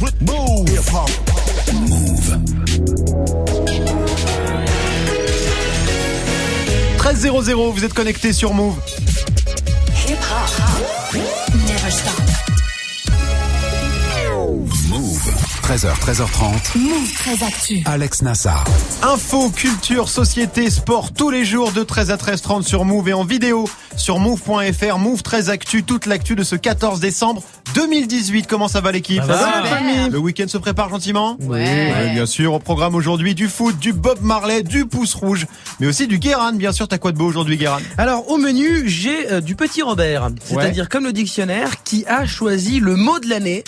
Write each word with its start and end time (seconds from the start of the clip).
Move. 0.00 0.68
Hip 0.70 0.94
hop. 0.94 1.10
Move. 1.72 2.38
13.00, 6.98 7.72
vous 7.72 7.84
êtes 7.84 7.94
connecté 7.94 8.32
sur 8.32 8.54
Move. 8.54 8.76
Hip 10.06 10.12
hop. 10.12 11.16
Never 11.66 11.90
stop. 11.90 12.12
Move. 14.88 15.34
13h, 15.62 15.98
13h30. 16.00 16.78
Move 16.78 17.12
très 17.14 17.44
actu. 17.44 17.82
Alex 17.84 18.22
Nassar. 18.22 18.64
Info, 19.02 19.50
culture, 19.50 20.08
société, 20.08 20.70
sport, 20.70 21.12
tous 21.12 21.30
les 21.30 21.44
jours 21.44 21.72
de 21.72 21.82
13 21.82 22.10
à 22.12 22.16
13h30 22.16 22.62
sur 22.62 22.84
Move 22.84 23.08
et 23.08 23.12
en 23.12 23.24
vidéo 23.24 23.68
sur 23.96 24.18
move.fr. 24.20 24.98
Move 24.98 25.22
13 25.22 25.50
Actu, 25.50 25.82
toute 25.82 26.06
l'actu 26.06 26.36
de 26.36 26.44
ce 26.44 26.54
14 26.56 27.00
décembre 27.00 27.42
2018. 27.74 28.46
Comment 28.46 28.68
ça 28.68 28.80
va 28.80 28.92
l'équipe? 28.92 29.20
Ça 29.20 29.26
va, 29.26 29.60
La 29.62 29.64
famille 29.64 30.10
Le 30.10 30.18
week-end 30.18 30.48
se 30.48 30.58
prépare 30.58 30.88
gentiment? 30.88 31.36
Ouais. 31.40 32.10
bien 32.14 32.26
sûr. 32.26 32.54
Au 32.54 32.58
programme 32.58 32.94
aujourd'hui 32.94 33.34
du 33.34 33.48
foot, 33.48 33.78
du 33.78 33.92
Bob 33.92 34.18
Marley, 34.22 34.62
du 34.62 34.86
pouce 34.86 35.14
rouge, 35.14 35.46
mais 35.80 35.86
aussi 35.86 36.06
du 36.06 36.18
Guéran. 36.18 36.52
Bien 36.52 36.72
sûr, 36.72 36.88
t'as 36.88 36.98
quoi 36.98 37.12
de 37.12 37.18
beau 37.18 37.26
aujourd'hui, 37.26 37.56
Guéran 37.56 37.78
Alors 37.96 38.30
au 38.30 38.36
menu, 38.38 38.88
j'ai 38.88 39.30
euh, 39.30 39.40
du 39.40 39.54
petit 39.54 39.82
Robert, 39.82 40.28
c'est-à-dire 40.44 40.88
comme 40.88 41.04
le 41.04 41.12
dictionnaire 41.12 41.82
qui 41.84 42.04
a 42.06 42.26
choisi 42.26 42.80
le 42.80 42.96
mot 42.96 43.18
de 43.18 43.28
l'année. 43.28 43.64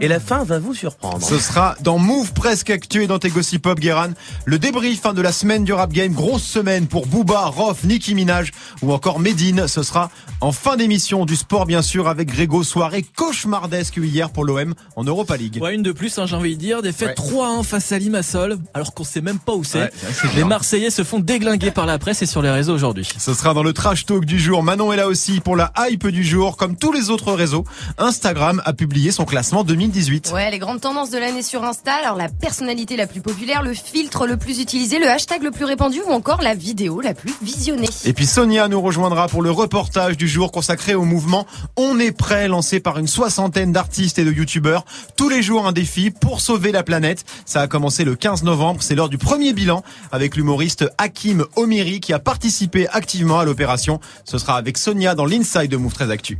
Et 0.00 0.08
la 0.08 0.20
fin 0.20 0.44
va 0.44 0.58
vous 0.58 0.74
surprendre. 0.74 1.22
Ce 1.22 1.38
sera 1.38 1.76
dans 1.80 1.98
Move 1.98 2.32
Presque 2.32 2.70
Actu 2.70 3.04
et 3.04 3.06
dans 3.06 3.18
tes 3.18 3.30
Gossip 3.30 3.62
Pop, 3.62 3.78
Guéran. 3.78 4.10
Le 4.44 4.58
débrief 4.58 5.06
hein, 5.06 5.14
de 5.14 5.22
la 5.22 5.32
semaine 5.32 5.64
du 5.64 5.72
rap 5.72 5.92
game. 5.92 6.12
Grosse 6.12 6.42
semaine 6.42 6.86
pour 6.86 7.06
Booba, 7.06 7.46
Rof, 7.46 7.84
Nicki 7.84 8.14
Minaj 8.14 8.50
ou 8.82 8.92
encore 8.92 9.20
Medine. 9.20 9.68
Ce 9.68 9.82
sera 9.82 10.10
en 10.40 10.52
fin 10.52 10.76
d'émission 10.76 11.26
du 11.26 11.36
sport, 11.36 11.66
bien 11.66 11.82
sûr, 11.82 12.08
avec 12.08 12.28
Grégo. 12.28 12.62
Soirée 12.62 13.02
cauchemardesque 13.02 13.96
hier 13.96 14.30
pour 14.30 14.44
l'OM 14.44 14.74
en 14.96 15.04
Europa 15.04 15.36
League. 15.36 15.58
Ouais, 15.60 15.74
une 15.74 15.82
de 15.82 15.92
plus, 15.92 16.18
hein, 16.18 16.26
j'ai 16.26 16.36
envie 16.36 16.56
de 16.56 16.60
dire. 16.60 16.82
Des 16.82 16.92
fêtes 16.92 17.16
3-1 17.16 17.64
face 17.64 17.92
à 17.92 17.98
Limassol, 17.98 18.58
alors 18.74 18.94
qu'on 18.94 19.04
sait 19.04 19.20
même 19.20 19.38
pas 19.38 19.54
où 19.54 19.64
c'est. 19.64 19.82
Ouais, 19.82 19.90
Les. 20.36 20.44
Marseillais 20.44 20.90
se 20.90 21.04
font 21.04 21.20
déglinguer 21.20 21.70
par 21.70 21.86
la 21.86 21.98
presse 21.98 22.22
et 22.22 22.26
sur 22.26 22.42
les 22.42 22.50
réseaux 22.50 22.74
aujourd'hui. 22.74 23.08
Ce 23.18 23.34
sera 23.34 23.54
dans 23.54 23.62
le 23.62 23.72
trash 23.72 24.04
talk 24.04 24.24
du 24.24 24.38
jour. 24.38 24.62
Manon 24.62 24.92
est 24.92 24.96
là 24.96 25.06
aussi 25.06 25.40
pour 25.40 25.56
la 25.56 25.72
hype 25.78 26.08
du 26.08 26.24
jour. 26.24 26.56
Comme 26.56 26.76
tous 26.76 26.92
les 26.92 27.10
autres 27.10 27.32
réseaux, 27.32 27.64
Instagram 27.98 28.60
a 28.64 28.72
publié 28.72 29.12
son 29.12 29.24
classement 29.24 29.64
2018. 29.70 30.32
Ouais, 30.34 30.50
les 30.50 30.58
grandes 30.58 30.80
tendances 30.80 31.10
de 31.10 31.18
l'année 31.18 31.42
sur 31.42 31.62
Insta, 31.62 31.92
alors 31.94 32.16
la 32.16 32.28
personnalité 32.28 32.96
la 32.96 33.06
plus 33.06 33.20
populaire, 33.20 33.62
le 33.62 33.72
filtre 33.72 34.26
le 34.26 34.36
plus 34.36 34.58
utilisé, 34.58 34.98
le 34.98 35.08
hashtag 35.08 35.44
le 35.44 35.52
plus 35.52 35.64
répandu 35.64 36.00
ou 36.04 36.10
encore 36.10 36.42
la 36.42 36.54
vidéo 36.54 37.00
la 37.00 37.14
plus 37.14 37.32
visionnée. 37.40 37.88
Et 38.04 38.12
puis 38.12 38.26
Sonia 38.26 38.66
nous 38.66 38.80
rejoindra 38.80 39.28
pour 39.28 39.42
le 39.42 39.50
reportage 39.52 40.16
du 40.16 40.26
jour 40.26 40.50
consacré 40.50 40.94
au 40.94 41.04
mouvement 41.04 41.46
On 41.76 42.00
est 42.00 42.10
prêt, 42.10 42.48
lancé 42.48 42.80
par 42.80 42.98
une 42.98 43.06
soixantaine 43.06 43.72
d'artistes 43.72 44.18
et 44.18 44.24
de 44.24 44.32
youtubeurs. 44.32 44.84
Tous 45.16 45.28
les 45.28 45.40
jours 45.40 45.66
un 45.66 45.72
défi 45.72 46.10
pour 46.10 46.40
sauver 46.40 46.72
la 46.72 46.82
planète. 46.82 47.24
Ça 47.46 47.60
a 47.60 47.68
commencé 47.68 48.02
le 48.02 48.16
15 48.16 48.42
novembre, 48.42 48.82
c'est 48.82 48.96
l'heure 48.96 49.08
du 49.08 49.18
premier 49.18 49.52
bilan 49.52 49.84
avec 50.10 50.34
l'humoriste 50.34 50.84
Hakim 50.98 51.44
Omiri 51.54 52.00
qui 52.00 52.12
a 52.12 52.18
participé 52.18 52.88
activement 52.88 53.38
à 53.38 53.44
l'opération. 53.44 54.00
Ce 54.24 54.38
sera 54.38 54.56
avec 54.56 54.78
Sonia 54.78 55.14
dans 55.14 55.26
l'Inside 55.26 55.70
de 55.70 55.76
Move 55.76 55.92
13 55.92 56.10
Actu. 56.10 56.38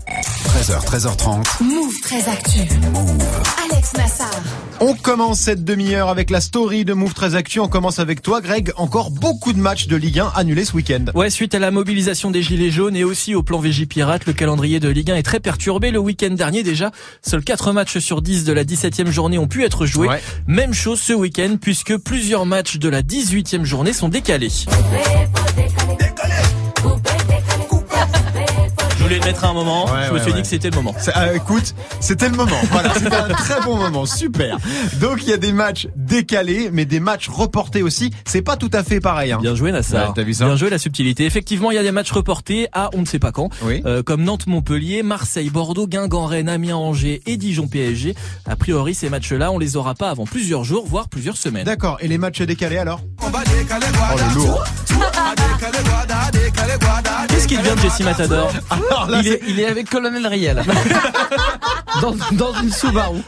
13h, 0.59 0.85
13h30. 0.85 1.63
Move 1.63 2.01
très 2.03 2.29
actu. 2.29 3.20
Alex 3.65 3.93
Nassar. 3.97 4.31
On 4.81 4.95
commence 4.95 5.41
cette 5.41 5.63
demi-heure 5.63 6.09
avec 6.09 6.31
la 6.31 6.41
story 6.41 6.87
de 6.87 6.95
Move 6.95 7.13
13 7.13 7.35
Actu. 7.35 7.61
On 7.61 7.69
commence 7.69 7.99
avec 7.99 8.23
toi 8.23 8.41
Greg. 8.41 8.73
Encore 8.77 9.11
beaucoup 9.11 9.53
de 9.53 9.59
matchs 9.59 9.89
de 9.89 9.97
Ligue 9.97 10.21
1 10.21 10.33
annulés 10.35 10.65
ce 10.65 10.75
week-end. 10.75 11.05
Ouais, 11.15 11.29
suite 11.29 11.55
à 11.55 11.59
la 11.59 11.71
mobilisation 11.71 12.31
des 12.31 12.43
Gilets 12.43 12.71
jaunes 12.71 12.97
et 12.97 13.05
aussi 13.05 13.35
au 13.35 13.43
plan 13.43 13.59
Végipirate, 13.59 14.25
le 14.27 14.33
calendrier 14.33 14.81
de 14.81 14.89
Ligue 14.89 15.11
1 15.11 15.17
est 15.17 15.23
très 15.23 15.41
perturbé. 15.41 15.91
Le 15.91 15.99
week-end 15.99 16.31
dernier 16.31 16.63
déjà, 16.63 16.91
seuls 17.21 17.45
4 17.45 17.73
matchs 17.73 17.99
sur 17.99 18.23
10 18.23 18.45
de 18.45 18.53
la 18.53 18.65
17e 18.65 19.11
journée 19.11 19.39
ont 19.39 19.49
pu 19.49 19.65
être 19.65 19.85
joués. 19.85 20.09
Ouais. 20.09 20.23
Même 20.47 20.73
chose 20.73 21.01
ce 21.01 21.13
week-end 21.13 21.57
puisque 21.61 21.97
plusieurs 21.99 22.47
matchs 22.47 22.79
de 22.79 22.89
la 22.89 23.03
18e 23.03 23.65
journée 23.65 23.93
sont 23.93 24.09
décalés. 24.09 24.51
Voulais 29.11 29.21
le 29.21 29.27
mettre 29.33 29.45
à 29.45 29.49
un 29.49 29.53
moment, 29.53 29.85
Ouais, 29.87 29.91
je 30.09 30.13
me 30.15 30.19
suis 30.19 30.29
ouais. 30.29 30.37
dit 30.37 30.43
que 30.43 30.49
c'était 30.49 30.71
le 30.71 30.77
moment. 30.77 30.95
Euh, 31.17 31.35
écoute, 31.35 31.75
c'était 32.01 32.29
le 32.29 32.37
moment. 32.37 32.57
Voilà, 32.71 32.95
c'était 32.95 33.17
un 33.17 33.29
très 33.29 33.61
bon 33.63 33.77
moment, 33.77 34.07
super. 34.07 34.59
Donc 35.01 35.23
il 35.23 35.31
y 35.31 35.33
a 35.33 35.37
des 35.37 35.53
matchs 35.53 35.89
décalés, 35.97 36.71
mais 36.73 36.85
des 36.85 37.01
matchs 37.01 37.29
reportés 37.29 37.83
aussi. 37.83 38.13
C'est 38.25 38.43
pas 38.43 38.57
tout 38.57 38.71
à 38.73 38.85
fait 38.85 39.01
pareil. 39.01 39.33
Hein. 39.33 39.39
Bien 39.41 39.55
joué 39.57 39.73
Nassar. 39.73 40.09
Ouais, 40.09 40.13
t'as 40.15 40.23
vu 40.23 40.35
ça 40.35 40.47
Bien 40.47 40.57
joué 40.57 40.71
la 40.71 40.79
subtilité. 40.79 41.25
Effectivement, 41.27 41.71
il 41.71 41.75
y 41.75 41.79
a 41.79 41.83
des 41.83 41.91
matchs 41.93 42.13
reportés 42.13 42.69
à 42.73 42.91
on 42.95 43.01
ne 43.01 43.07
sait 43.07 43.19
pas 43.19 43.33
quand. 43.33 43.51
Oui. 43.63 43.83
Euh, 43.85 44.03
comme 44.03 44.23
Nantes-Montpellier, 44.23 45.03
Marseille-Bordeaux, 45.03 45.87
Guingamp-Rennes, 45.89 46.49
Amiens-Angers 46.49 47.23
et 47.27 47.37
Dijon-PSG. 47.37 48.15
A 48.49 48.57
priori, 48.57 48.95
ces 48.95 49.09
matchs-là, 49.09 49.51
on 49.51 49.59
les 49.59 49.77
aura 49.77 49.95
pas 49.95 50.11
avant 50.11 50.25
plusieurs 50.25 50.65
jours, 50.65 50.87
voire 50.87 51.09
plusieurs 51.09 51.37
semaines. 51.37 51.65
D'accord. 51.65 51.99
Et 52.01 52.09
les 52.09 52.19
matchs 52.19 52.43
décalés 52.43 52.79
alors 52.79 53.01
Oh 53.23 53.27
le 53.31 54.35
lourd. 54.35 54.65
Qu'est-ce 57.29 57.47
qui 57.47 57.57
devient 57.57 57.75
de 57.77 57.81
Jesse 57.81 58.01
Matador 58.01 58.53
Alors 59.03 59.11
là, 59.11 59.21
il, 59.25 59.29
est, 59.29 59.41
il 59.49 59.61
est 59.61 59.67
avec 59.67 59.89
Colonel 59.91 60.27
Riel. 60.27 60.63
dans, 62.03 62.15
dans 62.33 62.55
une 62.63 62.71
Subaru. 62.73 63.19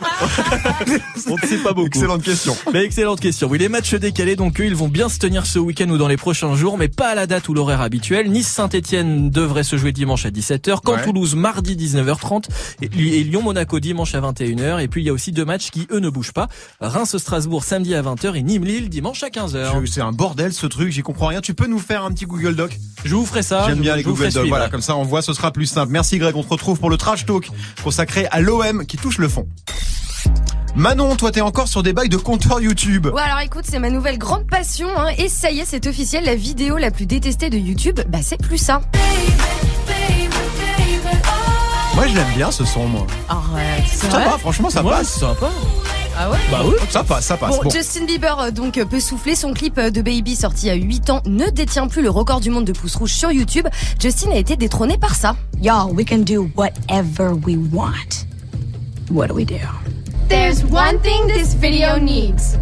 On 1.28 1.34
ne 1.36 1.46
sait 1.46 1.58
pas 1.58 1.72
beaucoup. 1.72 1.86
Excellente 1.88 2.22
question. 2.22 2.56
Mais 2.72 2.84
excellente 2.84 3.20
question. 3.20 3.48
Oui, 3.50 3.58
les 3.58 3.68
matchs 3.68 3.94
décalés, 3.94 4.36
donc 4.36 4.60
eux, 4.60 4.64
ils 4.66 4.74
vont 4.74 4.88
bien 4.88 5.08
se 5.08 5.18
tenir 5.18 5.46
ce 5.46 5.58
week-end 5.58 5.88
ou 5.88 5.98
dans 5.98 6.08
les 6.08 6.16
prochains 6.16 6.54
jours, 6.54 6.78
mais 6.78 6.88
pas 6.88 7.08
à 7.08 7.14
la 7.14 7.26
date 7.26 7.48
ou 7.48 7.54
l'horaire 7.54 7.80
habituel. 7.80 8.30
Nice-Saint-Etienne 8.30 9.30
devrait 9.30 9.64
se 9.64 9.76
jouer 9.76 9.92
dimanche 9.92 10.26
à 10.26 10.30
17h, 10.30 10.78
quand 10.84 10.92
Ouais. 10.92 11.02
Toulouse 11.04 11.34
mardi 11.34 11.74
19h30 11.74 12.44
et, 12.82 12.86
et 12.86 13.24
Lyon-Monaco 13.24 13.80
dimanche 13.80 14.14
à 14.14 14.20
21h. 14.20 14.82
Et 14.82 14.88
puis 14.88 15.00
il 15.02 15.06
y 15.06 15.08
a 15.08 15.12
aussi 15.14 15.32
deux 15.32 15.44
matchs 15.46 15.70
qui 15.70 15.86
eux 15.90 16.00
ne 16.00 16.10
bougent 16.10 16.32
pas. 16.32 16.48
Reims-Strasbourg 16.80 17.64
samedi 17.64 17.94
à 17.94 18.02
20h 18.02 18.34
et 18.36 18.42
Nîmes-Lille 18.42 18.88
dimanche 18.90 19.22
à 19.22 19.28
15h. 19.28 19.80
Je- 19.86 19.90
C'est 19.90 20.02
un 20.02 20.12
bordel 20.12 20.52
ce 20.52 20.66
truc, 20.66 20.92
j'y 20.92 21.02
comprends 21.02 21.28
rien. 21.28 21.40
Tu 21.40 21.54
peux 21.54 21.66
nous 21.66 21.78
faire 21.78 22.04
un 22.04 22.10
petit 22.12 22.26
Google 22.26 22.54
Doc? 22.56 22.78
Je 23.04 23.14
vous 23.14 23.24
ferai 23.26 23.42
ça. 23.42 23.64
J'aime 23.68 23.80
bien 23.80 23.92
vous- 23.92 23.96
les 23.98 24.02
vous 24.04 24.14
Google 24.14 24.32
Docs. 24.32 24.48
Voilà, 24.48 24.68
comme 24.68 24.82
ça 24.82 24.96
on 24.96 25.02
voit, 25.04 25.22
ce 25.22 25.32
sera 25.32 25.50
plus 25.50 25.61
simple. 25.66 25.92
Merci 25.92 26.18
Greg, 26.18 26.36
on 26.36 26.42
te 26.42 26.48
retrouve 26.48 26.78
pour 26.78 26.90
le 26.90 26.96
trash 26.96 27.26
talk 27.26 27.48
consacré 27.82 28.26
à 28.30 28.40
l'OM 28.40 28.86
qui 28.86 28.96
touche 28.96 29.18
le 29.18 29.28
fond. 29.28 29.46
Manon, 30.74 31.16
toi 31.16 31.30
t'es 31.30 31.40
encore 31.42 31.68
sur 31.68 31.82
des 31.82 31.92
bails 31.92 32.08
de 32.08 32.16
compteur 32.16 32.60
YouTube. 32.60 33.06
Ouais, 33.06 33.20
alors 33.22 33.40
écoute, 33.40 33.64
c'est 33.68 33.78
ma 33.78 33.90
nouvelle 33.90 34.16
grande 34.18 34.46
passion, 34.46 34.88
hein, 34.96 35.08
et 35.18 35.28
ça 35.28 35.50
y 35.50 35.60
est, 35.60 35.64
c'est 35.66 35.86
officiel, 35.86 36.24
la 36.24 36.34
vidéo 36.34 36.78
la 36.78 36.90
plus 36.90 37.04
détestée 37.06 37.50
de 37.50 37.58
YouTube, 37.58 38.00
bah 38.08 38.18
c'est 38.22 38.38
plus 38.40 38.56
ça. 38.58 38.80
Moi 41.94 42.06
je 42.06 42.14
l'aime 42.14 42.32
bien 42.34 42.50
ce 42.50 42.64
son 42.64 42.88
moi. 42.88 43.06
Arrête, 43.28 43.84
c'est 43.86 44.10
Ça 44.10 44.18
va, 44.20 44.38
franchement 44.38 44.70
ça 44.70 44.82
Ouais, 44.82 44.90
passe. 44.92 45.08
c'est 45.12 45.20
sympa. 45.20 45.50
Ah 46.18 46.30
ouais 46.30 46.38
Bah 46.50 46.60
oui. 46.64 46.74
Ça 46.90 47.02
passe, 47.02 47.26
ça 47.26 47.36
passe. 47.36 47.56
Bon, 47.56 47.62
Bon. 47.64 47.70
Justin 47.70 48.04
Bieber 48.04 48.38
euh, 48.38 48.50
donc 48.50 48.78
euh, 48.78 48.84
peut 48.84 49.00
souffler. 49.00 49.34
Son 49.34 49.52
clip 49.54 49.78
euh, 49.78 49.90
de 49.90 50.02
Baby 50.02 50.36
sorti 50.36 50.68
à 50.70 50.74
8 50.74 51.10
ans 51.10 51.22
ne 51.26 51.48
détient 51.50 51.86
plus 51.88 52.02
le 52.02 52.10
record 52.10 52.40
du 52.40 52.50
monde 52.50 52.64
de 52.64 52.72
pouces 52.72 52.96
rouges 52.96 53.14
sur 53.14 53.30
YouTube. 53.32 53.66
Justin 54.00 54.30
a 54.32 54.36
été 54.36 54.56
détrôné 54.56 54.98
par 54.98 55.14
ça. 55.14 55.36
Y'all, 55.60 55.92
we 55.92 56.04
can 56.08 56.18
do 56.18 56.48
whatever 56.56 57.32
we 57.46 57.56
want. 57.72 58.26
What 59.10 59.28
do 59.28 59.34
we 59.34 59.44
do? 59.44 59.56
There's 60.28 60.62
one 60.64 60.98
thing 61.00 61.26
this 61.28 61.54
video 61.54 61.98
needs. 61.98 62.56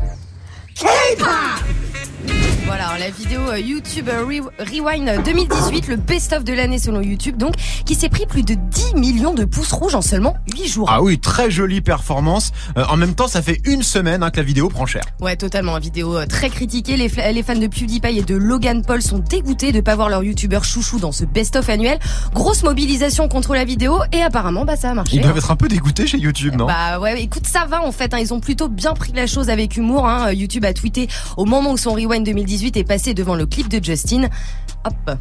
Voilà, 2.70 2.96
la 3.00 3.10
vidéo 3.10 3.40
euh, 3.50 3.58
YouTube 3.58 4.08
euh, 4.08 4.24
Re- 4.24 4.48
Rewind 4.60 5.24
2018, 5.24 5.88
le 5.88 5.96
best-of 5.96 6.44
de 6.44 6.52
l'année 6.52 6.78
selon 6.78 7.00
YouTube, 7.00 7.36
donc, 7.36 7.54
qui 7.84 7.96
s'est 7.96 8.08
pris 8.08 8.26
plus 8.26 8.44
de 8.44 8.54
10 8.54 8.94
millions 8.94 9.34
de 9.34 9.44
pouces 9.44 9.72
rouges 9.72 9.96
en 9.96 10.02
seulement 10.02 10.36
8 10.54 10.68
jours. 10.68 10.88
Ah 10.88 11.02
oui, 11.02 11.18
très 11.18 11.50
jolie 11.50 11.80
performance. 11.80 12.52
Euh, 12.78 12.84
en 12.88 12.96
même 12.96 13.16
temps, 13.16 13.26
ça 13.26 13.42
fait 13.42 13.60
une 13.64 13.82
semaine 13.82 14.22
hein, 14.22 14.30
que 14.30 14.36
la 14.36 14.44
vidéo 14.44 14.68
prend 14.68 14.86
cher. 14.86 15.02
Ouais, 15.20 15.34
totalement. 15.34 15.76
Vidéo 15.80 16.16
euh, 16.16 16.26
très 16.26 16.48
critiquée. 16.48 16.96
Les, 16.96 17.08
fans 17.08 17.56
de 17.56 17.66
PewDiePie 17.66 18.18
et 18.18 18.22
de 18.22 18.36
Logan 18.36 18.84
Paul 18.86 19.02
sont 19.02 19.18
dégoûtés 19.18 19.72
de 19.72 19.80
pas 19.80 19.96
voir 19.96 20.08
leur 20.08 20.22
youtubeur 20.22 20.62
chouchou 20.62 21.00
dans 21.00 21.10
ce 21.10 21.24
best-of 21.24 21.68
annuel. 21.68 21.98
Grosse 22.34 22.62
mobilisation 22.62 23.26
contre 23.26 23.54
la 23.54 23.64
vidéo 23.64 23.98
et 24.12 24.22
apparemment, 24.22 24.64
bah, 24.64 24.76
ça 24.76 24.90
a 24.90 24.94
marché. 24.94 25.16
Ils 25.16 25.22
doivent 25.22 25.34
hein. 25.34 25.38
être 25.38 25.50
un 25.50 25.56
peu 25.56 25.66
dégoûtés 25.66 26.06
chez 26.06 26.18
YouTube, 26.18 26.54
non? 26.54 26.66
Bah 26.66 27.00
ouais, 27.00 27.20
écoute, 27.20 27.48
ça 27.48 27.66
va 27.66 27.82
en 27.82 27.90
fait. 27.90 28.14
hein. 28.14 28.18
Ils 28.20 28.32
ont 28.32 28.38
plutôt 28.38 28.68
bien 28.68 28.94
pris 28.94 29.10
la 29.12 29.26
chose 29.26 29.50
avec 29.50 29.76
humour. 29.76 30.08
YouTube 30.32 30.64
a 30.64 30.72
tweeté 30.72 31.08
au 31.36 31.46
moment 31.46 31.72
où 31.72 31.76
son 31.76 31.94
Rewind 31.94 32.24
2018 32.24 32.59
est 32.68 32.84
passé 32.84 33.14
devant 33.14 33.34
le 33.34 33.46
clip 33.46 33.68
de 33.68 33.82
Justin. 33.82 34.28
Hop. 34.84 35.18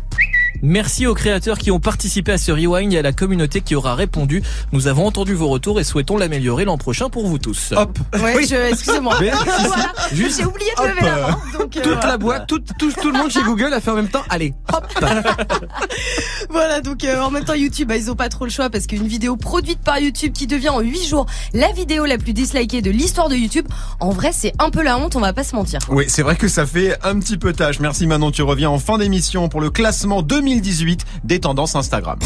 Merci 0.61 1.07
aux 1.07 1.13
créateurs 1.13 1.57
qui 1.57 1.71
ont 1.71 1.79
participé 1.79 2.31
à 2.31 2.37
ce 2.37 2.51
rewind 2.51 2.93
et 2.93 2.97
à 2.97 3.01
la 3.01 3.11
communauté 3.13 3.61
qui 3.61 3.75
aura 3.75 3.95
répondu. 3.95 4.43
Nous 4.71 4.87
avons 4.87 5.05
entendu 5.05 5.33
vos 5.33 5.47
retours 5.47 5.79
et 5.79 5.83
souhaitons 5.83 6.17
l'améliorer 6.17 6.65
l'an 6.65 6.77
prochain 6.77 7.09
pour 7.09 7.27
vous 7.27 7.37
tous. 7.37 7.73
Hop. 7.75 7.97
Ouais, 8.21 8.45
je, 8.45 8.55
excusez-moi. 8.55 9.17
Voilà. 9.69 9.91
J'ai 10.11 10.45
oublié 10.45 10.71
de 10.77 10.81
hop. 10.81 10.89
lever 10.89 11.01
la 11.05 11.15
main. 11.15 11.37
Donc, 11.57 11.77
euh, 11.77 11.81
Toute 11.81 11.93
voilà. 11.93 12.07
la 12.07 12.17
boîte, 12.17 12.47
tout, 12.47 12.59
tout, 12.77 12.91
tout 12.91 13.11
le 13.11 13.17
monde 13.17 13.29
chez 13.31 13.43
Google 13.43 13.73
a 13.73 13.79
fait 13.79 13.91
en 13.91 13.95
même 13.95 14.09
temps. 14.09 14.23
Allez, 14.29 14.53
hop 14.73 14.85
Voilà, 16.49 16.81
donc 16.81 17.03
euh, 17.03 17.21
en 17.21 17.31
même 17.31 17.45
temps 17.45 17.53
YouTube, 17.53 17.87
bah, 17.89 17.97
ils 17.97 18.09
ont 18.09 18.15
pas 18.15 18.29
trop 18.29 18.45
le 18.45 18.51
choix 18.51 18.69
parce 18.69 18.87
qu'une 18.87 19.07
vidéo 19.07 19.35
produite 19.35 19.79
par 19.79 19.99
YouTube 19.99 20.33
qui 20.33 20.47
devient 20.47 20.69
en 20.69 20.79
8 20.79 21.07
jours 21.07 21.25
la 21.53 21.71
vidéo 21.71 22.05
la 22.05 22.17
plus 22.17 22.33
dislikée 22.33 22.81
de 22.81 22.89
l'histoire 22.91 23.29
de 23.29 23.35
YouTube, 23.35 23.67
en 23.99 24.09
vrai 24.09 24.31
c'est 24.33 24.53
un 24.59 24.69
peu 24.69 24.81
la 24.81 24.97
honte, 24.97 25.15
on 25.15 25.19
va 25.19 25.33
pas 25.33 25.43
se 25.43 25.55
mentir. 25.55 25.79
Oui, 25.89 26.05
c'est 26.07 26.23
vrai 26.23 26.35
que 26.35 26.47
ça 26.47 26.65
fait 26.65 26.97
un 27.03 27.19
petit 27.19 27.37
peu 27.37 27.53
tâche. 27.53 27.79
Merci 27.79 28.07
Manon, 28.07 28.31
tu 28.31 28.41
reviens 28.41 28.69
en 28.69 28.79
fin 28.79 28.97
d'émission 28.97 29.49
pour 29.49 29.61
le 29.61 29.69
classement 29.69 30.21
2018 30.39 31.05
des 31.25 31.41
tendances 31.41 31.75
Instagram. 31.75 32.17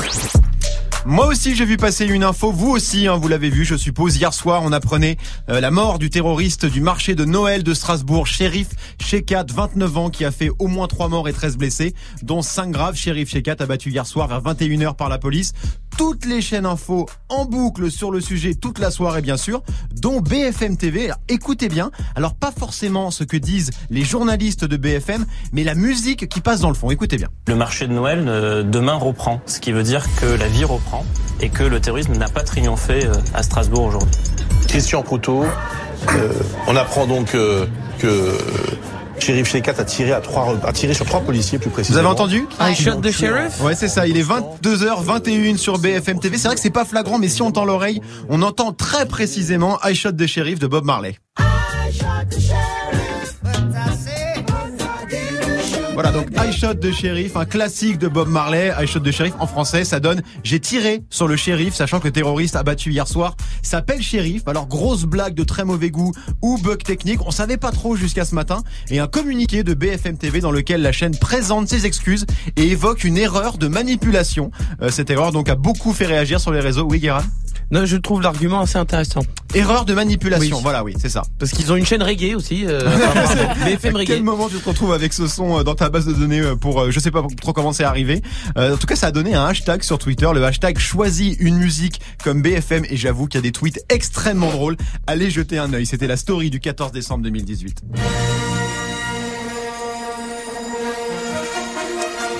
Moi 1.06 1.26
aussi, 1.26 1.56
j'ai 1.56 1.66
vu 1.66 1.78
passer 1.78 2.06
une 2.06 2.24
info. 2.24 2.52
Vous 2.52 2.70
aussi, 2.70 3.08
hein, 3.08 3.18
vous 3.18 3.28
l'avez 3.28 3.50
vu, 3.50 3.66
je 3.66 3.76
suppose. 3.76 4.16
Hier 4.18 4.34
soir, 4.34 4.62
on 4.64 4.72
apprenait 4.72 5.18
euh, 5.50 5.60
la 5.60 5.72
mort 5.72 5.98
du 5.98 6.10
terroriste 6.10 6.66
du 6.66 6.80
marché 6.80 7.16
de 7.16 7.26
Noël 7.26 7.64
de 7.64 7.74
Strasbourg, 7.74 8.26
shérif 8.26 8.70
Shekat, 9.02 9.48
29 9.54 9.98
ans, 9.98 10.10
qui 10.10 10.24
a 10.24 10.32
fait 10.32 10.50
au 10.60 10.68
moins 10.68 10.88
3 10.88 11.10
morts 11.10 11.28
et 11.28 11.34
13 11.34 11.58
blessés, 11.58 11.94
dont 12.22 12.42
5 12.42 12.72
graves. 12.72 12.96
Shérif 12.96 13.30
Shekat 13.30 13.56
abattu 13.60 13.90
hier 13.90 14.06
soir 14.06 14.28
vers 14.28 14.42
21h 14.42 14.96
par 14.96 15.10
la 15.10 15.18
police. 15.18 15.54
Toutes 15.98 16.26
les 16.26 16.42
chaînes 16.42 16.66
info 16.66 17.08
en 17.30 17.46
boucle 17.46 17.92
sur 17.92 18.12
le 18.12 18.20
sujet 18.20 18.56
toute 18.56 18.80
la 18.80 18.92
soirée, 18.92 19.22
bien 19.22 19.38
sûr, 19.38 19.62
dont 19.96 20.22
BFM 20.22 20.78
TV. 20.78 21.06
Alors, 21.06 21.20
écoutez 21.30 21.70
bien. 21.70 21.92
Alors, 22.16 22.34
pas 22.34 22.52
forcément 22.52 23.12
ce 23.12 23.24
que 23.24 23.38
disent 23.38 23.72
les 23.90 24.04
journalistes 24.04 24.66
de 24.66 24.78
BFM, 24.78 25.26
mais 25.52 25.64
la 25.64 25.76
musique 25.76 26.28
qui 26.30 26.42
passe 26.42 26.62
dans 26.62 26.70
le 26.70 26.76
fond. 26.76 26.90
Écoutez 26.90 27.18
bien. 27.18 27.30
Le 27.48 27.56
marché 27.56 27.88
de 27.88 27.94
Noël 27.94 28.26
euh, 28.28 28.64
demain 28.64 28.96
reprend, 28.96 29.42
ce 29.46 29.60
qui 29.60 29.72
veut 29.72 29.84
dire 29.84 30.06
que 30.20 30.26
la 30.26 30.48
vie 30.48 30.64
reprend 30.64 31.06
et 31.42 31.50
que 31.50 31.64
le 31.64 31.80
terrorisme 31.80 32.16
n'a 32.16 32.30
pas 32.30 32.44
triomphé 32.44 33.06
euh, 33.06 33.14
à 33.34 33.44
Strasbourg 33.44 33.86
aujourd'hui. 33.86 34.20
Christian 34.68 35.04
Proutot, 35.04 35.46
euh, 36.10 36.34
on 36.68 36.76
apprend 36.76 37.06
donc 37.06 37.36
euh, 37.36 37.66
que 38.00 38.38
Sheriff 39.24 39.48
Shekat 39.50 39.76
a 39.80 39.86
tiré, 39.86 40.12
à 40.12 40.20
trois, 40.20 40.54
a 40.66 40.74
tiré 40.74 40.94
sur 40.94 41.06
trois 41.06 41.22
policiers 41.22 41.58
plus 41.58 41.70
Vous 41.70 41.74
précisément. 41.76 42.00
avez 42.00 42.08
entendu? 42.10 42.46
I 42.60 42.76
shot 42.76 42.98
the 43.02 43.10
sheriff? 43.12 43.62
Ouais, 43.62 43.74
c'est 43.74 43.88
ça. 43.88 44.06
Il 44.06 44.18
est 44.18 44.24
22h21 44.28 45.56
sur 45.58 45.78
BFM 45.80 46.20
TV. 46.20 46.38
C'est 46.38 46.48
vrai 46.50 46.56
que 46.56 46.62
c'est 46.62 46.70
pas 46.70 46.84
flagrant, 46.84 47.20
mais 47.20 47.30
si 47.30 47.42
on 47.42 47.52
tend 47.52 47.64
l'oreille, 47.64 48.02
on 48.28 48.42
entend 48.42 48.74
très 48.74 49.06
précisément 49.06 49.80
I 49.86 49.96
Shot 49.96 50.12
the 50.14 50.28
Sheriff 50.28 50.60
de 50.60 50.68
Bob 50.68 50.84
Marley. 50.84 51.16
Voilà, 55.94 56.12
donc 56.12 56.28
I 56.36 56.52
Shot 56.52 56.76
the 56.76 56.92
Sheriff, 56.92 57.38
un 57.38 57.46
classique 57.46 58.00
de 58.00 58.08
Bob 58.08 58.28
Marley. 58.28 58.72
I 58.82 58.88
Shot 58.88 59.02
the 59.02 59.12
Sheriff 59.12 59.36
en 59.40 59.46
français, 59.46 59.84
ça 59.86 60.00
donne 60.00 60.24
J'ai 60.44 60.60
tiré 60.60 61.04
sur 61.12 61.28
le 61.28 61.36
shérif, 61.36 61.76
sachant 61.76 62.00
que 62.00 62.06
le 62.06 62.12
terroriste 62.12 62.56
abattu 62.56 62.92
hier 62.92 63.08
soir 63.08 63.36
s'appelle 63.62 64.02
shérif. 64.02 64.42
Alors 64.48 64.68
grosse 64.68 65.04
blague 65.04 65.36
de 65.36 65.44
très 65.44 65.66
mauvais 65.66 65.92
goût 65.92 66.12
ou 66.42 66.58
bug 66.58 66.82
technique, 66.82 67.20
on 67.28 67.32
savait 67.32 67.58
pas 67.58 67.72
trop 67.72 67.96
jusqu'à 67.96 68.26
ce 68.26 68.34
matin. 68.34 68.64
Et 68.90 69.00
un 69.00 69.08
communiqué 69.08 69.62
de 69.64 69.76
BFM 69.76 70.18
TV 70.18 70.42
dans 70.42 70.52
lequel 70.52 70.82
la 70.82 70.92
chaîne 70.92 71.16
présente 71.16 71.70
ses 71.70 71.86
excuses 71.86 72.26
et 72.56 72.70
évoque 72.70 73.04
une 73.04 73.18
erreur 73.18 73.60
de 73.60 73.68
manipulation. 73.68 74.50
Euh, 74.82 74.90
cette 74.90 75.12
erreur 75.12 75.32
donc 75.32 75.48
a 75.48 75.56
beaucoup 75.56 75.94
fait 75.94 76.08
réagir 76.08 76.40
sur 76.40 76.52
les 76.52 76.60
réseaux. 76.60 76.88
Oui, 76.90 77.00
Guérin? 77.00 77.24
Non, 77.72 77.86
je 77.86 77.98
trouve 77.98 78.22
l'argument 78.22 78.62
assez 78.62 78.78
intéressant. 78.78 79.22
Erreur 79.56 79.86
de 79.86 79.94
manipulation. 79.96 80.58
Oui. 80.58 80.64
Voilà, 80.64 80.84
oui, 80.84 80.94
c'est 81.00 81.10
ça. 81.10 81.24
Parce 81.40 81.52
qu'ils 81.52 81.72
ont 81.72 81.76
une 81.76 81.86
chaîne 81.86 82.04
reggae 82.04 82.36
aussi. 82.36 82.66
Euh. 82.68 82.80
BFM 83.66 83.96
à 83.96 84.00
reggae. 84.00 84.08
quel 84.08 84.24
moment 84.24 84.48
tu 84.48 84.58
te 84.58 84.70
retrouves 84.70 84.94
avec 84.94 85.12
ce 85.12 85.28
son 85.28 85.60
euh, 85.60 85.64
dans 85.64 85.74
ta 85.74 85.83
base 85.90 86.06
de 86.06 86.14
données 86.14 86.42
euh, 86.42 86.56
pour 86.56 86.82
euh, 86.82 86.92
je 86.92 87.00
sais 87.00 87.12
pas 87.12 87.24
trop 87.42 87.54
comment 87.54 87.74
c'est 87.74 87.84
arrivé. 87.84 88.22
Euh, 88.58 88.76
en 88.76 88.78
tout 88.78 88.88
cas, 88.88 88.96
ça 88.96 89.08
a 89.08 89.12
donné 89.12 89.34
un 89.34 89.46
hashtag 89.46 89.84
sur 89.84 89.98
Twitter, 89.98 90.30
le 90.34 90.44
hashtag 90.44 90.78
choisis 90.78 91.36
une 91.40 91.58
musique 91.58 92.02
comme 92.24 92.42
BFM 92.42 92.86
et 92.90 92.98
j'avoue 92.98 93.28
qu'il 93.28 93.38
y 93.38 93.40
a 93.40 93.42
des 93.42 93.52
tweets 93.52 93.84
extrêmement 93.90 94.52
drôles. 94.52 94.78
Allez 95.08 95.30
jeter 95.30 95.58
un 95.58 95.74
œil. 95.74 95.86
C'était 95.86 96.08
la 96.08 96.18
story 96.18 96.50
du 96.50 96.60
14 96.60 96.92
décembre 96.92 97.24
2018. 97.24 97.82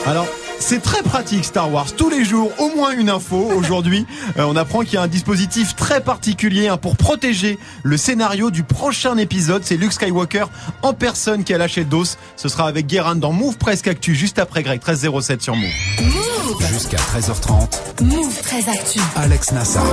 Alors, 0.06 0.28
c'est 0.64 0.82
très 0.82 1.04
pratique 1.04 1.44
Star 1.44 1.72
Wars. 1.72 1.94
Tous 1.94 2.10
les 2.10 2.24
jours, 2.24 2.50
au 2.58 2.74
moins 2.74 2.92
une 2.92 3.10
info. 3.10 3.52
Aujourd'hui, 3.54 4.06
euh, 4.38 4.46
on 4.48 4.56
apprend 4.56 4.80
qu'il 4.82 4.94
y 4.94 4.98
a 4.98 5.02
un 5.02 5.08
dispositif 5.10 5.76
très 5.76 6.00
particulier 6.00 6.70
hein, 6.70 6.78
pour 6.78 6.96
protéger 6.96 7.60
le 7.84 7.98
scénario 7.98 8.50
du 8.50 8.64
prochain 8.64 9.18
épisode. 9.18 9.64
C'est 9.66 9.76
Luke 9.76 9.92
Skywalker 9.92 10.46
en 10.82 10.94
personne 10.94 11.44
qui 11.44 11.54
a 11.54 11.58
lâché 11.58 11.82
le 11.82 11.88
dos. 11.88 12.06
Ce 12.38 12.48
sera 12.48 12.68
avec 12.68 12.88
Guérin 12.88 13.18
dans 13.18 13.34
Move 13.34 13.58
Presque 13.58 13.88
Actu, 13.88 14.16
juste 14.16 14.40
après 14.40 14.64
Greg, 14.64 14.80
1307 14.80 15.42
sur 15.42 15.56
Move. 15.56 16.23
Jusqu'à 16.60 16.98
13h30, 16.98 18.04
Move 18.04 18.42
très 18.42 18.70
actu. 18.70 19.00
Alex 19.16 19.52
Nassar. 19.52 19.86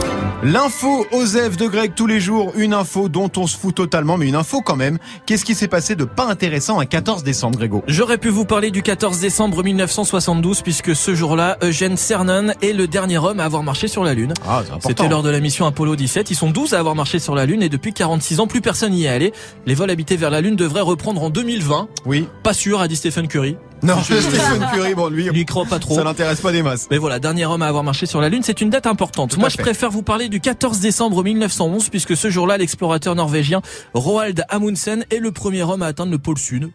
L'info 0.43 1.07
Osef 1.13 1.57
de 1.57 1.67
Greg 1.67 1.93
tous 1.95 2.07
les 2.07 2.21
jours, 2.21 2.53
une 2.57 2.75
info 2.75 3.09
dont 3.09 3.31
on 3.37 3.47
se 3.47 3.57
fout 3.57 3.75
totalement, 3.75 4.17
mais 4.17 4.29
une 4.29 4.35
info 4.35 4.61
quand 4.61 4.77
même. 4.77 4.99
Qu'est-ce 5.27 5.45
qui 5.45 5.55
s'est 5.55 5.69
passé 5.69 5.95
de 5.95 6.05
pas 6.05 6.27
intéressant 6.27 6.81
un 6.81 6.87
14 6.87 7.23
décembre, 7.23 7.59
Grégo? 7.59 7.83
J'aurais 7.87 8.19
pu 8.19 8.29
vous 8.29 8.45
parler 8.45 8.71
du 8.71 8.83
14 8.83 9.21
décembre 9.21 9.63
1972 9.63 10.63
puisque 10.63 10.95
ce 10.95 11.15
jour-là, 11.15 11.57
Eugène 11.63 11.97
Cernan 11.97 12.53
est 12.63 12.73
le 12.73 12.87
dernier 12.87 13.19
homme 13.19 13.41
à 13.41 13.45
avoir 13.45 13.63
marché 13.63 13.89
sur 13.89 14.05
la 14.05 14.15
Lune. 14.15 14.35
Ah, 14.47 14.63
c'est 14.81 14.89
C'était 14.89 15.09
lors 15.09 15.23
de 15.23 15.31
la 15.31 15.41
mission 15.41 15.67
Apollo 15.67 15.97
17. 15.97 16.31
Ils 16.31 16.37
sont 16.37 16.51
12 16.51 16.75
à 16.75 16.79
avoir 16.79 16.95
marché 16.95 17.19
sur 17.19 17.35
la 17.35 17.47
Lune 17.47 17.63
et 17.63 17.69
depuis 17.69 17.93
46 17.93 18.41
ans, 18.41 18.47
plus 18.47 18.61
personne 18.61 18.93
n'y 18.93 19.05
est 19.05 19.09
allé. 19.09 19.33
Les 19.67 19.75
vols 19.75 19.91
habités 19.91 20.17
vers 20.17 20.31
la 20.31 20.41
Lune 20.41 20.57
devraient 20.57 20.81
reprendre 20.81 21.23
en 21.23 21.31
2020. 21.31 21.89
Oui. 22.07 22.27
Pas 22.43 22.55
sûr, 22.55 22.81
a 22.81 22.89
dit 22.89 22.97
Stephen 22.97 23.29
Curry. 23.29 23.57
Non, 23.83 23.97
Stephen 24.03 24.67
Curry, 24.75 24.95
bon, 24.95 25.09
lui, 25.09 25.27
y 25.27 25.45
croit 25.45 25.65
pas 25.65 25.79
trop. 25.79 25.95
ça 25.95 26.05
l'intéresse 26.05 26.41
pas 26.41 26.53
des 26.53 26.63
masses. 26.63 26.89
Mais 26.91 26.99
voilà, 26.99 27.19
dernier 27.19 27.47
homme 27.47 27.63
à 27.63 27.67
avoir 27.67 27.83
marché 27.83 28.07
sur 28.07 28.21
la 28.21 28.29
Lune, 28.29 28.43
c'est 28.43 28.61
une 28.61 28.71
date 28.71 28.87
importante. 28.87 29.31
Tout 29.31 29.41
Moi, 29.41 29.49
je 29.49 29.57
préfère 29.57 29.91
vous 29.91 30.03
parler 30.03 30.29
du 30.29 30.41
14 30.41 30.81
décembre 30.81 31.23
1911, 31.23 31.89
puisque 31.89 32.17
ce 32.17 32.31
jour-là, 32.31 32.59
l'explorateur 32.59 33.15
norvégien 33.15 33.63
Roald 33.95 34.45
Amundsen 34.49 35.05
est 35.11 35.19
le 35.19 35.33
premier 35.33 35.63
homme 35.63 35.83
à 35.83 35.87
atteindre 35.87 36.13
le 36.13 36.19
pôle 36.19 36.39
Sud. 36.39 36.71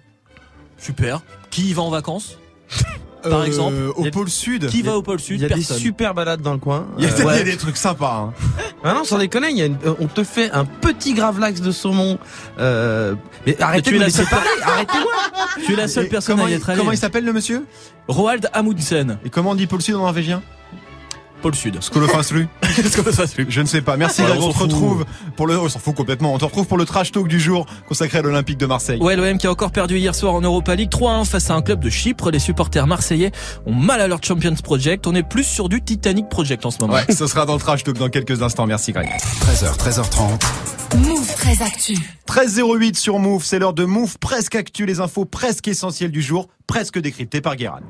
Super. 0.78 1.22
Qui 1.52 1.70
y 1.70 1.74
va 1.74 1.84
en 1.84 1.90
vacances? 1.90 2.38
Par 3.30 3.40
Euh, 3.42 3.44
exemple, 3.46 3.76
au 3.96 4.06
il 4.06 4.12
pôle 4.12 4.30
Sud. 4.30 4.68
Qui 4.68 4.80
Il 4.80 4.86
va 4.86 4.98
au 4.98 5.02
pôle 5.02 5.20
Il 5.20 5.24
Sud 5.24 5.42
y 5.42 5.46
a 5.46 5.50
des 5.50 5.62
super 5.62 6.14
balades 6.14 6.42
dans 6.42 6.54
le 6.54 6.60
coin. 6.60 6.88
Il 6.98 7.04
y 7.04 7.08
a, 7.08 7.10
Euh, 7.10 7.14
il 7.18 7.20
y 7.20 7.22
a 7.24 7.26
ouais. 7.28 7.44
des 7.44 7.58
trucs 7.58 7.78
sympas. 7.78 8.32
Hein. 8.32 8.34
Ah 8.84 8.94
non, 8.94 9.04
sans 9.04 9.18
déconner, 9.18 9.50
il 9.50 9.58
y 9.58 9.62
a 9.62 9.66
une- 9.66 9.78
euh, 9.86 9.94
on 10.00 10.08
te 10.08 10.24
fait 10.24 10.52
un 10.52 10.66
petit 10.66 11.14
gravlax 11.14 11.62
de 11.62 11.72
saumon. 11.72 12.18
Euh, 12.60 13.16
mais 13.46 13.62
arrêtez 13.62 13.90
tu 13.90 13.96
de 13.96 14.00
me 14.00 14.06
laisser 14.06 14.24
parler, 14.26 14.48
arrêtez-moi. 14.64 15.12
Tu 15.66 15.74
es 15.74 15.76
la 15.76 15.88
seule 15.88 16.08
personne 16.10 16.36
comment 16.36 16.46
à 16.48 16.50
y 16.50 16.54
il- 16.54 16.58
être 16.58 16.70
allée. 16.70 16.80
Comment 16.80 16.92
il 16.92 16.98
s'appelle 16.98 17.26
le 17.26 17.34
monsieur? 17.34 17.66
Roald 18.08 18.50
Amundsen. 18.54 19.18
Et 19.26 19.30
comment 19.30 19.52
on 19.52 19.56
dit 19.56 19.68
pôle 19.68 19.82
Sud 19.82 19.96
en 19.96 20.00
norvégien? 20.00 20.42
Pôle 21.46 21.54
Sud. 21.54 21.78
Skolofaslu 21.80 22.48
Je 23.50 23.62
ne 23.62 23.68
sais 23.68 23.82
pas. 23.82 23.98
Merci 23.98 24.24
Greg. 24.24 24.40
on 24.42 24.52
se 24.52 24.58
retrouve 24.58 25.06
pour 25.36 25.46
le, 25.46 25.60
on 25.60 25.70
s'en 25.70 25.78
fout 25.78 25.94
complètement. 25.94 26.34
On 26.34 26.40
te 26.40 26.46
retrouve 26.46 26.66
pour 26.66 26.76
le 26.76 26.86
trash 26.86 27.12
talk 27.12 27.28
du 27.28 27.40
jour 27.40 27.68
consacré 27.88 28.18
à 28.18 28.24
l'Olympique 28.24 28.58
de 28.58 28.66
Marseille. 28.66 29.00
Ouais, 29.00 29.16
l'OM 29.16 29.38
qui 29.38 29.46
a 29.46 29.52
encore 29.52 29.70
perdu 29.70 30.00
hier 30.00 30.16
soir 30.16 30.34
en 30.34 30.42
Europa 30.42 30.74
League 30.74 30.90
3-1 30.90 31.24
face 31.24 31.52
à 31.52 31.54
un 31.54 31.62
club 31.62 31.82
de 31.82 31.90
Chypre. 31.92 32.32
Les 32.32 32.40
supporters 32.40 32.88
marseillais 32.88 33.32
ont 33.68 33.76
mal 33.76 34.02
à 34.02 34.08
leur 34.08 34.24
Champions 34.24 34.56
Project. 34.56 35.06
On 35.06 35.14
est 35.14 35.22
plus 35.22 35.44
sur 35.44 35.70
du 35.70 35.84
Titanic 35.84 36.30
Project 36.30 36.66
en 36.66 36.72
ce 36.72 36.80
moment. 36.80 36.96
Ouais, 36.96 37.14
ce 37.14 37.28
sera 37.28 37.46
dans 37.46 37.54
le 37.54 37.60
trash 37.60 37.84
talk 37.84 37.96
dans 37.96 38.10
quelques 38.10 38.42
instants. 38.42 38.66
Merci 38.66 38.92
Greg. 38.92 39.08
13h, 39.08 39.78
13h30, 39.78 40.40
Move 40.98 41.32
très 41.36 41.62
actu. 41.62 41.94
13.08 42.28 42.96
sur 42.96 43.20
Move, 43.20 43.46
c'est 43.46 43.60
l'heure 43.60 43.76
de 43.76 43.86
Move 43.86 44.18
presque 44.18 44.56
actu, 44.56 44.88
les 44.88 45.00
infos 45.00 45.26
presque 45.26 45.68
essentielles 45.68 46.10
du 46.10 46.24
jour, 46.24 46.48
presque 46.66 46.98
décryptées 46.98 47.42
par 47.42 47.56
Guérin. 47.56 47.82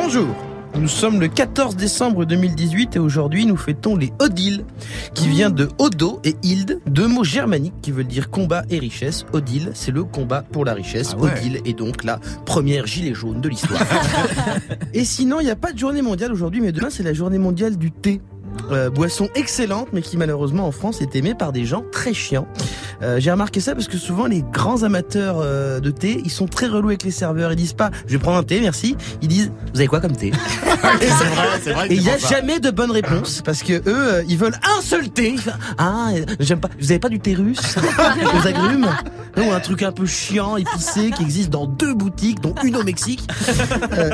Bonjour. 0.00 0.28
Nous 0.76 0.86
sommes 0.86 1.18
le 1.20 1.26
14 1.26 1.74
décembre 1.74 2.24
2018 2.24 2.94
et 2.94 2.98
aujourd'hui 3.00 3.46
nous 3.46 3.56
fêtons 3.56 3.96
les 3.96 4.12
Odile, 4.20 4.64
qui 5.12 5.28
vient 5.28 5.50
de 5.50 5.68
Odo 5.78 6.20
et 6.22 6.36
Hilde, 6.44 6.80
deux 6.86 7.08
mots 7.08 7.24
germaniques 7.24 7.74
qui 7.82 7.90
veulent 7.90 8.06
dire 8.06 8.30
combat 8.30 8.62
et 8.70 8.78
richesse. 8.78 9.26
Odile, 9.32 9.72
c'est 9.74 9.90
le 9.90 10.04
combat 10.04 10.44
pour 10.52 10.64
la 10.64 10.72
richesse. 10.72 11.14
Ah 11.14 11.20
ouais. 11.20 11.32
Odile 11.32 11.60
est 11.64 11.76
donc 11.76 12.04
la 12.04 12.20
première 12.46 12.86
gilet 12.86 13.12
jaune 13.12 13.40
de 13.40 13.48
l'histoire. 13.48 13.82
et 14.94 15.04
sinon, 15.04 15.40
il 15.40 15.46
n'y 15.46 15.50
a 15.50 15.56
pas 15.56 15.72
de 15.72 15.78
journée 15.78 16.00
mondiale 16.00 16.32
aujourd'hui, 16.32 16.60
mais 16.60 16.70
demain 16.70 16.90
c'est 16.90 17.02
la 17.02 17.12
journée 17.12 17.38
mondiale 17.38 17.76
du 17.76 17.90
thé. 17.90 18.20
Euh, 18.70 18.90
boisson 18.90 19.28
excellente, 19.34 19.88
mais 19.92 20.02
qui 20.02 20.16
malheureusement 20.16 20.66
en 20.66 20.72
France 20.72 21.00
est 21.00 21.16
aimée 21.16 21.34
par 21.34 21.52
des 21.52 21.64
gens 21.64 21.84
très 21.90 22.12
chiants. 22.12 22.46
Euh, 23.02 23.18
J'ai 23.18 23.30
remarqué 23.30 23.60
ça 23.60 23.74
parce 23.74 23.88
que 23.88 23.96
souvent 23.96 24.26
les 24.26 24.42
grands 24.42 24.82
amateurs 24.82 25.38
euh, 25.40 25.80
de 25.80 25.90
thé, 25.90 26.20
ils 26.24 26.30
sont 26.30 26.46
très 26.46 26.66
relous 26.66 26.88
avec 26.88 27.02
les 27.02 27.10
serveurs. 27.10 27.52
Ils 27.52 27.56
disent 27.56 27.72
pas, 27.72 27.90
je 28.06 28.12
vais 28.12 28.18
prendre 28.18 28.36
un 28.38 28.42
thé, 28.42 28.60
merci. 28.60 28.96
Ils 29.22 29.28
disent, 29.28 29.52
vous 29.72 29.80
avez 29.80 29.88
quoi 29.88 30.00
comme 30.00 30.16
thé? 30.16 30.32
C'est 31.00 31.06
vrai, 31.08 31.60
c'est 31.62 31.72
vrai. 31.72 31.88
Et 31.88 31.94
il 31.94 32.02
n'y 32.02 32.10
a 32.10 32.18
jamais 32.18 32.60
de 32.60 32.70
bonne 32.70 32.90
réponse 32.90 33.42
parce 33.44 33.62
que 33.62 33.82
eux, 33.88 34.24
ils 34.28 34.38
veulent 34.38 34.58
un 34.64 34.80
seul 34.80 35.10
thé. 35.10 35.34
Ah, 35.76 36.10
j'aime 36.40 36.60
pas. 36.60 36.68
Vous 36.78 36.90
avez 36.90 36.98
pas 36.98 37.08
du 37.08 37.20
thé 37.20 37.34
russe? 37.34 37.76
Aux 38.34 38.46
agrumes? 38.46 38.88
Ou 39.36 39.52
un 39.52 39.60
truc 39.60 39.82
un 39.82 39.92
peu 39.92 40.06
chiant, 40.06 40.56
épicé, 40.56 41.10
qui 41.10 41.22
existe 41.22 41.50
dans 41.50 41.66
deux 41.66 41.94
boutiques, 41.94 42.40
dont 42.40 42.54
une 42.64 42.76
au 42.76 42.84
Mexique. 42.84 43.28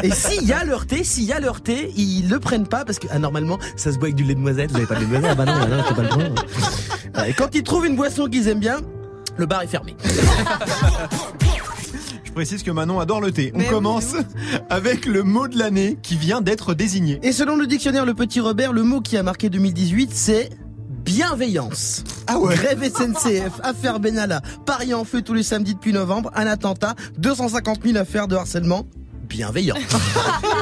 Et 0.03 0.11
s'il 0.11 0.45
y 0.45 0.53
a 0.53 0.64
leur 0.64 0.87
thé, 0.87 1.05
s'il 1.05 1.25
y 1.25 1.33
a 1.33 1.41
leur 1.41 1.61
thé, 1.61 1.93
ils 1.97 2.29
le 2.29 2.41
prennent 2.41 2.67
pas 2.67 2.85
parce 2.85 2.99
que 2.99 3.07
ah, 3.11 3.19
normalement, 3.19 3.59
ça 3.76 3.93
se 3.93 3.99
boit 3.99 4.07
avec 4.09 4.17
du 4.17 4.24
lait 4.25 4.35
de 4.35 4.40
noisette. 4.40 4.71
Vous 4.71 4.76
avez 4.78 4.87
pas 4.87 4.95
de 4.97 5.00
lait 5.00 5.07
de 5.07 5.11
noisette 5.12 5.31
Ah 5.33 5.35
bah 5.35 5.45
non, 5.45 5.59
bah 5.61 5.66
non, 5.76 5.83
t'as 5.88 5.95
pas 5.95 6.02
le 6.02 6.09
droit. 6.09 6.25
Euh, 7.19 7.25
Et 7.25 7.33
quand 7.33 7.54
ils 7.54 7.62
trouvent 7.62 7.87
une 7.87 7.97
boisson 7.97 8.26
qu'ils 8.26 8.49
aiment 8.49 8.59
bien, 8.61 8.78
le 9.37 9.47
bar 9.47 9.62
est 9.62 9.66
fermé. 9.69 9.95
Je 12.25 12.33
précise 12.33 12.62
que 12.62 12.71
Manon 12.71 12.99
adore 13.00 13.21
le 13.21 13.31
thé. 13.31 13.52
On 13.54 13.59
Mais 13.59 13.64
oui, 13.64 13.71
commence 13.71 14.14
avec 14.71 15.07
le 15.07 15.23
mot 15.23 15.47
de 15.47 15.57
l'année 15.59 15.97
qui 16.02 16.16
vient 16.16 16.40
d'être 16.40 16.75
désigné. 16.75 17.21
Et 17.23 17.33
selon 17.33 17.57
le 17.57 17.66
dictionnaire 17.66 18.04
Le 18.04 18.14
Petit 18.14 18.40
Robert, 18.40 18.73
le 18.73 18.83
mot 18.83 19.00
qui 19.00 19.16
a 19.16 19.23
marqué 19.23 19.49
2018, 19.50 20.11
c'est 20.12 20.50
bienveillance. 21.04 22.02
Ah 22.26 22.38
ouais. 22.38 22.54
Grève 22.57 22.83
SNCF, 22.83 23.61
affaire 23.62 24.00
Benalla, 24.00 24.40
Paris 24.66 24.95
en 24.95 25.04
feu 25.04 25.23
tous 25.23 25.35
les 25.35 25.43
samedis 25.43 25.75
depuis 25.75 25.93
novembre, 25.93 26.31
un 26.35 26.47
attentat, 26.47 26.95
250 27.19 27.81
000 27.85 27.97
affaires 27.99 28.26
de 28.26 28.35
harcèlement. 28.37 28.85
Bienveillant. 29.25 29.76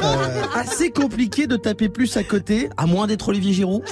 Euh, 0.05 0.43
assez 0.55 0.91
compliqué 0.91 1.47
de 1.47 1.57
taper 1.57 1.89
plus 1.89 2.17
à 2.17 2.25
côté, 2.25 2.69
à 2.77 2.87
moins 2.87 3.07
d'être 3.07 3.29
Olivier 3.29 3.53
Giroud. 3.53 3.83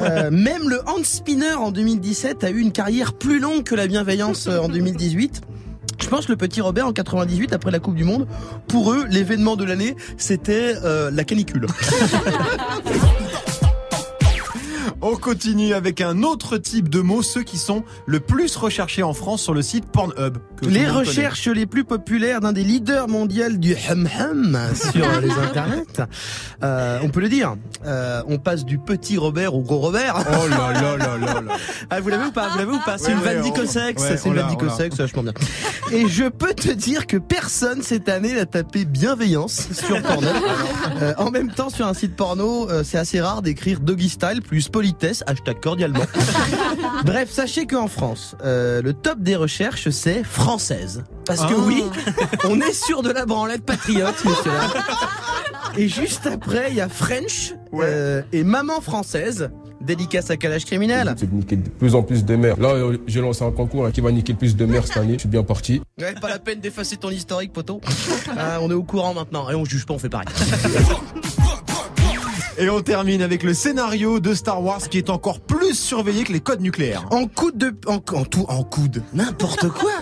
Euh, 0.00 0.30
même 0.30 0.68
le 0.68 0.80
hand 0.88 1.04
spinner 1.04 1.52
en 1.52 1.70
2017 1.70 2.42
a 2.44 2.50
eu 2.50 2.58
une 2.58 2.72
carrière 2.72 3.12
plus 3.12 3.38
longue 3.38 3.64
que 3.64 3.74
la 3.74 3.86
bienveillance 3.86 4.46
euh, 4.46 4.60
en 4.60 4.68
2018. 4.68 5.42
Je 6.00 6.08
pense 6.08 6.26
que 6.26 6.32
le 6.32 6.38
petit 6.38 6.60
Robert 6.60 6.86
en 6.86 6.92
98 6.92 7.52
après 7.52 7.70
la 7.70 7.78
Coupe 7.80 7.94
du 7.94 8.04
Monde, 8.04 8.26
pour 8.66 8.92
eux, 8.92 9.04
l'événement 9.10 9.56
de 9.56 9.64
l'année, 9.64 9.94
c'était 10.16 10.74
euh, 10.84 11.10
la 11.10 11.24
canicule. 11.24 11.66
On 15.04 15.16
continue 15.16 15.74
avec 15.74 16.00
un 16.00 16.22
autre 16.22 16.58
type 16.58 16.88
de 16.88 17.00
mots, 17.00 17.22
ceux 17.22 17.42
qui 17.42 17.58
sont 17.58 17.82
le 18.06 18.20
plus 18.20 18.54
recherchés 18.54 19.02
en 19.02 19.12
France 19.14 19.42
sur 19.42 19.52
le 19.52 19.60
site 19.60 19.86
Pornhub. 19.86 20.38
Les 20.62 20.86
recherches 20.86 21.48
les 21.48 21.66
plus 21.66 21.82
populaires 21.82 22.40
d'un 22.40 22.52
des 22.52 22.62
leaders 22.62 23.08
mondiaux 23.08 23.50
du 23.50 23.74
hum 23.90 24.08
hum 24.20 24.58
sur 24.74 25.20
les 25.20 25.32
internets. 25.32 26.06
Euh, 26.62 27.00
on 27.02 27.08
peut 27.08 27.20
le 27.20 27.28
dire. 27.28 27.56
Euh, 27.84 28.22
on 28.28 28.38
passe 28.38 28.64
du 28.64 28.78
petit 28.78 29.18
Robert 29.18 29.56
au 29.56 29.62
gros 29.62 29.78
Robert. 29.78 30.24
Oh 30.24 30.46
là 30.48 30.72
là 30.72 30.96
là 30.96 31.18
là 31.18 31.40
là. 31.40 31.56
Ah, 31.90 31.98
vous 31.98 32.08
l'avez 32.08 32.26
ou 32.26 32.30
pas? 32.30 32.50
Vous 32.50 32.58
l'avez 32.58 32.72
ou 32.72 32.78
pas? 32.78 32.96
C'est 32.96 33.10
une 33.10 33.18
vanne 33.18 33.42
dicosex. 33.42 34.00
ouais, 34.00 34.16
c'est 34.16 34.28
une 34.28 34.36
l'a, 34.36 34.42
vanne 34.42 34.50
dicosex, 34.52 34.96
vachement 34.96 35.24
bien. 35.24 35.32
Et 35.90 36.06
je 36.06 36.28
peux 36.28 36.54
te 36.54 36.70
dire 36.70 37.08
que 37.08 37.16
personne 37.16 37.82
cette 37.82 38.08
année 38.08 38.34
n'a 38.34 38.46
tapé 38.46 38.84
bienveillance 38.84 39.66
sur 39.72 40.00
Pornhub. 40.00 40.30
Euh, 41.00 41.14
en 41.16 41.30
même 41.30 41.50
temps, 41.50 41.70
sur 41.70 41.86
un 41.86 41.94
site 41.94 42.14
porno, 42.14 42.68
c'est 42.84 42.98
assez 42.98 43.20
rare 43.20 43.42
d'écrire 43.42 43.80
doggy 43.80 44.08
style 44.08 44.42
plus 44.42 44.68
hashtag 45.26 45.60
cordialement. 45.60 46.04
Bref, 47.04 47.30
sachez 47.30 47.66
qu'en 47.66 47.88
France, 47.88 48.36
euh, 48.44 48.82
le 48.82 48.92
top 48.92 49.20
des 49.20 49.36
recherches, 49.36 49.88
c'est 49.90 50.24
française. 50.24 51.04
Parce 51.26 51.40
que 51.46 51.54
Ah. 51.56 51.64
oui, 51.66 51.84
on 52.48 52.60
est 52.60 52.72
sur 52.72 53.02
de 53.02 53.10
la 53.10 53.26
branlette 53.26 53.64
patriote, 53.64 54.24
monsieur. 54.24 54.50
Et 55.76 55.88
juste 55.88 56.26
après, 56.26 56.66
il 56.70 56.76
y 56.76 56.80
a 56.80 56.88
French 56.88 57.54
euh, 57.74 58.22
et 58.32 58.44
Maman 58.44 58.80
française, 58.80 59.50
dédicace 59.80 60.30
à 60.30 60.36
calage 60.36 60.64
criminel. 60.64 61.14
C'est 61.16 61.30
de 61.30 61.34
niquer 61.34 61.56
de 61.56 61.68
plus 61.68 61.94
en 61.94 62.02
plus 62.02 62.24
de 62.24 62.36
mères. 62.36 62.58
Là, 62.60 62.68
euh, 62.70 62.98
j'ai 63.06 63.20
lancé 63.20 63.42
un 63.44 63.50
concours 63.50 63.86
hein, 63.86 63.90
qui 63.90 64.00
va 64.00 64.12
niquer 64.12 64.32
le 64.34 64.38
plus 64.38 64.54
de 64.54 64.64
mères 64.66 64.86
cette 64.86 64.98
année. 64.98 65.14
Je 65.14 65.20
suis 65.20 65.28
bien 65.28 65.42
parti. 65.42 65.80
Ouais, 65.98 66.14
pas 66.20 66.28
la 66.28 66.38
peine 66.38 66.60
d'effacer 66.60 66.96
ton 66.96 67.10
historique, 67.10 67.52
poteau. 67.52 67.80
Ah, 68.36 68.58
on 68.60 68.70
est 68.70 68.74
au 68.74 68.82
courant 68.84 69.14
maintenant. 69.14 69.48
Et 69.50 69.54
on 69.54 69.64
juge 69.64 69.86
pas, 69.86 69.94
on 69.94 69.98
fait 69.98 70.08
pareil. 70.10 70.28
Et 72.58 72.68
on 72.68 72.82
termine 72.82 73.22
avec 73.22 73.42
le 73.42 73.54
scénario 73.54 74.20
de 74.20 74.34
Star 74.34 74.62
Wars 74.62 74.80
qui 74.90 74.98
est 74.98 75.08
encore 75.08 75.40
plus 75.40 75.74
surveillé 75.74 76.24
que 76.24 76.32
les 76.32 76.40
codes 76.40 76.60
nucléaires. 76.60 77.06
En 77.10 77.26
coude 77.26 77.56
de, 77.56 77.74
en, 77.86 77.98
tout, 77.98 78.44
en 78.48 78.62
coude. 78.62 79.02
N'importe 79.14 79.68
quoi. 79.70 79.92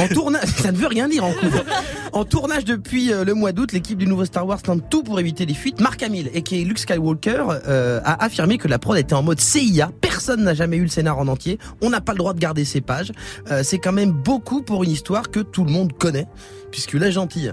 En 0.00 0.08
tournage, 0.08 0.48
ça 0.48 0.72
ne 0.72 0.76
veut 0.76 0.88
rien 0.88 1.08
dire 1.08 1.24
en 1.24 1.32
coude. 1.32 1.64
En 2.12 2.24
tournage 2.24 2.64
depuis 2.64 3.12
euh, 3.12 3.24
le 3.24 3.34
mois 3.34 3.52
d'août, 3.52 3.72
l'équipe 3.72 3.96
du 3.96 4.06
nouveau 4.06 4.24
Star 4.24 4.46
Wars 4.46 4.60
tente 4.60 4.88
tout 4.90 5.04
pour 5.04 5.20
éviter 5.20 5.46
les 5.46 5.54
fuites. 5.54 5.80
Mark 5.80 6.02
Hamill, 6.02 6.30
et 6.34 6.42
qui 6.42 6.60
est 6.60 6.64
Luke 6.64 6.78
Skywalker, 6.78 7.44
euh, 7.68 8.00
a 8.04 8.24
affirmé 8.24 8.58
que 8.58 8.66
la 8.66 8.78
prod 8.78 8.96
était 8.98 9.14
en 9.14 9.22
mode 9.22 9.40
CIA. 9.40 9.90
Personne 10.00 10.42
n'a 10.42 10.54
jamais 10.54 10.76
eu 10.76 10.82
le 10.82 10.88
scénar 10.88 11.18
en 11.18 11.28
entier. 11.28 11.58
On 11.80 11.90
n'a 11.90 12.00
pas 12.00 12.12
le 12.12 12.18
droit 12.18 12.34
de 12.34 12.40
garder 12.40 12.64
ces 12.64 12.80
pages. 12.80 13.12
Euh, 13.50 13.62
c'est 13.62 13.78
quand 13.78 13.92
même 13.92 14.10
beaucoup 14.10 14.62
pour 14.62 14.82
une 14.82 14.90
histoire 14.90 15.30
que 15.30 15.40
tout 15.40 15.64
le 15.64 15.70
monde 15.70 15.92
connaît, 15.92 16.26
puisque 16.72 16.94
la 16.94 17.10
gentille. 17.10 17.52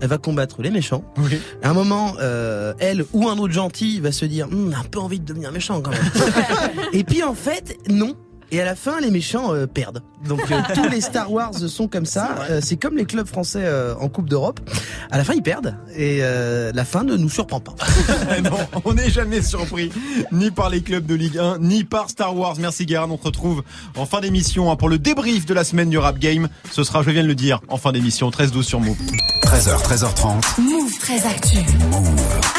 Elle 0.00 0.08
va 0.08 0.18
combattre 0.18 0.60
les 0.62 0.70
méchants. 0.70 1.04
Oui. 1.18 1.38
À 1.62 1.70
un 1.70 1.72
moment, 1.72 2.14
euh, 2.20 2.74
elle 2.80 3.04
ou 3.12 3.28
un 3.28 3.38
autre 3.38 3.52
gentil 3.54 4.00
va 4.00 4.12
se 4.12 4.24
dire, 4.24 4.46
Hum, 4.50 4.74
un 4.78 4.84
peu 4.84 4.98
envie 4.98 5.20
de 5.20 5.24
devenir 5.24 5.52
méchant 5.52 5.80
quand 5.80 5.92
même. 5.92 6.10
Et 6.92 7.04
puis 7.04 7.22
en 7.22 7.34
fait, 7.34 7.78
non. 7.88 8.14
Et 8.50 8.60
à 8.60 8.64
la 8.64 8.74
fin, 8.74 9.00
les 9.00 9.10
méchants 9.10 9.54
euh, 9.54 9.66
perdent. 9.66 10.02
Donc 10.26 10.50
euh, 10.50 10.60
tous 10.74 10.88
les 10.88 11.00
Star 11.00 11.30
Wars 11.30 11.54
sont 11.54 11.88
comme 11.88 12.06
ça. 12.06 12.36
Euh, 12.50 12.60
C'est 12.62 12.76
comme 12.76 12.96
les 12.96 13.04
clubs 13.04 13.26
français 13.26 13.62
euh, 13.64 13.94
en 14.00 14.08
Coupe 14.08 14.28
d'Europe. 14.28 14.60
À 15.10 15.18
la 15.18 15.24
fin, 15.24 15.34
ils 15.34 15.42
perdent. 15.42 15.76
Et 15.96 16.18
euh, 16.22 16.72
la 16.74 16.84
fin 16.84 17.04
ne 17.04 17.16
nous 17.16 17.28
surprend 17.28 17.60
pas. 17.60 17.74
non, 18.42 18.56
on 18.84 18.94
n'est 18.94 19.10
jamais 19.10 19.42
surpris, 19.42 19.90
ni 20.32 20.50
par 20.50 20.70
les 20.70 20.82
clubs 20.82 21.04
de 21.06 21.14
Ligue 21.14 21.38
1, 21.38 21.58
ni 21.58 21.84
par 21.84 22.10
Star 22.10 22.36
Wars. 22.36 22.56
Merci 22.58 22.86
Guérin, 22.86 23.08
on 23.10 23.18
se 23.18 23.24
retrouve 23.24 23.62
en 23.96 24.06
fin 24.06 24.20
d'émission 24.20 24.70
hein, 24.70 24.76
pour 24.76 24.88
le 24.88 24.98
débrief 24.98 25.46
de 25.46 25.54
la 25.54 25.64
semaine 25.64 25.90
du 25.90 25.98
Rap 25.98 26.18
Game. 26.18 26.48
Ce 26.70 26.84
sera, 26.84 27.02
je 27.02 27.10
viens 27.10 27.22
de 27.22 27.28
le 27.28 27.34
dire, 27.34 27.60
en 27.68 27.76
fin 27.76 27.92
d'émission, 27.92 28.30
13-12 28.30 28.62
sur 28.62 28.80
Move. 28.80 28.96
13h, 29.44 29.82
13h30. 29.82 30.60
Move 30.60 30.92
très 31.04 31.26
actu. 31.26 31.58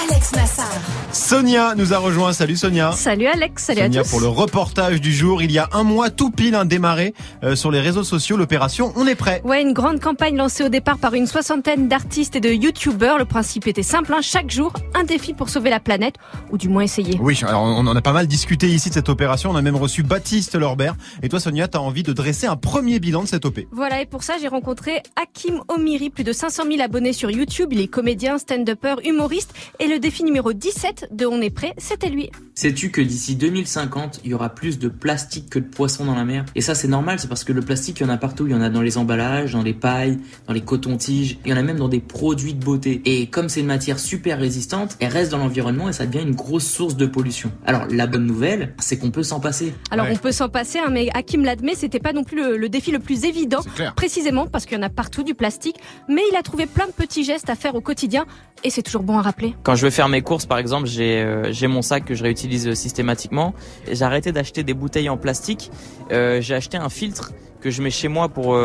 Alex 0.08 0.34
Nassar. 0.34 0.68
Sonia 1.12 1.74
nous 1.76 1.94
a 1.94 1.98
rejoint. 1.98 2.32
Salut 2.32 2.56
Sonia. 2.56 2.92
Salut 2.92 3.26
Alex, 3.26 3.64
salut 3.64 3.82
Sonia 3.82 4.02
à 4.02 4.04
tous. 4.04 4.10
pour 4.12 4.20
le 4.20 4.28
reportage 4.28 5.02
du 5.02 5.12
jour. 5.12 5.42
Il 5.42 5.52
y 5.52 5.58
a 5.58 5.68
un 5.72 5.82
mois 5.82 6.12
tout 6.12 6.30
pile 6.30 6.54
un 6.54 6.66
démarré 6.66 7.16
euh, 7.44 7.56
sur 7.56 7.72
les 7.72 7.80
réseaux 7.80 8.04
sociaux. 8.04 8.38
L'opération 8.38 8.94
On 8.98 9.08
est 9.08 9.16
prêt. 9.16 9.42
Ouais, 9.46 9.64
une 9.64 9.74
grande 9.74 10.00
campagne 10.00 10.38
lancée 10.38 10.64
au 10.64 10.70
départ 10.70 11.00
par 11.00 11.16
une 11.16 11.26
soixantaine 11.26 11.88
d'artistes 11.88 12.36
et 12.36 12.40
de 12.40 12.50
youtubeurs. 12.50 13.18
Le 13.18 13.26
principe 13.26 13.66
était 13.66 13.82
simple, 13.82 14.14
hein, 14.14 14.22
chaque 14.22 14.52
jour, 14.52 14.74
un 14.94 15.06
défi 15.06 15.34
pour 15.34 15.50
sauver 15.50 15.72
la 15.72 15.80
planète, 15.80 16.16
ou 16.52 16.60
du 16.60 16.70
moins 16.70 16.84
essayer. 16.84 17.18
Oui, 17.20 17.40
alors 17.48 17.64
on 17.64 17.88
en 17.88 17.96
a 17.96 18.02
pas 18.02 18.14
mal 18.14 18.28
discuté 18.28 18.68
ici 18.68 18.90
de 18.90 18.94
cette 18.94 19.10
opération. 19.10 19.50
On 19.50 19.56
a 19.56 19.64
même 19.64 19.76
reçu 19.76 20.04
Baptiste 20.04 20.54
Lorbert. 20.54 20.96
Et 21.24 21.30
toi 21.30 21.40
Sonia, 21.40 21.68
t'as 21.68 21.80
envie 21.80 22.04
de 22.04 22.14
dresser 22.14 22.46
un 22.46 22.58
premier 22.58 23.00
bilan 23.00 23.24
de 23.24 23.28
cette 23.28 23.46
OP. 23.46 23.62
Voilà, 23.72 24.02
et 24.02 24.06
pour 24.06 24.22
ça, 24.22 24.36
j'ai 24.40 24.50
rencontré 24.50 25.02
Hakim 25.16 25.64
Omiri, 25.68 26.12
plus 26.12 26.24
de 26.24 26.32
500 26.34 26.64
000 26.70 26.84
abonnés 26.84 27.14
sur 27.14 27.32
YouTube. 27.32 27.70
Il 27.72 27.80
est 27.80 27.88
comédien, 27.88 28.35
stand-upper, 28.38 28.96
humoriste. 29.06 29.54
Et 29.80 29.88
le 29.88 30.00
défi 30.00 30.24
numéro 30.24 30.54
17 30.54 31.10
de 31.12 31.26
On 31.26 31.42
est 31.42 31.50
prêt, 31.50 31.74
c'était 31.78 32.10
lui. 32.10 32.30
Sais-tu 32.54 32.90
que 32.92 33.02
d'ici 33.02 33.36
2050, 33.36 34.22
il 34.24 34.32
y 34.32 34.34
aura 34.34 34.50
plus 34.50 34.80
de 34.80 34.88
plastique 34.88 35.50
que 35.50 35.60
de 35.60 35.66
poissons 35.66 36.06
dans 36.06 36.16
la 36.16 36.24
mer? 36.24 36.46
Et 36.56 36.62
ça, 36.62 36.74
c'est 36.76 36.88
normal, 36.88 37.20
c'est 37.20 37.28
parce 37.28 37.44
que 37.44 37.52
le 37.54 37.62
plastique, 37.62 38.00
il 38.00 38.04
y 38.04 38.06
en 38.06 38.10
a 38.14 38.18
partout. 38.18 38.48
Il 38.48 38.52
y 38.52 38.56
en 38.56 38.62
a 38.62 38.70
dans 38.70 38.82
les 38.82 38.98
emballages, 38.98 39.54
dans 39.54 39.64
les 39.64 39.74
pailles, 39.74 40.20
dans 40.48 40.54
les 40.54 40.62
cotons-tiges. 40.62 41.38
Il 41.46 41.52
y 41.52 41.54
en 41.54 41.58
a 41.58 41.62
même 41.64 41.78
dans 41.78 41.90
des 41.90 42.00
produits 42.00 42.54
de 42.54 42.64
beauté. 42.64 43.02
Et 43.06 43.28
comme 43.28 43.50
c'est 43.50 43.60
une 43.60 43.66
matière 43.68 44.00
super 44.00 44.40
résistante, 44.40 44.96
elle 45.00 45.12
reste 45.12 45.32
dans 45.32 45.38
l'environnement 45.38 45.90
et 45.90 45.94
ça 45.94 46.06
devient 46.06 46.24
une 46.26 46.36
grosse 46.36 46.66
source 46.66 46.96
de 46.96 47.06
pollution. 47.06 47.52
Alors, 47.66 47.86
la 47.90 48.08
bonne 48.08 48.26
nouvelle, 48.26 48.74
c'est 48.80 48.98
qu'on 48.98 49.12
peut 49.12 49.24
s'en 49.24 49.40
passer. 49.40 49.74
Alors 49.92 50.06
Ouais. 50.06 50.14
on 50.14 50.18
peut 50.18 50.32
s'en 50.32 50.50
passer, 50.50 50.80
hein, 50.80 50.90
mais 50.92 51.10
Hakim 51.14 51.44
l'admet, 51.44 51.74
c'était 51.76 52.00
pas 52.00 52.14
non 52.14 52.24
plus 52.24 52.38
le, 52.38 52.58
le 52.58 52.70
défi 52.70 52.92
le 52.92 53.00
plus 53.00 53.26
évident, 53.26 53.62
précisément 53.96 54.46
parce 54.48 54.66
qu'il 54.66 54.78
y 54.78 54.80
en 54.80 54.84
a 54.84 54.90
partout 54.90 55.24
du 55.24 55.34
plastique, 55.34 55.78
mais 56.08 56.22
il 56.32 56.36
a 56.36 56.44
trouvé 56.44 56.66
plein 56.68 56.86
de 56.88 56.92
petits 56.92 57.24
gestes 57.24 57.50
à 57.50 57.56
faire 57.56 57.76
au 57.76 57.82
quotidien, 57.82 58.25
et 58.66 58.72
c'est 58.72 58.82
toujours 58.82 59.04
bon 59.04 59.18
à 59.18 59.22
rappeler. 59.22 59.56
Quand 59.62 59.76
je 59.76 59.86
vais 59.86 59.92
faire 59.92 60.10
mes 60.10 60.24
courses, 60.24 60.48
par 60.48 60.58
exemple, 60.58 60.88
j'ai 60.88 61.22
euh, 61.22 61.68
mon 61.68 61.84
sac 61.84 62.04
que 62.04 62.16
je 62.16 62.24
réutilise 62.24 62.68
euh, 62.68 62.74
systématiquement. 62.74 63.54
J'ai 63.92 64.04
arrêté 64.04 64.32
d'acheter 64.32 64.64
des 64.64 64.74
bouteilles 64.74 65.08
en 65.10 65.18
plastique. 65.18 65.70
Euh, 66.12 66.42
j'ai 66.42 66.56
acheté 66.56 66.76
un 66.76 66.90
filtre 66.90 67.32
que 67.62 67.70
je 67.70 67.84
mets 67.84 67.92
chez 67.92 68.08
moi 68.08 68.30
pour 68.30 68.56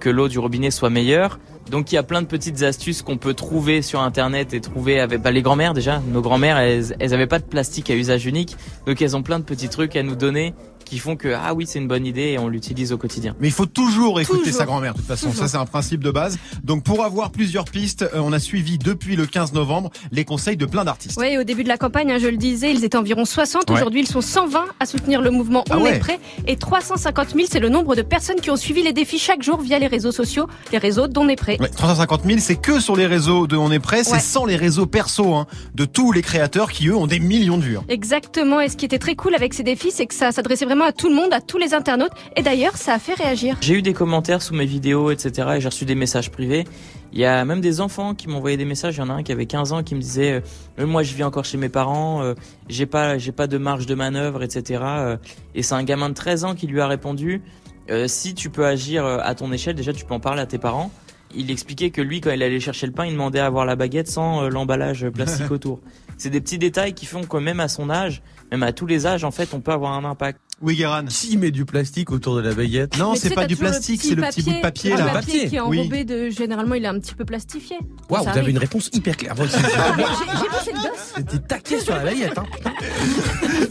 que 0.00 0.10
l'eau 0.10 0.28
du 0.28 0.38
robinet 0.38 0.70
soit 0.70 0.90
meilleure. 0.90 1.38
Donc 1.70 1.92
il 1.92 1.94
y 1.94 1.98
a 1.98 2.02
plein 2.02 2.20
de 2.20 2.26
petites 2.26 2.62
astuces 2.62 3.00
qu'on 3.00 3.16
peut 3.16 3.32
trouver 3.32 3.80
sur 3.80 4.00
internet 4.00 4.52
et 4.52 4.60
trouver 4.60 5.00
avec 5.00 5.22
bah, 5.22 5.30
les 5.30 5.40
grand-mères 5.40 5.72
déjà. 5.72 6.02
Nos 6.08 6.20
grand-mères, 6.20 6.58
elles, 6.58 6.94
elles 6.98 7.14
avaient 7.14 7.26
pas 7.26 7.38
de 7.38 7.44
plastique 7.44 7.88
à 7.88 7.94
usage 7.94 8.26
unique, 8.26 8.56
donc 8.86 9.00
elles 9.00 9.16
ont 9.16 9.22
plein 9.22 9.38
de 9.38 9.44
petits 9.44 9.70
trucs 9.70 9.96
à 9.96 10.02
nous 10.02 10.14
donner 10.14 10.52
qui 10.84 10.98
font 10.98 11.16
que 11.16 11.28
ah 11.34 11.54
oui 11.54 11.66
c'est 11.66 11.78
une 11.78 11.88
bonne 11.88 12.06
idée 12.06 12.22
et 12.32 12.38
on 12.38 12.48
l'utilise 12.48 12.92
au 12.92 12.98
quotidien. 12.98 13.34
Mais 13.40 13.48
il 13.48 13.52
faut 13.52 13.66
toujours 13.66 14.20
écouter 14.20 14.40
Toujours. 14.44 14.56
sa 14.58 14.64
grand-mère, 14.66 14.92
de 14.94 14.98
toute 14.98 15.06
façon. 15.06 15.32
Ça, 15.32 15.48
c'est 15.48 15.56
un 15.56 15.66
principe 15.66 16.02
de 16.02 16.10
base. 16.10 16.38
Donc, 16.64 16.82
pour 16.84 17.04
avoir 17.04 17.30
plusieurs 17.30 17.64
pistes, 17.64 18.02
euh, 18.02 18.20
on 18.20 18.32
a 18.32 18.38
suivi 18.38 18.78
depuis 18.78 19.16
le 19.16 19.26
15 19.26 19.52
novembre 19.52 19.90
les 20.12 20.24
conseils 20.24 20.56
de 20.56 20.66
plein 20.66 20.84
d'artistes. 20.84 21.18
Ouais, 21.18 21.38
au 21.38 21.44
début 21.44 21.62
de 21.64 21.68
la 21.68 21.76
campagne, 21.78 22.10
hein, 22.12 22.18
je 22.20 22.26
le 22.28 22.36
disais, 22.36 22.72
ils 22.72 22.84
étaient 22.84 22.96
environ 22.98 23.24
60. 23.24 23.68
Ouais. 23.70 23.76
Aujourd'hui, 23.76 24.00
ils 24.00 24.06
sont 24.08 24.20
120 24.20 24.64
à 24.80 24.86
soutenir 24.86 25.20
le 25.22 25.30
mouvement 25.30 25.64
Ah 25.70 25.76
On 25.78 25.82
ouais. 25.82 25.96
est 25.96 25.98
prêt. 25.98 26.18
Et 26.46 26.56
350 26.56 27.30
000, 27.34 27.46
c'est 27.50 27.60
le 27.60 27.68
nombre 27.68 27.94
de 27.96 28.02
personnes 28.02 28.40
qui 28.40 28.50
ont 28.50 28.56
suivi 28.56 28.82
les 28.82 28.92
défis 28.92 29.18
chaque 29.18 29.42
jour 29.42 29.60
via 29.60 29.78
les 29.78 29.86
réseaux 29.86 30.12
sociaux, 30.12 30.46
les 30.72 30.78
réseaux 30.78 31.06
d'On 31.08 31.28
est 31.28 31.36
prêt. 31.36 31.56
Ouais, 31.60 31.68
350 31.68 32.22
000, 32.24 32.38
c'est 32.40 32.56
que 32.56 32.80
sur 32.80 32.96
les 32.96 33.06
réseaux 33.06 33.46
de 33.46 33.56
On 33.56 33.70
est 33.70 33.78
prêt, 33.78 34.04
c'est 34.04 34.12
Ouais. 34.12 34.20
sans 34.20 34.44
les 34.46 34.56
réseaux 34.56 34.86
perso 34.86 35.34
hein, 35.34 35.46
de 35.74 35.84
tous 35.84 36.12
les 36.12 36.22
créateurs 36.22 36.70
qui, 36.72 36.88
eux, 36.88 36.96
ont 36.96 37.06
des 37.06 37.20
millions 37.20 37.58
de 37.58 37.62
vues. 37.62 37.76
hein. 37.76 37.84
Exactement. 37.88 38.60
Et 38.60 38.68
ce 38.68 38.76
qui 38.76 38.84
était 38.86 38.98
très 38.98 39.14
cool 39.14 39.34
avec 39.34 39.54
ces 39.54 39.62
défis, 39.62 39.90
c'est 39.90 40.06
que 40.06 40.14
ça 40.14 40.32
s'adressait 40.32 40.64
vraiment 40.70 40.84
à 40.84 40.92
tout 40.92 41.08
le 41.08 41.16
monde, 41.16 41.32
à 41.32 41.40
tous 41.40 41.58
les 41.58 41.74
internautes. 41.74 42.12
Et 42.36 42.42
d'ailleurs, 42.42 42.76
ça 42.76 42.94
a 42.94 42.98
fait 43.00 43.14
réagir. 43.14 43.56
J'ai 43.60 43.74
eu 43.74 43.82
des 43.82 43.92
commentaires 43.92 44.40
sous 44.40 44.54
mes 44.54 44.66
vidéos, 44.66 45.10
etc. 45.10 45.48
Et 45.56 45.60
j'ai 45.60 45.68
reçu 45.68 45.84
des 45.84 45.96
messages 45.96 46.30
privés. 46.30 46.64
Il 47.12 47.18
y 47.18 47.24
a 47.24 47.44
même 47.44 47.60
des 47.60 47.80
enfants 47.80 48.14
qui 48.14 48.28
m'ont 48.28 48.36
envoyé 48.36 48.56
des 48.56 48.64
messages. 48.64 48.94
Il 48.94 49.00
y 49.00 49.02
en 49.02 49.10
a 49.10 49.14
un 49.14 49.24
qui 49.24 49.32
avait 49.32 49.46
15 49.46 49.72
ans 49.72 49.82
qui 49.82 49.96
me 49.96 50.00
disait 50.00 50.34
euh, 50.34 50.40
Euh, 50.78 50.86
Moi, 50.86 51.02
je 51.02 51.12
vis 51.14 51.24
encore 51.24 51.44
chez 51.44 51.56
mes 51.58 51.68
parents. 51.68 52.22
euh, 52.22 52.34
j'ai 52.68 52.86
pas, 52.86 53.18
j'ai 53.18 53.32
pas 53.32 53.48
de 53.48 53.58
marge 53.58 53.86
de 53.86 53.96
manœuvre, 53.96 54.44
etc. 54.44 54.80
Euh, 54.84 55.16
Et 55.56 55.64
c'est 55.64 55.74
un 55.74 55.82
gamin 55.82 56.08
de 56.08 56.14
13 56.14 56.44
ans 56.44 56.54
qui 56.54 56.68
lui 56.68 56.80
a 56.80 56.86
répondu 56.86 57.42
Euh, 57.90 58.06
Si 58.06 58.36
tu 58.36 58.48
peux 58.48 58.64
agir 58.64 59.04
euh, 59.04 59.18
à 59.24 59.34
ton 59.34 59.50
échelle, 59.50 59.74
déjà, 59.74 59.92
tu 59.92 60.04
peux 60.04 60.14
en 60.14 60.20
parler 60.20 60.40
à 60.40 60.46
tes 60.46 60.58
parents. 60.58 60.92
Il 61.34 61.50
expliquait 61.50 61.90
que 61.90 62.00
lui, 62.00 62.20
quand 62.20 62.30
il 62.30 62.42
allait 62.44 62.60
chercher 62.60 62.86
le 62.86 62.92
pain, 62.92 63.06
il 63.06 63.12
demandait 63.12 63.40
à 63.40 63.46
avoir 63.46 63.64
la 63.64 63.74
baguette 63.74 64.06
sans 64.08 64.44
euh, 64.44 64.48
l'emballage 64.48 65.08
plastique 65.08 65.50
autour. 65.56 65.80
C'est 66.16 66.30
des 66.30 66.40
petits 66.40 66.58
détails 66.58 66.92
qui 66.94 67.06
font 67.06 67.22
que 67.24 67.38
même 67.38 67.58
à 67.58 67.66
son 67.66 67.90
âge, 67.90 68.22
même 68.52 68.62
à 68.62 68.72
tous 68.72 68.86
les 68.86 69.06
âges, 69.08 69.24
en 69.24 69.30
fait, 69.32 69.52
on 69.52 69.60
peut 69.60 69.72
avoir 69.72 69.94
un 69.94 70.04
impact. 70.04 70.40
Oui, 70.62 70.76
Guéran. 70.76 71.04
Qui 71.08 71.38
met 71.38 71.50
du 71.50 71.64
plastique 71.64 72.10
autour 72.10 72.36
de 72.36 72.42
la 72.42 72.52
baguette? 72.52 72.98
Non, 72.98 73.14
c'est 73.14 73.34
pas 73.34 73.46
du 73.46 73.56
plastique, 73.56 74.02
c'est 74.02 74.14
le 74.14 74.22
petit 74.22 74.42
bout 74.42 74.52
de 74.52 74.60
papier, 74.60 74.90
le 74.90 74.98
là. 74.98 75.04
papier 75.06 75.32
Papier. 75.32 75.48
qui 75.48 75.56
est 75.56 75.60
enrobé 75.60 76.04
de, 76.04 76.28
généralement, 76.28 76.74
il 76.74 76.84
est 76.84 76.88
un 76.88 76.98
petit 76.98 77.14
peu 77.14 77.24
plastifié. 77.24 77.76
Waouh, 78.10 78.24
vous 78.24 78.38
avez 78.38 78.50
une 78.50 78.58
réponse 78.58 78.90
hyper 78.92 79.16
claire. 79.16 79.34
J'ai 79.38 79.44
j'ai 79.46 79.56
poussé 79.58 80.72
le 80.72 80.78
gosse. 80.82 81.12
J'étais 81.16 81.38
taqué 81.38 81.80
sur 81.80 81.94
la 81.94 82.02
baguette. 82.04 82.36
Hein. 82.36 82.44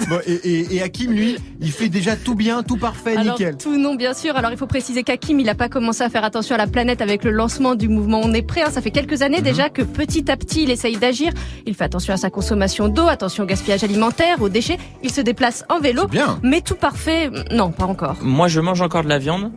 Bon, 0.09 0.19
et, 0.25 0.33
et, 0.33 0.75
et 0.75 0.81
Hakim, 0.81 1.11
lui, 1.11 1.37
il 1.61 1.71
fait 1.71 1.89
déjà 1.89 2.15
tout 2.15 2.33
bien, 2.33 2.63
tout 2.63 2.77
parfait, 2.77 3.15
Alors, 3.17 3.33
nickel. 3.37 3.57
tout 3.57 3.77
non, 3.77 3.93
bien 3.95 4.15
sûr. 4.15 4.35
Alors, 4.35 4.49
il 4.51 4.57
faut 4.57 4.65
préciser 4.65 5.03
qu'Hakim, 5.03 5.39
il 5.39 5.45
n'a 5.45 5.55
pas 5.55 5.69
commencé 5.69 6.01
à 6.03 6.09
faire 6.09 6.23
attention 6.23 6.55
à 6.55 6.57
la 6.57 6.65
planète 6.67 7.01
avec 7.01 7.23
le 7.23 7.29
lancement 7.31 7.75
du 7.75 7.87
mouvement 7.87 8.21
On 8.23 8.33
est 8.33 8.41
prêt. 8.41 8.63
hein. 8.63 8.71
Ça 8.71 8.81
fait 8.81 8.89
quelques 8.91 9.17
Mhm. 9.19 9.23
années 9.23 9.41
déjà 9.41 9.69
que 9.69 9.83
petit 9.83 10.31
à 10.31 10.37
petit, 10.37 10.63
il 10.63 10.71
essaye 10.71 10.97
d'agir. 10.97 11.31
Il 11.67 11.75
fait 11.75 11.83
attention 11.83 12.13
à 12.13 12.17
sa 12.17 12.29
consommation 12.31 12.87
d'eau, 12.87 13.07
attention 13.07 13.43
au 13.43 13.47
gaspillage 13.47 13.83
alimentaire, 13.83 14.41
aux 14.41 14.49
déchets. 14.49 14.77
Il 15.03 15.11
se 15.11 15.21
déplace 15.21 15.63
en 15.69 15.79
vélo. 15.79 16.07
Bien. 16.07 16.39
Mais 16.41 16.61
tout 16.61 16.75
parfait, 16.79 17.29
non, 17.51 17.71
pas 17.71 17.85
encore. 17.85 18.17
Moi, 18.21 18.47
je 18.47 18.59
mange 18.59 18.81
encore 18.81 19.03
de 19.03 19.09
la 19.09 19.19
viande 19.19 19.51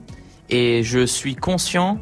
et 0.51 0.83
je 0.83 1.07
suis 1.07 1.35
conscient 1.35 1.99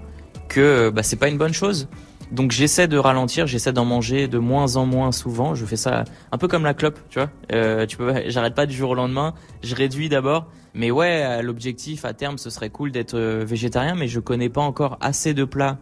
que 0.48 0.90
bah, 0.90 1.02
c'est 1.02 1.16
pas 1.16 1.28
une 1.28 1.38
bonne 1.38 1.54
chose. 1.54 1.88
Donc 2.30 2.52
j'essaie 2.52 2.86
de 2.86 2.96
ralentir, 2.96 3.46
j'essaie 3.48 3.72
d'en 3.72 3.84
manger 3.84 4.28
de 4.28 4.38
moins 4.38 4.76
en 4.76 4.86
moins 4.86 5.10
souvent. 5.10 5.54
Je 5.54 5.64
fais 5.66 5.76
ça 5.76 6.04
un 6.30 6.38
peu 6.38 6.46
comme 6.46 6.64
la 6.64 6.74
clope, 6.74 6.98
tu 7.08 7.18
vois. 7.18 7.30
Euh, 7.52 7.86
tu 7.86 7.96
peux, 7.96 8.12
j'arrête 8.28 8.54
pas 8.54 8.66
du 8.66 8.76
jour 8.76 8.90
au 8.90 8.94
lendemain. 8.94 9.34
Je 9.62 9.74
réduis 9.74 10.08
d'abord, 10.08 10.46
mais 10.74 10.90
ouais, 10.90 11.42
l'objectif 11.42 12.04
à 12.04 12.12
terme, 12.12 12.38
ce 12.38 12.50
serait 12.50 12.70
cool 12.70 12.92
d'être 12.92 13.14
euh, 13.14 13.44
végétarien, 13.44 13.94
mais 13.96 14.06
je 14.06 14.20
connais 14.20 14.48
pas 14.48 14.60
encore 14.60 14.96
assez 15.00 15.34
de 15.34 15.44
plats 15.44 15.78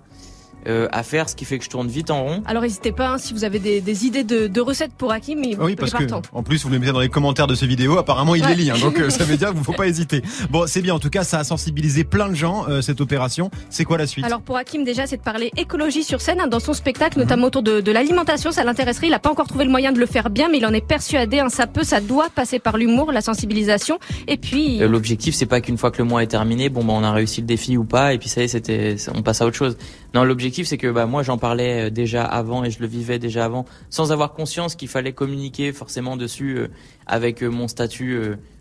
euh, 0.67 0.89
à 0.93 1.03
faire, 1.03 1.29
ce 1.29 1.37
qui 1.37 1.45
fait 1.45 1.59
que 1.59 1.65
je 1.65 1.71
tourne 1.71 1.89
vite 1.89 2.11
en 2.11 2.23
rond. 2.25 2.43
Alors 2.47 2.63
n'hésitez 2.63 2.93
pas 2.93 3.11
hein, 3.11 3.19
si 3.19 3.33
vous 3.33 3.45
avez 3.45 3.59
des, 3.59 3.81
des 3.81 4.07
idées 4.07 4.25
de, 4.25 4.47
de 4.49 4.61
recettes 4.61 4.93
pour 4.97 5.13
Hakim, 5.13 5.41
Ah 5.59 5.65
Oui, 5.65 5.77
parce 5.77 5.93
que 5.93 6.05
partant. 6.05 6.23
en 6.33 6.43
plus 6.43 6.65
vous 6.65 6.71
les 6.71 6.79
mettez 6.79 6.93
dans 6.93 7.01
les 7.01 7.09
commentaires 7.09 7.47
de 7.47 7.55
ces 7.55 7.67
vidéos. 7.67 7.99
Apparemment, 7.99 8.35
il 8.35 8.43
Ouais. 8.43 8.55
les 8.55 8.65
lit, 8.65 8.71
hein, 8.71 8.77
donc 8.81 8.99
euh, 8.99 9.11
ça 9.11 9.25
veut 9.25 9.37
dire 9.37 9.49
qu'il 9.51 9.59
ne 9.59 9.65
faut 9.65 9.73
pas 9.73 9.87
hésiter. 9.87 10.23
Bon, 10.51 10.67
c'est 10.67 10.81
bien. 10.83 10.95
En 10.95 10.99
tout 10.99 11.11
cas, 11.11 11.23
ça 11.25 11.39
a 11.41 11.45
sensibilisé 11.45 12.05
plein 12.05 12.29
de 12.29 12.35
gens 12.35 12.67
euh, 12.69 12.81
cette 12.83 13.01
opération. 13.01 13.51
C'est 13.71 13.85
quoi 13.85 13.99
la 13.99 14.07
suite? 14.07 14.25
Alors 14.25 14.41
pour 14.41 14.57
Hakim 14.57 14.85
déjà 14.85 15.07
c'est 15.07 15.17
de 15.19 15.23
parler 15.23 15.51
écologie 15.57 16.03
sur 16.05 16.21
scène 16.21 16.41
hein, 16.41 16.47
dans 16.49 16.61
son 16.61 16.73
spectacle 16.73 17.19
notamment 17.19 17.47
autour 17.49 17.63
de, 17.63 17.81
de 17.81 17.93
l'alimentation 17.93 18.51
ça 18.53 18.65
l'intéresserait 18.65 19.07
il 19.07 19.11
n'a 19.11 19.19
pas 19.19 19.31
encore 19.31 19.47
trouvé 19.47 19.65
le 19.65 19.71
moyen 19.71 19.93
de 19.93 19.99
le 19.99 20.07
faire 20.07 20.31
bien 20.31 20.49
mais 20.51 20.59
il 20.59 20.67
en 20.67 20.73
est 20.73 20.87
persuadé 20.87 21.39
hein, 21.39 21.49
ça 21.49 21.67
peut 21.67 21.83
ça 21.85 22.01
doit 22.01 22.29
passer 22.35 22.59
par 22.59 22.77
l'humour 22.77 23.13
la 23.13 23.21
sensibilisation 23.21 23.99
et 24.27 24.37
puis 24.37 24.83
Euh, 24.83 24.89
L'objectif, 24.89 25.35
c'est 25.35 25.47
pas 25.47 25.61
qu'une 25.61 25.79
fois 25.79 25.91
que 25.91 25.99
le 25.99 26.05
mois 26.05 26.23
est 26.23 26.27
terminé, 26.29 26.69
bon, 26.69 26.85
bah, 26.85 26.93
on 26.97 27.05
a 27.05 27.13
réussi 27.13 27.41
le 27.41 27.47
défi 27.47 27.77
ou 27.77 27.85
pas, 27.85 28.13
et 28.15 28.19
puis 28.19 28.29
ça 28.29 28.41
y 28.41 28.45
est, 28.45 28.49
c'était, 28.49 28.97
on 29.15 29.23
passe 29.23 29.41
à 29.41 29.47
autre 29.47 29.57
chose. 29.57 29.77
Non, 30.15 30.25
l'objectif, 30.25 30.48
c'est 30.51 30.79
que 30.79 30.91
bah, 30.91 31.07
moi, 31.07 31.23
j'en 31.23 31.39
parlais 31.39 31.87
euh, 31.87 31.91
déjà 31.91 32.25
avant 32.25 32.65
et 32.65 32.71
je 32.71 32.81
le 32.81 32.87
vivais 32.87 33.19
déjà 33.19 33.45
avant, 33.45 33.65
sans 33.91 34.13
avoir 34.13 34.33
conscience 34.33 34.75
qu'il 34.75 34.89
fallait 34.89 35.13
communiquer 35.13 35.73
forcément 35.73 36.17
dessus 36.17 36.57
euh, 36.57 36.69
avec 37.07 37.43
euh, 37.43 37.49
mon 37.49 37.69
statut 37.69 38.19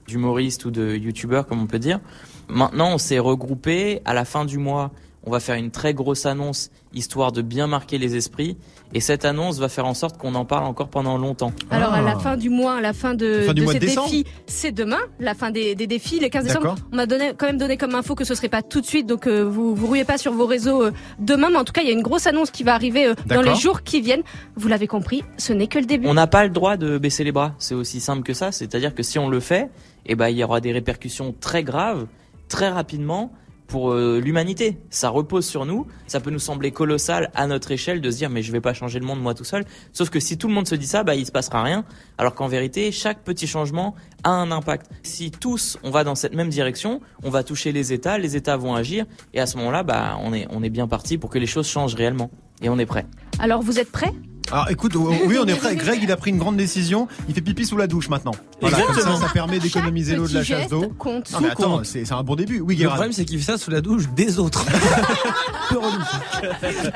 d'humoriste 0.08 0.66
ou 0.66 0.72
de 0.72 0.96
youtubeur, 0.96 1.48
comme 1.48 1.62
on 1.62 1.68
peut 1.68 1.80
dire. 1.80 2.00
Maintenant, 2.48 2.94
on 2.94 2.98
s'est 2.98 3.20
regroupé. 3.20 4.02
À 4.06 4.14
la 4.14 4.26
fin 4.26 4.46
du 4.46 4.58
mois, 4.58 4.92
on 5.28 5.30
va 5.30 5.42
faire 5.42 5.56
une 5.56 5.72
très 5.72 5.94
grosse 5.94 6.26
annonce 6.26 6.72
histoire 6.94 7.34
de 7.34 7.42
bien 7.42 7.68
marquer 7.68 7.98
les 7.98 8.16
esprits. 8.16 8.58
Et 8.94 9.02
cette 9.02 9.26
annonce 9.26 9.60
va 9.60 9.68
faire 9.68 9.86
en 9.86 9.94
sorte 9.94 10.18
qu'on 10.18 10.34
en 10.36 10.46
parle 10.46 10.64
encore 10.64 10.88
pendant 10.88 11.18
longtemps. 11.18 11.52
alors 11.70 11.94
à 11.94 12.02
la 12.02 12.14
Ah. 12.16 12.20
fin 12.20 12.38
du 12.38 12.50
mois 12.50 12.76
à 12.78 12.82
la 12.82 12.94
fin 12.94 13.14
de, 13.14 13.40
La 13.40 13.44
fin 13.48 13.54
de 13.54 13.66
ces 13.68 13.80
de 13.80 13.86
défis 13.86 14.24
c'est 14.48 14.72
demain 14.72 15.00
la 15.20 15.34
fin 15.34 15.52
des, 15.52 15.76
des 15.76 15.86
défis 15.86 16.20
les 16.22 16.30
15 16.30 16.46
décembre 16.46 16.76
on 16.94 16.96
m'a 16.96 17.06
donné 17.06 17.34
quand 17.38 17.46
même 17.46 17.58
donné 17.58 17.76
comme 17.76 17.94
info 17.96 18.16
que 18.16 18.24
ce 18.24 18.34
serait 18.34 18.48
pas 18.48 18.62
tout 18.62 18.80
de 18.80 18.86
suite 18.86 19.06
donc 19.06 19.28
euh, 19.28 19.42
vous 19.44 19.76
vous 19.76 19.88
rouillez 19.88 20.06
pas 20.06 20.18
sur 20.18 20.32
vos 20.32 20.46
réseaux 20.46 20.84
euh, 20.84 20.92
demain 21.20 21.50
mais 21.52 21.58
en 21.58 21.66
tout 21.66 21.74
cas 21.74 21.82
il 21.82 21.88
y 21.88 21.92
a 21.92 21.94
une 21.94 22.02
grosse 22.02 22.26
annonce 22.28 22.50
qui 22.50 22.64
va 22.64 22.74
arriver 22.74 23.08
euh, 23.08 23.14
dans 23.26 23.42
les 23.42 23.56
jours 23.56 23.84
qui 23.84 24.00
viennent 24.00 24.24
vous 24.56 24.70
l'avez 24.70 24.88
compris 24.88 25.24
ce 25.38 25.52
n'est 25.52 25.68
que 25.68 25.80
le 25.80 25.86
début 25.86 26.08
On 26.08 26.14
n'a 26.14 26.28
pas 26.28 26.46
le 26.46 26.50
droit 26.52 26.78
de 26.78 26.98
baisser 26.98 27.26
les 27.26 27.34
bras. 27.34 27.54
C'est 27.60 27.76
aussi 27.76 28.00
simple 28.00 28.24
que 28.24 28.34
ça. 28.34 28.52
C'est-à-dire 28.54 28.96
que 28.96 29.04
si 29.04 29.20
on 29.20 29.28
le 29.30 29.40
fait, 29.42 29.70
eh 30.06 30.16
ben, 30.16 30.30
il 30.30 30.38
y 30.38 30.44
aura 30.44 30.62
des 30.62 30.72
répercussions 30.72 31.36
très 31.40 31.64
graves, 31.64 32.06
très 32.48 32.70
rapidement 32.70 33.32
pour 33.68 33.92
euh, 33.92 34.20
l'humanité. 34.20 34.78
Ça 34.90 35.10
repose 35.10 35.46
sur 35.46 35.66
nous. 35.66 35.88
Ça 36.08 36.20
peut 36.20 36.32
nous 36.32 36.40
sembler 36.40 36.72
colossal 36.72 37.30
à 37.36 37.48
notre 37.48 37.72
échelle 37.72 38.02
de 38.02 38.10
se 38.10 38.18
dire 38.18 38.30
mais 38.30 38.42
je 38.42 38.52
vais 38.52 38.62
pas 38.62 38.74
changer 38.74 39.00
le 39.00 39.06
monde 39.06 39.22
moi 39.22 39.34
tout 39.34 39.44
seul. 39.44 39.66
Sauf 39.94 40.10
que 40.10 40.20
si 40.20 40.38
tout 40.38 40.48
le 40.48 40.54
monde 40.54 40.68
se 40.68 40.76
dit 40.76 40.88
ça, 40.88 41.04
bah 41.04 41.16
il 41.16 41.26
se 41.26 41.32
passera 41.32 41.62
rien. 41.64 41.86
Alors 42.18 42.34
qu'en 42.34 42.48
vérité, 42.48 42.92
chaque 42.92 43.24
petit 43.24 43.48
changement 43.48 43.96
a 44.24 44.32
un 44.32 44.52
impact. 44.52 44.90
Si 45.04 45.32
tous 45.32 45.78
on 45.84 45.92
va 45.92 46.04
dans 46.04 46.16
cette 46.16 46.34
même 46.34 46.50
direction, 46.50 47.02
on 47.24 47.30
va 47.30 47.44
toucher 47.44 47.72
les 47.72 47.94
États, 47.94 48.18
les 48.18 48.36
États 48.36 48.58
vont 48.58 48.76
agir 48.76 49.06
et 49.34 49.40
à 49.40 49.46
ce 49.46 49.58
moment-là, 49.58 49.84
bah 49.84 50.18
on 50.22 50.34
est 50.34 50.48
on 50.50 50.64
est 50.64 50.70
bien 50.70 50.88
parti 50.88 51.18
pour 51.18 51.30
que 51.30 51.40
les 51.40 51.48
choses 51.48 51.68
changent 51.68 51.96
réellement. 51.96 52.32
Et 52.62 52.70
on 52.70 52.80
est 52.80 52.86
prêt. 52.86 53.06
alors 53.40 53.62
vous 53.62 53.80
êtes 53.80 53.92
prêts 53.92 54.14
Alors 54.52 54.70
écoute, 54.72 54.94
oh, 54.96 55.14
oui, 55.26 55.38
on 55.40 55.46
est 55.46 55.56
prêt. 55.56 55.76
Greg, 55.84 56.00
il 56.02 56.12
a 56.12 56.18
pris 56.18 56.32
une 56.32 56.40
grande 56.40 56.58
décision. 56.58 57.08
Il 57.28 57.36
fait 57.36 57.42
pipi 57.42 57.66
sous 57.66 57.78
la 57.78 57.88
douche 57.88 58.10
maintenant. 58.10 58.34
Voilà, 58.60 58.78
comme 58.78 58.86
ça, 58.88 58.92
Exactement. 59.02 59.28
ça 59.28 59.34
permet 59.34 59.60
d'économiser 59.60 60.16
l'eau 60.16 60.28
de 60.28 60.34
la 60.34 60.44
chasse 60.44 60.68
d'eau. 60.68 60.92
compte 60.98 61.32
Non 61.32 61.40
mais 61.42 61.50
attends, 61.50 61.82
c'est 61.84 62.06
c'est 62.06 62.14
un 62.14 62.24
bon 62.24 62.36
début. 62.36 62.60
Oui, 62.60 62.76
Le 62.76 62.88
problème, 62.88 63.12
c'est 63.12 63.26
qu'il 63.26 63.38
fait 63.40 63.52
ça 63.52 63.58
sous 63.58 63.70
la 63.70 63.82
douche 63.82 64.06
des 64.16 64.40
autres. 64.40 64.66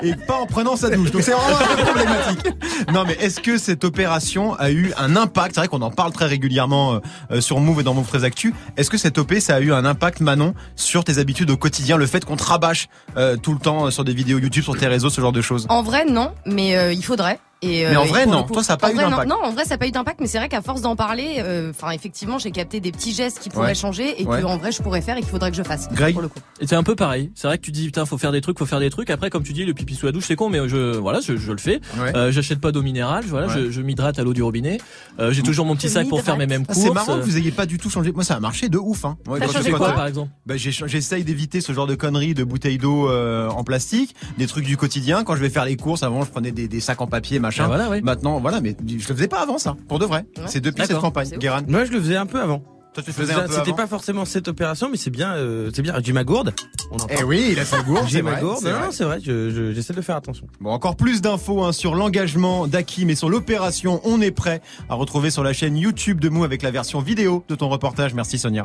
Et 0.03 0.15
pas 0.15 0.35
en 0.35 0.45
prenant 0.45 0.75
sa 0.75 0.89
douche. 0.89 1.11
Donc 1.11 1.21
c'est 1.21 1.31
vraiment 1.31 1.57
un 1.57 1.75
peu 1.75 1.83
problématique. 1.83 2.47
Non 2.91 3.03
mais 3.05 3.13
est-ce 3.19 3.39
que 3.39 3.57
cette 3.57 3.83
opération 3.83 4.53
a 4.55 4.71
eu 4.71 4.93
un 4.97 5.15
impact? 5.15 5.55
C'est 5.55 5.61
vrai 5.61 5.67
qu'on 5.67 5.81
en 5.81 5.91
parle 5.91 6.11
très 6.11 6.25
régulièrement 6.25 6.95
euh, 6.95 6.99
euh, 7.31 7.41
sur 7.41 7.59
Move 7.59 7.81
et 7.81 7.83
dans 7.83 7.93
Move 7.93 8.07
très 8.07 8.23
Actu. 8.23 8.53
Est-ce 8.77 8.89
que 8.89 8.97
cette 8.97 9.17
OP 9.17 9.33
ça 9.39 9.55
a 9.55 9.59
eu 9.59 9.73
un 9.73 9.85
impact 9.85 10.21
Manon 10.21 10.53
sur 10.75 11.03
tes 11.03 11.17
habitudes 11.19 11.49
au 11.51 11.57
quotidien, 11.57 11.97
le 11.97 12.07
fait 12.07 12.25
qu'on 12.25 12.37
te 12.37 12.43
rabâche 12.43 12.87
euh, 13.17 13.37
tout 13.37 13.53
le 13.53 13.59
temps 13.59 13.87
euh, 13.87 13.91
sur 13.91 14.03
des 14.03 14.13
vidéos 14.13 14.39
YouTube, 14.39 14.63
sur 14.63 14.77
tes 14.77 14.87
réseaux, 14.87 15.09
ce 15.09 15.21
genre 15.21 15.31
de 15.31 15.41
choses? 15.41 15.65
En 15.69 15.83
vrai, 15.83 16.05
non, 16.05 16.31
mais 16.45 16.77
euh, 16.77 16.93
il 16.93 17.03
faudrait. 17.03 17.39
Et, 17.63 17.85
Mais 17.87 17.95
en 17.95 18.05
et 18.05 18.07
vrai, 18.07 18.25
non. 18.25 18.43
Toi, 18.43 18.63
ça 18.63 18.73
a 18.73 18.77
pas 18.77 18.87
en 18.87 18.91
eu 18.91 18.95
vrai, 18.95 19.03
non. 19.03 19.09
d'impact. 19.11 19.29
Non, 19.29 19.35
en 19.43 19.51
vrai, 19.51 19.63
ça 19.65 19.71
n'a 19.71 19.77
pas 19.77 19.87
eu 19.87 19.91
d'impact, 19.91 20.19
mais 20.19 20.27
c'est 20.27 20.39
vrai 20.39 20.49
qu'à 20.49 20.61
force 20.61 20.81
d'en 20.81 20.95
parler, 20.95 21.35
euh, 21.39 21.69
enfin, 21.69 21.91
effectivement, 21.91 22.39
j'ai 22.39 22.49
capté 22.51 22.79
des 22.79 22.91
petits 22.91 23.13
gestes 23.13 23.39
qui 23.39 23.49
pourraient 23.49 23.67
Ouais. 23.67 23.75
changer 23.75 24.19
et 24.21 24.25
Ouais. 24.25 24.41
que 24.41 24.45
en 24.45 24.57
vrai, 24.57 24.71
je 24.71 24.81
pourrais 24.81 25.01
faire 25.01 25.15
et 25.17 25.21
qu'il 25.21 25.29
faudrait 25.29 25.51
que 25.51 25.57
je 25.57 25.61
fasse. 25.63 25.87
Greg 25.93 26.13
pour 26.13 26.23
le 26.23 26.27
coup. 26.27 26.39
Et 26.59 26.65
c'est 26.67 26.75
un 26.75 26.81
peu 26.83 26.95
pareil. 26.95 27.31
C'est 27.35 27.47
vrai 27.47 27.57
que 27.59 27.63
tu 27.63 27.71
dis 27.71 27.85
putain 27.85 28.05
faut 28.05 28.17
faire 28.17 28.31
des 28.31 28.41
trucs, 28.41 28.57
faut 28.57 28.65
faire 28.65 28.79
des 28.79 28.89
trucs. 28.89 29.09
Après 29.11 29.29
comme 29.29 29.43
tu 29.43 29.53
dis 29.53 29.65
le 29.65 29.73
pipi 29.73 29.93
sous 29.95 30.05
la 30.05 30.11
douche 30.11 30.25
c'est 30.27 30.35
con 30.35 30.49
mais 30.49 30.67
je 30.67 30.95
voilà 30.97 31.19
je, 31.21 31.35
je 31.37 31.51
le 31.51 31.57
fais. 31.57 31.81
Ouais. 31.99 32.15
Euh, 32.15 32.31
J'achète 32.31 32.59
pas 32.59 32.71
d'eau 32.71 32.81
minérale. 32.81 33.23
Voilà 33.27 33.47
Ouais. 33.47 33.53
je, 33.55 33.71
je 33.71 33.81
m'hydrate 33.81 34.17
à 34.19 34.23
l'eau 34.23 34.33
du 34.33 34.41
robinet. 34.43 34.79
Euh, 35.19 35.31
J'ai 35.31 35.43
toujours 35.43 35.65
mon 35.65 35.75
petit 35.75 35.89
sac 35.89 36.07
pour 36.07 36.21
faire 36.21 36.37
mes 36.37 36.47
mêmes 36.47 36.63
Ah, 36.67 36.73
courses. 36.73 36.85
c'est 36.85 36.91
marrant 36.93 37.17
que 37.17 37.23
vous 37.23 37.37
ayez 37.37 37.51
pas 37.51 37.65
du 37.67 37.77
tout 37.77 37.89
changé. 37.89 38.11
Moi, 38.11 38.23
ça 38.23 38.35
a 38.35 38.39
marché 38.39 38.69
de 38.69 38.77
ouf. 38.77 39.05
Hein. 39.05 39.17
Quoi 39.25 39.93
par 39.93 40.07
exemple? 40.07 40.29
Bah, 40.45 40.57
j'ai- 40.57 40.71
j'essaye 40.71 41.23
d'éviter 41.23 41.61
ce 41.61 41.73
genre 41.73 41.87
de 41.87 41.95
conneries 41.95 42.33
de 42.33 42.43
bouteilles 42.43 42.77
d'eau 42.79 43.09
euh, 43.09 43.49
en 43.49 43.63
plastique, 43.63 44.15
des 44.37 44.47
trucs 44.47 44.65
du 44.65 44.77
quotidien. 44.77 45.23
Quand 45.23 45.35
je 45.35 45.41
vais 45.41 45.49
faire 45.49 45.65
les 45.65 45.75
courses, 45.77 46.03
avant, 46.03 46.23
je 46.23 46.29
prenais 46.31 46.51
des, 46.51 46.67
des 46.67 46.79
sacs 46.79 47.01
en 47.01 47.07
papier, 47.07 47.39
machin. 47.39 47.50
Voilà, 47.59 47.89
oui. 47.89 48.01
Maintenant, 48.01 48.39
voilà, 48.39 48.61
mais 48.61 48.75
je 48.87 48.93
le 49.07 49.15
faisais 49.15 49.27
pas 49.27 49.41
avant 49.41 49.57
ça, 49.57 49.75
pour 49.87 49.99
de 49.99 50.05
vrai. 50.05 50.25
Ouais. 50.37 50.43
C'est 50.47 50.61
depuis 50.61 50.85
cette 50.85 50.97
campagne. 50.99 51.29
Guérin, 51.37 51.61
Moi, 51.67 51.85
je 51.85 51.91
le 51.91 51.99
faisais 52.01 52.15
un 52.17 52.25
peu 52.25 52.39
avant. 52.41 52.63
toi 52.93 53.03
tu 53.03 53.11
faisais 53.13 53.33
un 53.33 53.47
peu 53.47 53.53
C'était 53.53 53.73
pas 53.73 53.87
forcément 53.87 54.25
cette 54.25 54.47
opération, 54.49 54.89
mais 54.91 54.97
c'est 54.97 55.09
bien, 55.11 55.33
euh, 55.35 55.69
c'est 55.73 55.81
bien. 55.81 55.93
J'ai 56.03 56.11
ma 56.13 56.23
gourde. 56.25 56.53
On 56.91 56.97
en 56.97 57.07
Eh 57.09 57.23
oui, 57.23 57.49
il 57.51 57.59
a 57.59 57.63
sa 57.65 57.81
gourde. 57.81 58.05
J'ai 58.07 58.17
c'est 58.17 58.21
ma 58.21 58.31
vrai, 58.31 58.41
gourde. 58.41 58.63
Non, 58.65 58.91
c'est 58.91 59.05
vrai. 59.05 59.19
je- 59.23 59.49
je- 59.49 59.71
J'essaie 59.73 59.93
de 59.93 60.01
faire 60.01 60.15
attention. 60.17 60.45
Bon, 60.59 60.71
encore 60.71 60.95
plus 60.97 61.21
d'infos 61.21 61.63
hein, 61.63 61.71
sur 61.71 61.95
l'engagement 61.95 62.67
d'Akim 62.67 63.09
et 63.09 63.15
sur 63.15 63.29
l'opération. 63.29 64.01
On 64.03 64.19
est 64.21 64.31
prêt 64.31 64.61
à 64.89 64.95
retrouver 64.95 65.31
sur 65.31 65.43
la 65.43 65.53
chaîne 65.53 65.77
YouTube 65.77 66.19
de 66.19 66.27
Mou 66.29 66.43
avec 66.43 66.61
la 66.63 66.71
version 66.71 66.99
vidéo 66.99 67.45
de 67.47 67.55
ton 67.55 67.69
reportage. 67.69 68.13
Merci 68.13 68.37
Sonia. 68.37 68.63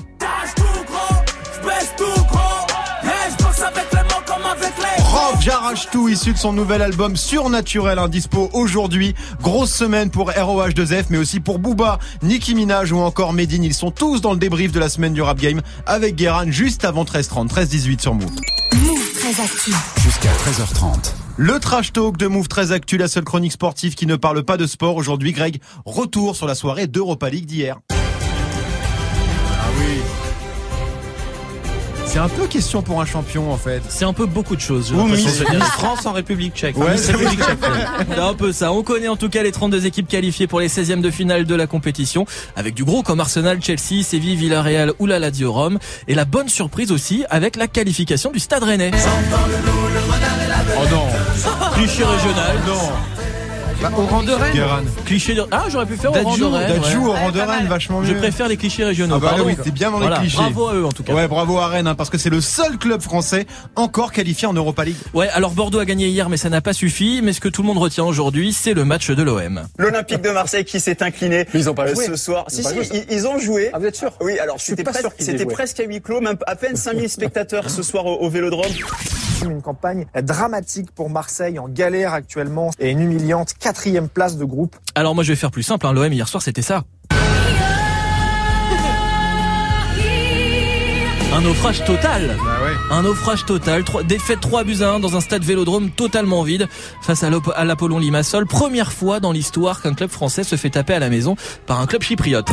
J'arrache 5.46 5.88
tout 5.92 6.08
issu 6.08 6.32
de 6.32 6.38
son 6.38 6.52
nouvel 6.52 6.82
album 6.82 7.14
Surnaturel, 7.16 8.00
un 8.00 8.08
dispo 8.08 8.50
aujourd'hui. 8.52 9.14
Grosse 9.40 9.72
semaine 9.72 10.10
pour 10.10 10.32
ROH2F, 10.32 11.04
mais 11.10 11.18
aussi 11.18 11.38
pour 11.38 11.60
Booba, 11.60 12.00
Nicki 12.22 12.56
Minaj 12.56 12.90
ou 12.90 12.98
encore 12.98 13.32
Medine. 13.32 13.62
Ils 13.62 13.72
sont 13.72 13.92
tous 13.92 14.20
dans 14.20 14.32
le 14.32 14.40
débrief 14.40 14.72
de 14.72 14.80
la 14.80 14.88
semaine 14.88 15.14
du 15.14 15.22
rap 15.22 15.38
game 15.38 15.62
avec 15.86 16.16
Guéran 16.16 16.50
juste 16.50 16.84
avant 16.84 17.04
13h30, 17.04 17.48
13h18 17.48 18.00
sur 18.00 18.14
Move. 18.14 18.26
Move 18.74 19.12
très 19.14 19.40
actif. 19.40 19.76
Jusqu'à 20.02 20.30
13h30. 20.30 21.12
Le 21.36 21.60
trash 21.60 21.92
talk 21.92 22.16
de 22.16 22.26
Move 22.26 22.48
très 22.48 22.72
actu, 22.72 22.96
la 22.96 23.06
seule 23.06 23.24
chronique 23.24 23.52
sportive 23.52 23.94
qui 23.94 24.06
ne 24.06 24.16
parle 24.16 24.42
pas 24.42 24.56
de 24.56 24.66
sport. 24.66 24.96
Aujourd'hui, 24.96 25.30
Greg, 25.30 25.60
retour 25.84 26.34
sur 26.34 26.48
la 26.48 26.56
soirée 26.56 26.88
d'Europa 26.88 27.30
League 27.30 27.46
d'hier. 27.46 27.78
Ah 27.90 29.68
oui. 29.78 30.15
C'est 32.16 32.22
un 32.22 32.28
peu 32.30 32.46
question 32.46 32.80
pour 32.80 32.98
un 33.02 33.04
champion 33.04 33.52
en 33.52 33.58
fait. 33.58 33.82
C'est 33.90 34.06
un 34.06 34.14
peu 34.14 34.24
beaucoup 34.24 34.56
de 34.56 34.60
choses. 34.62 34.90
Ou 34.90 35.04
Miss, 35.04 35.38
France 35.74 36.06
en 36.06 36.12
République 36.12 36.54
Tchèque. 36.56 36.74
Enfin, 36.78 36.86
Ouais, 36.86 36.92
Miss 36.92 37.02
c'est 37.02 37.12
République 37.12 37.42
Tchèque. 37.44 37.58
C'est 38.10 38.18
un 38.18 38.32
peu 38.32 38.52
ça. 38.52 38.72
On 38.72 38.82
connaît 38.82 39.08
en 39.08 39.16
tout 39.16 39.28
cas 39.28 39.42
les 39.42 39.52
32 39.52 39.84
équipes 39.84 40.08
qualifiées 40.08 40.46
pour 40.46 40.60
les 40.60 40.68
16e 40.70 41.02
de 41.02 41.10
finale 41.10 41.44
de 41.44 41.54
la 41.54 41.66
compétition, 41.66 42.24
avec 42.56 42.72
du 42.72 42.84
gros 42.84 43.02
comme 43.02 43.20
Arsenal, 43.20 43.62
Chelsea, 43.62 44.02
Séville, 44.02 44.34
Villarreal 44.34 44.94
ou 44.98 45.04
la 45.04 45.18
Lazio 45.18 45.52
Rome. 45.52 45.78
Et 46.08 46.14
la 46.14 46.24
bonne 46.24 46.48
surprise 46.48 46.90
aussi 46.90 47.26
avec 47.28 47.54
la 47.54 47.66
qualification 47.66 48.32
du 48.32 48.38
Stade 48.38 48.62
Rennais. 48.62 48.92
Oh 50.78 50.84
non. 50.90 51.06
Cliché 51.74 52.02
régional. 52.02 52.56
Non. 52.66 53.15
Bah, 53.82 53.90
au 53.96 54.02
rang 54.06 54.22
de 54.22 54.32
Rennes. 54.32 54.86
Cliché 55.04 55.34
de... 55.34 55.42
Ah, 55.50 55.64
j'aurais 55.68 55.84
pu 55.86 55.96
faire 55.96 56.10
au 56.10 56.14
rang 56.14 56.36
de 56.36 56.44
Rennes, 56.44 56.80
au 57.04 57.12
rang 57.12 57.30
de 57.30 57.40
Rennes, 57.40 57.66
vachement 57.66 58.00
mieux. 58.00 58.06
Je 58.06 58.14
préfère 58.14 58.48
les 58.48 58.56
clichés 58.56 58.84
régionaux. 58.84 59.16
Ah 59.16 59.20
bah 59.20 59.36
oui, 59.44 59.54
t'es 59.62 59.70
bien 59.70 59.90
dans 59.90 59.98
les 59.98 60.06
Voilà, 60.06 60.20
clichés. 60.20 60.36
Bravo 60.38 60.68
à 60.68 60.74
eux 60.74 60.86
en 60.86 60.92
tout 60.92 61.02
cas. 61.02 61.12
Ouais, 61.12 61.28
bravo 61.28 61.58
à 61.58 61.68
Rennes, 61.68 61.86
hein, 61.86 61.94
parce 61.94 62.08
que 62.08 62.16
c'est 62.18 62.30
le 62.30 62.40
seul 62.40 62.78
club 62.78 63.02
français 63.02 63.46
encore 63.74 64.12
qualifié 64.12 64.48
en 64.48 64.54
Europa 64.54 64.84
League. 64.84 64.96
Ouais, 65.14 65.28
alors 65.28 65.50
Bordeaux 65.52 65.78
a 65.78 65.84
gagné 65.84 66.08
hier, 66.08 66.28
mais 66.30 66.36
ça 66.38 66.48
n'a 66.48 66.60
pas 66.62 66.72
suffi. 66.72 67.20
Mais 67.22 67.32
ce 67.34 67.40
que 67.40 67.48
tout 67.48 67.62
le 67.62 67.66
monde 67.68 67.78
retient 67.78 68.04
aujourd'hui, 68.04 68.52
c'est 68.54 68.72
le 68.74 68.84
match 68.84 69.10
de 69.10 69.22
l'OM. 69.22 69.62
L'Olympique 69.78 70.22
de 70.22 70.30
Marseille 70.30 70.64
qui 70.64 70.80
s'est 70.80 71.02
incliné 71.02 71.46
ils 71.54 71.68
ont 71.68 71.74
pas 71.74 71.84
euh, 71.86 71.94
joué. 71.94 72.06
ce 72.06 72.16
soir. 72.16 72.46
Ils 72.50 72.54
Si, 72.54 72.66
ont 72.66 72.68
si, 72.70 72.74
joué, 72.76 72.84
ça. 72.84 72.94
ils, 72.96 73.04
ils 73.14 73.26
ont 73.26 73.38
joué. 73.38 73.70
Ah, 73.72 73.78
vous 73.78 73.86
êtes 73.86 73.96
sûr 73.96 74.10
Oui, 74.22 74.38
alors 74.38 74.56
Je 74.58 74.62
suis 74.64 74.70
c'était 74.70 74.84
pas 74.84 74.92
presque, 74.92 75.04
sûr 75.06 75.12
c'était 75.18 75.44
presque 75.46 75.80
à 75.80 75.84
huis 75.84 76.00
clos, 76.00 76.20
même 76.22 76.36
à 76.46 76.56
peine 76.56 76.76
5000 76.76 77.08
spectateurs 77.10 77.68
ce 77.70 77.82
soir 77.82 78.06
au, 78.06 78.16
au 78.16 78.30
Vélodrome. 78.30 78.66
Une 79.44 79.60
campagne 79.60 80.06
dramatique 80.22 80.90
pour 80.92 81.10
Marseille 81.10 81.58
en 81.58 81.68
galère 81.68 82.14
actuellement 82.14 82.70
et 82.80 82.90
une 82.90 83.00
humiliante 83.00 83.52
quatrième 83.66 84.08
place 84.08 84.36
de 84.36 84.44
groupe. 84.44 84.76
Alors 84.94 85.16
moi, 85.16 85.24
je 85.24 85.32
vais 85.32 85.36
faire 85.36 85.50
plus 85.50 85.64
simple. 85.64 85.86
Hein. 85.88 85.92
L'OM 85.92 86.12
hier 86.12 86.28
soir, 86.28 86.40
c'était 86.40 86.62
ça. 86.62 86.84
Un 91.34 91.40
naufrage 91.40 91.84
total. 91.84 92.36
Un 92.92 93.02
naufrage 93.02 93.44
total. 93.44 93.82
Trois, 93.82 94.04
défaite 94.04 94.40
3 94.40 94.62
buts 94.62 94.76
à 94.82 94.90
1 94.90 95.00
dans 95.00 95.16
un 95.16 95.20
stade 95.20 95.42
vélodrome 95.42 95.90
totalement 95.90 96.44
vide 96.44 96.68
face 97.02 97.24
à 97.24 97.30
l'Op- 97.30 97.52
à 97.56 97.64
l'Apollon 97.64 97.98
Limassol. 97.98 98.46
Première 98.46 98.92
fois 98.92 99.18
dans 99.18 99.32
l'histoire 99.32 99.82
qu'un 99.82 99.94
club 99.94 100.10
français 100.10 100.44
se 100.44 100.54
fait 100.54 100.70
taper 100.70 100.94
à 100.94 101.00
la 101.00 101.10
maison 101.10 101.34
par 101.66 101.80
un 101.80 101.86
club 101.86 102.02
chypriote. 102.02 102.48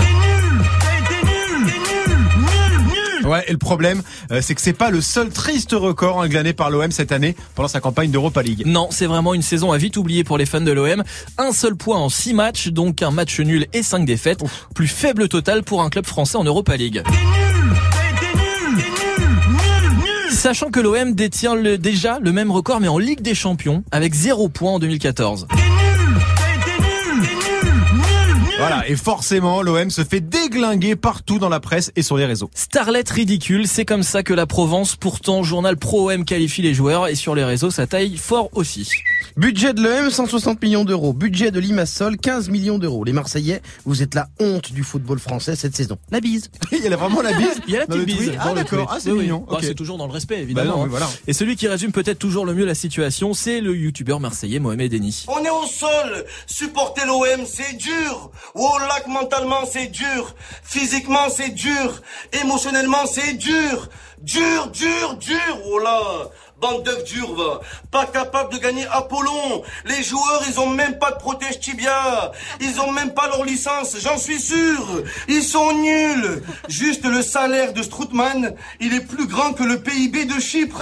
Ouais, 3.28 3.44
et 3.48 3.52
le 3.52 3.58
problème, 3.58 4.02
euh, 4.32 4.42
c'est 4.42 4.54
que 4.54 4.62
c'est 4.62 4.74
pas 4.74 4.90
le 4.90 5.00
seul 5.02 5.30
triste 5.30 5.72
record 5.72 6.22
hein, 6.22 6.28
glané 6.28 6.54
par 6.54 6.70
l'OM 6.70 6.92
cette 6.92 7.12
année 7.12 7.36
pendant 7.56 7.68
sa 7.70 7.80
campagne 7.80 8.12
d'Europa 8.12 8.42
League. 8.44 8.64
Non, 8.66 8.90
c'est 8.92 9.06
vraiment 9.06 9.34
une 9.34 9.42
saison 9.42 9.72
à 9.72 9.78
vite 9.78 9.98
oublier 9.98 10.24
pour 10.24 10.38
les 10.38 10.46
fans 10.46 10.62
de 10.62 10.72
l'OM. 10.72 11.04
Un 11.38 11.52
seul 11.54 11.76
point 11.76 11.98
en 11.98 12.10
6 12.10 12.34
matchs, 12.34 12.68
donc 12.70 13.02
un 13.02 13.12
match 13.12 13.40
nul 13.40 13.66
et 13.74 13.82
5 13.84 14.06
défaites. 14.06 14.40
Plus 14.76 14.88
faible 14.88 15.30
total 15.30 15.64
pour 15.64 15.82
un 15.82 15.90
club 15.90 16.06
français 16.06 16.38
en 16.38 16.44
Europa 16.44 16.76
League. 16.76 17.02
Sachant 20.32 20.70
que 20.72 20.80
l'OM 20.82 21.14
détient 21.14 21.56
le- 21.56 21.78
déjà 21.78 22.20
le 22.20 22.32
même 22.34 22.52
record 22.52 22.82
mais 22.82 22.88
en 22.90 22.98
Ligue 22.98 23.22
des 23.22 23.36
Champions 23.36 23.84
avec 23.92 24.14
0 24.14 24.50
points 24.50 24.74
en 24.74 24.80
2014. 24.80 25.48
Voilà, 28.68 28.88
et 28.88 28.96
forcément, 28.96 29.62
l'OM 29.62 29.90
se 29.90 30.04
fait 30.06 30.22
déglinguer 30.22 30.96
partout 30.96 31.38
dans 31.38 31.50
la 31.50 31.60
presse 31.60 31.92
et 31.98 32.02
sur 32.02 32.16
les 32.16 32.26
réseaux. 32.26 32.50
Starlet 32.56 33.04
ridicule, 33.10 33.68
c'est 33.68 33.84
comme 33.84 34.04
ça 34.04 34.24
que 34.24 34.34
la 34.34 34.46
Provence, 34.46 34.96
pourtant 34.96 35.44
journal 35.44 35.76
pro-OM 35.76 36.24
qualifie 36.24 36.62
les 36.62 36.74
joueurs 36.74 37.08
et 37.08 37.16
sur 37.16 37.36
les 37.36 37.44
réseaux 37.44 37.72
ça 37.72 37.88
taille 37.88 38.16
fort 38.16 38.50
aussi. 38.54 38.90
Budget 39.38 39.74
de 39.74 39.82
l'OM, 39.82 40.10
160 40.10 40.62
millions 40.62 40.86
d'euros. 40.86 41.14
Budget 41.14 41.52
de 41.52 41.60
Limassol, 41.60 42.18
15 42.18 42.50
millions 42.50 42.78
d'euros. 42.78 43.04
Les 43.04 43.14
Marseillais, 43.14 43.62
vous 43.86 44.02
êtes 44.04 44.14
la 44.16 44.28
honte 44.40 44.72
du 44.72 44.84
football 44.84 45.20
français 45.20 45.56
cette 45.56 45.76
saison. 45.76 45.98
La 46.12 46.20
bise. 46.20 46.50
Il 46.72 46.80
y 46.80 46.88
a 46.88 46.96
vraiment 46.96 47.22
la 47.22 47.34
bise 47.34 47.60
Il 47.68 47.74
y 47.74 47.78
a 47.78 47.82
la 47.82 47.88
petite 47.88 48.06
bise 48.06 48.18
tweet. 48.18 48.38
Ah 48.40 48.50
le 48.50 48.56
d'accord, 48.56 48.90
ah 48.92 48.98
c'est 49.00 49.10
Oui, 49.12 49.18
oui. 49.18 49.24
mignon. 49.24 49.46
Bah, 49.48 49.56
ok. 49.58 49.64
c'est 49.64 49.76
toujours 49.76 49.98
dans 49.98 50.08
le 50.08 50.14
respect 50.14 50.36
Bah 50.38 50.42
évidemment. 50.42 50.78
non, 50.78 50.84
hein. 50.84 50.88
voilà. 50.90 51.10
Et 51.28 51.34
celui 51.34 51.56
qui 51.56 51.68
résume 51.68 51.92
peut-être 51.92 52.20
toujours 52.20 52.46
le 52.46 52.54
mieux 52.54 52.66
la 52.66 52.76
situation, 52.76 53.34
c'est 53.34 53.62
le 53.62 53.76
youtubeur 53.76 54.20
marseillais 54.20 54.60
Mohamed 54.60 54.94
Eni. 54.94 55.26
On 55.28 55.44
est 55.44 55.50
au 55.50 55.66
sol. 55.66 56.26
Supporter 56.48 57.06
l'OM, 57.06 57.46
c'est 57.46 57.78
dur. 57.78 58.32
Au 58.56 58.78
lac, 58.80 59.08
mentalement, 59.08 59.66
c'est 59.72 59.88
dur. 59.88 60.36
Physiquement, 60.64 61.30
c'est 61.30 61.50
dur. 61.54 62.02
Émotionnellement, 62.42 63.06
c'est 63.06 63.34
dur. 63.34 63.90
Dur, 64.22 64.70
dur, 64.72 65.18
dur. 65.20 65.58
Oh 65.66 65.80
là. 65.80 66.00
Bande 66.64 66.84
d'œufs 66.84 67.04
durs, 67.04 67.36
va. 67.36 67.60
Pas 67.92 68.06
capable 68.06 68.54
de 68.54 68.58
gagner 68.58 68.86
Apollon. 68.90 69.64
Les 69.86 70.02
joueurs, 70.02 70.42
ils 70.50 70.58
ont 70.62 70.70
même 70.70 70.98
pas 70.98 71.12
de 71.12 71.18
protège 71.18 71.60
tibia. 71.60 72.32
Ils 72.62 72.80
ont 72.80 72.92
même 72.94 73.14
pas 73.14 73.28
leur 73.28 73.44
licence, 73.44 73.98
j'en 74.02 74.18
suis 74.18 74.40
sûr. 74.40 75.04
Ils 75.28 75.44
sont 75.44 75.74
nuls. 75.74 76.42
Juste 76.70 77.04
le 77.06 77.22
salaire 77.22 77.74
de 77.74 77.82
Stroutman, 77.84 78.54
il 78.80 78.94
est 78.94 79.02
plus 79.06 79.28
grand 79.28 79.52
que 79.52 79.64
le 79.64 79.80
PIB 79.82 80.24
de 80.26 80.40
Chypre. 80.40 80.80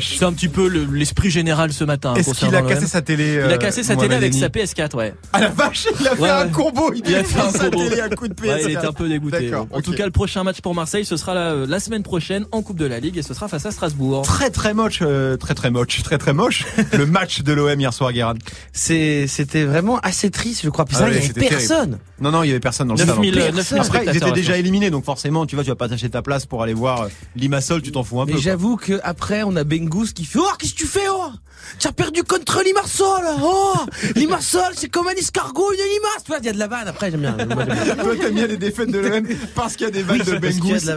C'est 0.00 0.24
un 0.24 0.32
petit 0.32 0.48
peu 0.48 0.68
le- 0.68 0.84
l'esprit 0.84 1.30
général 1.30 1.72
ce 1.72 1.82
matin. 1.84 2.14
Est-ce 2.14 2.32
qu'il 2.34 2.54
a 2.54 2.62
cassé 2.62 2.86
sa 2.86 3.02
télé 3.02 3.32
Il 3.34 3.38
euh, 3.40 3.54
a 3.54 3.58
cassé 3.58 3.82
sa 3.82 3.96
télé 3.96 4.14
avec 4.14 4.32
sa 4.34 4.46
PS4, 4.48 4.94
ouais. 4.96 5.14
Ah 5.32 5.40
la 5.40 5.48
vache, 5.48 5.86
il 6.00 6.06
a 6.06 6.14
fait 6.14 6.22
Ouais, 6.22 6.30
un 6.30 6.48
combo, 6.48 6.92
il, 6.94 7.02
Il 7.08 7.14
a 7.16 7.24
fait 7.24 7.40
un 7.40 7.50
sa 7.50 7.70
combo. 7.70 7.88
télé 7.88 8.00
à 8.00 8.08
coup 8.08 8.28
de 8.28 8.34
PS4. 8.34 8.46
Ouais, 8.48 8.62
il 8.64 8.70
était 8.70 8.86
un 8.86 8.92
peu 8.92 9.08
dégoûté. 9.08 9.50
D'accord, 9.50 9.66
En 9.72 9.80
tout 9.80 9.92
cas, 9.94 10.04
le 10.04 10.12
prochain 10.12 10.44
match 10.44 10.60
pour 10.60 10.74
Marseille, 10.74 11.04
ce 11.04 11.16
sera 11.16 11.34
la, 11.34 11.54
la 11.66 11.80
semaine 11.80 12.02
prochaine 12.04 12.44
en 12.52 12.62
Coupe 12.62 12.78
de 12.78 12.86
la 12.86 13.00
Ligue 13.00 13.18
et 13.18 13.22
ce 13.22 13.34
sera 13.34 13.48
face 13.48 13.66
à 13.66 13.70
Strasbourg. 13.72 14.22
Très 14.22 14.50
très 14.50 14.74
moche, 14.74 14.91
euh, 15.00 15.36
très 15.36 15.54
très 15.54 15.70
moche, 15.70 16.02
très 16.02 16.18
très 16.18 16.32
moche. 16.32 16.66
le 16.92 17.06
match 17.06 17.42
de 17.42 17.52
l'OM 17.52 17.80
hier 17.80 17.94
soir, 17.94 18.12
Guérin. 18.12 18.34
C'est, 18.72 19.26
c'était 19.26 19.64
vraiment 19.64 19.98
assez 20.00 20.30
triste, 20.30 20.62
je 20.64 20.70
crois. 20.70 20.84
Puis 20.84 20.96
ça, 20.96 21.08
il 21.08 21.14
y 21.14 21.18
avait 21.18 21.48
personne. 21.48 21.98
Non 22.20 22.30
non, 22.30 22.42
il 22.42 22.48
y 22.48 22.50
avait 22.50 22.60
personne 22.60 22.88
dans 22.88 22.94
le 22.94 23.04
9000, 23.04 23.34
stade. 23.34 23.54
9000 23.54 23.80
Après, 23.80 24.04
ils 24.06 24.16
étaient 24.16 24.32
déjà 24.32 24.56
éliminés, 24.56 24.90
donc 24.90 25.04
forcément, 25.04 25.46
tu 25.46 25.54
vois, 25.54 25.64
tu 25.64 25.70
vas 25.70 25.76
pas 25.76 25.88
t'acheter 25.88 26.10
ta 26.10 26.22
place 26.22 26.46
pour 26.46 26.62
aller 26.62 26.74
voir 26.74 27.02
euh, 27.02 27.08
Limassol, 27.36 27.82
tu 27.82 27.92
t'en 27.92 28.04
fous 28.04 28.20
un 28.20 28.26
peu. 28.26 28.34
Mais 28.34 28.40
j'avoue 28.40 28.76
que 28.76 29.00
après 29.02 29.42
on 29.42 29.56
a 29.56 29.64
Bengus 29.64 30.12
qui 30.12 30.24
fait 30.24 30.38
Oh 30.40 30.48
qu'est-ce 30.58 30.74
que 30.74 30.78
tu 30.78 30.86
fais 30.86 31.08
oh? 31.10 31.30
Tu 31.78 31.86
as 31.86 31.92
perdu 31.92 32.22
contre 32.24 32.62
Limassol 32.64 33.24
Oh 33.42 33.74
Limassol 34.16 34.72
c'est 34.74 34.88
comme 34.88 35.08
un 35.08 35.12
escargot 35.12 35.72
une 35.72 35.78
limace 35.78 36.24
Tu 36.24 36.30
vois 36.30 36.38
il 36.40 36.46
y 36.46 36.48
a 36.48 36.52
de 36.52 36.58
la 36.58 36.66
vanne 36.66 36.88
après 36.88 37.10
j'aime 37.10 37.20
bien. 37.20 37.32
Toi, 38.02 38.16
t'aimes 38.20 38.34
bien 38.34 38.46
les 38.46 38.56
défaites 38.56 38.90
de 38.90 38.98
l'OM 38.98 39.24
parce 39.54 39.76
qu'il 39.76 39.86
y 39.86 39.88
a 39.88 39.92
des 39.92 40.02
vannes 40.02 40.22
Oui, 40.26 40.32
de 40.32 40.38
Bengus 40.38 40.90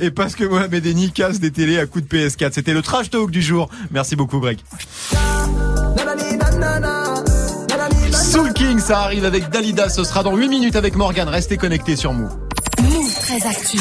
et 0.00 0.10
parce 0.10 0.34
que 0.34 0.44
Mohamed 0.44 0.86
Eni 0.86 1.12
casse 1.12 1.40
des 1.40 1.50
télés 1.50 1.78
à 1.78 1.86
coups 1.86 2.06
de 2.08 2.16
PS4. 2.16 2.52
C'était 2.52 2.74
le 2.74 2.82
trash 2.82 3.10
talk 3.10 3.30
Merci 3.90 4.16
beaucoup, 4.16 4.40
Greg. 4.40 4.58
Soul 8.12 8.52
King, 8.52 8.78
ça 8.78 9.00
arrive 9.00 9.24
avec 9.24 9.50
Dalida. 9.50 9.88
Ce 9.88 10.04
sera 10.04 10.22
dans 10.22 10.36
8 10.36 10.48
minutes 10.48 10.76
avec 10.76 10.96
Morgan. 10.96 11.28
Restez 11.28 11.56
connectés 11.56 11.96
sur 11.96 12.12
Move. 12.12 12.36
Move 12.82 13.14
très 13.20 13.46
actu. 13.46 13.78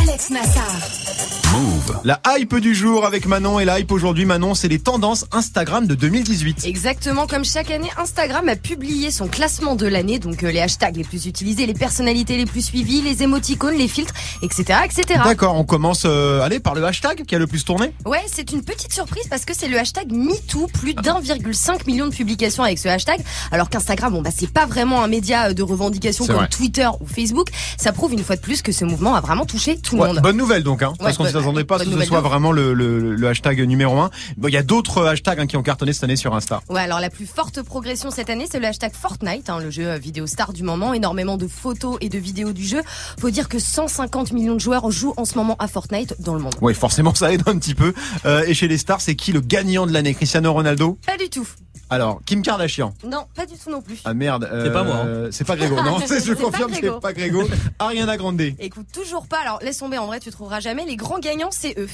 Alex 0.00 0.30
Nassar. 0.30 1.41
Move. 1.52 2.00
La 2.04 2.20
hype 2.38 2.56
du 2.56 2.74
jour 2.74 3.04
avec 3.04 3.26
Manon 3.26 3.60
et 3.60 3.64
la 3.66 3.78
hype 3.78 3.92
aujourd'hui, 3.92 4.24
Manon, 4.24 4.54
c'est 4.54 4.68
les 4.68 4.78
tendances 4.78 5.26
Instagram 5.32 5.86
de 5.86 5.94
2018. 5.94 6.64
Exactement 6.64 7.26
comme 7.26 7.44
chaque 7.44 7.70
année, 7.70 7.90
Instagram 7.98 8.48
a 8.48 8.56
publié 8.56 9.10
son 9.10 9.28
classement 9.28 9.74
de 9.76 9.86
l'année, 9.86 10.18
donc 10.18 10.42
euh, 10.44 10.50
les 10.50 10.60
hashtags 10.60 10.96
les 10.96 11.04
plus 11.04 11.26
utilisés, 11.26 11.66
les 11.66 11.74
personnalités 11.74 12.36
les 12.36 12.46
plus 12.46 12.62
suivies, 12.64 13.02
les 13.02 13.22
émoticônes, 13.22 13.74
les 13.76 13.88
filtres, 13.88 14.14
etc., 14.42 14.78
etc. 14.84 15.20
D'accord, 15.24 15.54
on 15.56 15.64
commence 15.64 16.04
euh, 16.06 16.40
allez 16.40 16.58
par 16.58 16.74
le 16.74 16.84
hashtag 16.84 17.24
qui 17.26 17.34
a 17.34 17.38
le 17.38 17.46
plus 17.46 17.64
tourné. 17.64 17.92
Ouais, 18.06 18.22
c'est 18.32 18.50
une 18.52 18.62
petite 18.64 18.92
surprise 18.92 19.26
parce 19.28 19.44
que 19.44 19.52
c'est 19.54 19.68
le 19.68 19.78
hashtag 19.78 20.10
MeToo, 20.10 20.68
plus 20.72 20.94
d'1,5 20.94 21.86
million 21.86 22.06
de 22.06 22.14
publications 22.14 22.62
avec 22.62 22.78
ce 22.78 22.88
hashtag. 22.88 23.20
Alors 23.50 23.68
qu'Instagram, 23.68 24.12
bon 24.12 24.22
bah 24.22 24.30
c'est 24.34 24.50
pas 24.50 24.64
vraiment 24.66 25.02
un 25.02 25.08
média 25.08 25.48
euh, 25.48 25.52
de 25.52 25.62
revendication 25.62 26.26
comme 26.26 26.36
vrai. 26.36 26.48
Twitter 26.48 26.88
ou 27.00 27.06
Facebook. 27.06 27.48
Ça 27.76 27.92
prouve 27.92 28.14
une 28.14 28.24
fois 28.24 28.36
de 28.36 28.40
plus 28.40 28.62
que 28.62 28.72
ce 28.72 28.84
mouvement 28.86 29.14
a 29.14 29.20
vraiment 29.20 29.44
touché 29.44 29.76
tout 29.78 29.96
le 29.96 30.02
Ouais, 30.02 30.08
monde. 30.08 30.20
bonne 30.22 30.36
nouvelle 30.36 30.62
donc, 30.62 30.82
hein, 30.82 30.94
parce 30.98 31.18
Ouais, 31.18 31.24
qu'on 31.24 31.24
ne 31.42 31.46
bonne- 31.46 31.54
s'attendait 31.54 31.64
pas 31.64 31.78
que 31.78 31.84
ce 32.02 32.06
soit 32.06 32.20
vraiment 32.20 32.52
le, 32.52 32.72
le, 32.74 33.14
le 33.14 33.28
hashtag 33.28 33.60
numéro 33.62 33.98
un. 33.98 34.10
Bon, 34.36 34.48
il 34.48 34.54
y 34.54 34.56
a 34.56 34.62
d'autres 34.62 35.04
hashtags 35.06 35.40
hein, 35.40 35.46
qui 35.46 35.56
ont 35.56 35.62
cartonné 35.62 35.92
cette 35.92 36.04
année 36.04 36.16
sur 36.16 36.34
Insta. 36.34 36.60
Ouais, 36.68 36.80
alors 36.80 37.00
la 37.00 37.10
plus 37.10 37.26
forte 37.26 37.62
progression 37.62 38.10
cette 38.10 38.30
année, 38.30 38.46
c'est 38.50 38.60
le 38.60 38.66
hashtag 38.66 38.92
Fortnite, 38.94 39.50
hein, 39.50 39.58
le 39.60 39.70
jeu 39.70 39.88
euh, 39.88 39.98
vidéo 39.98 40.26
star 40.26 40.52
du 40.52 40.62
moment. 40.62 40.94
Énormément 40.94 41.36
de 41.36 41.46
photos 41.46 41.96
et 42.00 42.08
de 42.08 42.18
vidéos 42.18 42.52
du 42.52 42.64
jeu. 42.64 42.82
Faut 43.18 43.30
dire 43.30 43.48
que 43.48 43.58
150 43.58 44.32
millions 44.32 44.54
de 44.54 44.60
joueurs 44.60 44.90
jouent 44.90 45.14
en 45.16 45.24
ce 45.24 45.36
moment 45.36 45.56
à 45.58 45.68
Fortnite 45.68 46.14
dans 46.20 46.34
le 46.34 46.40
monde. 46.40 46.54
Oui, 46.60 46.74
forcément, 46.74 47.14
ça 47.14 47.32
aide 47.32 47.42
un 47.46 47.58
petit 47.58 47.74
peu. 47.74 47.92
Euh, 48.26 48.44
et 48.46 48.54
chez 48.54 48.68
les 48.68 48.78
stars, 48.78 49.00
c'est 49.00 49.14
qui 49.16 49.32
le 49.32 49.40
gagnant 49.40 49.86
de 49.86 49.92
l'année? 49.92 50.14
Cristiano 50.14 50.52
Ronaldo? 50.52 50.98
Pas 51.06 51.16
du 51.16 51.28
tout. 51.28 51.46
Alors, 51.92 52.22
Kim 52.24 52.40
Kardashian. 52.40 52.94
Non, 53.04 53.26
pas 53.34 53.44
du 53.44 53.52
tout 53.58 53.68
non 53.70 53.82
plus. 53.82 54.00
Ah 54.06 54.14
merde. 54.14 54.48
C'est 54.64 54.72
pas 54.72 54.82
moi, 54.82 54.94
euh, 55.04 55.28
C'est 55.30 55.44
pas 55.46 55.56
Grégo. 55.56 55.76
Non, 55.84 55.98
c'est- 55.98 56.20
je 56.20 56.32
C'est 56.32 56.34
pas 56.36 56.44
confirme, 56.44 56.70
Grégo. 56.70 56.94
c'est 56.94 57.00
pas 57.02 57.12
Grégo. 57.12 57.46
Ariana 57.78 58.16
Grande. 58.16 58.40
Écoute, 58.40 58.86
toujours 58.94 59.26
pas. 59.26 59.40
Alors 59.40 59.58
laisse 59.60 59.76
tomber, 59.76 59.98
en 59.98 60.06
vrai, 60.06 60.18
tu 60.18 60.30
trouveras 60.30 60.60
jamais. 60.60 60.86
Les 60.86 60.96
grands 60.96 61.18
gagnants, 61.18 61.50
c'est 61.50 61.74
eux. 61.78 61.88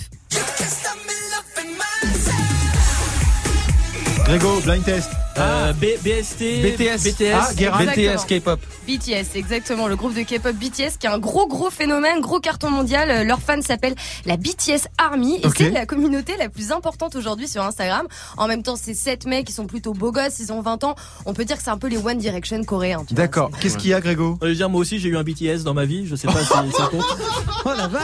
Grégo, 4.25 4.61
blind 4.61 4.85
test. 4.85 5.11
Euh, 5.39 5.73
B- 5.73 5.97
BST, 6.03 6.63
BTS. 6.63 7.05
BTS, 7.05 7.33
Ah. 7.35 7.85
BTS 7.85 8.25
K-pop. 8.27 8.59
BTS, 8.89 9.37
exactement, 9.37 9.87
le 9.87 9.95
groupe 9.97 10.15
de 10.15 10.23
K-pop 10.23 10.53
BTS 10.57 10.97
qui 10.99 11.07
est 11.07 11.11
un 11.11 11.19
gros 11.19 11.47
gros 11.47 11.71
phénomène, 11.71 12.21
gros 12.21 12.41
carton 12.41 12.71
mondial. 12.71 13.11
Euh, 13.11 13.25
Leurs 13.25 13.41
fans 13.41 13.61
s'appellent 13.63 13.95
la 14.25 14.37
BTS 14.37 14.89
Army 14.97 15.37
et 15.37 15.49
c'est 15.57 15.71
la 15.71 15.87
communauté 15.87 16.35
la 16.39 16.49
plus 16.49 16.73
importante 16.73 17.15
aujourd'hui 17.15 17.47
sur 17.47 17.63
Instagram. 17.63 18.07
En 18.37 18.49
même 18.49 18.63
temps, 18.63 18.77
c'est 18.77 18.95
sept 18.95 19.27
mecs 19.27 19.47
qui 19.47 19.53
sont 19.53 19.67
plutôt 19.67 19.93
beaux 19.93 20.11
gosses, 20.13 20.39
ils 20.41 20.53
ont 20.53 20.61
20 20.63 20.83
ans. 20.85 20.95
On 21.27 21.35
peut 21.35 21.45
dire 21.45 21.57
que 21.59 21.63
c'est 21.63 21.71
un 21.71 21.79
peu 21.79 21.89
les 21.89 21.99
One 21.99 22.19
Direction 22.19 22.65
coréens. 22.65 23.05
tu 23.07 23.15
vois. 23.15 23.25
D'accord. 23.25 23.51
Qu'est-ce 23.61 23.77
qu'il 23.79 23.91
y 23.91 23.95
a, 23.95 24.01
Grégo 24.01 24.39
Je 24.43 24.49
veux 24.49 24.55
dire, 24.55 24.69
moi 24.71 24.81
aussi 24.81 24.99
j'ai 24.99 25.09
eu 25.11 25.17
un 25.17 25.23
BTS 25.23 25.63
dans 25.65 25.75
ma 25.75 25.85
vie, 25.85 26.07
je 26.07 26.17
sais 26.17 26.27
pas 26.27 26.41
si 26.41 26.47
ça 26.47 26.89
compte. 26.91 27.05
Oh 27.65 27.71
la 27.77 27.87
vache 27.89 28.03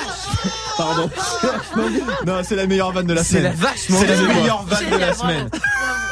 Pardon. 0.76 1.08
Non, 2.26 2.40
c'est 2.42 2.56
la 2.56 2.66
meilleure 2.66 2.92
vanne 2.92 3.06
de 3.06 3.14
la 3.14 3.22
C'est 3.24 3.38
semaine. 3.38 3.44
la 3.44 3.50
vache, 3.52 3.88
mon 3.88 4.00
C'est 4.00 4.06
la 4.08 4.34
meilleure 4.34 4.62
vanne 4.64 4.90
de 4.90 4.96
la 4.96 5.14
semaine. 5.14 5.48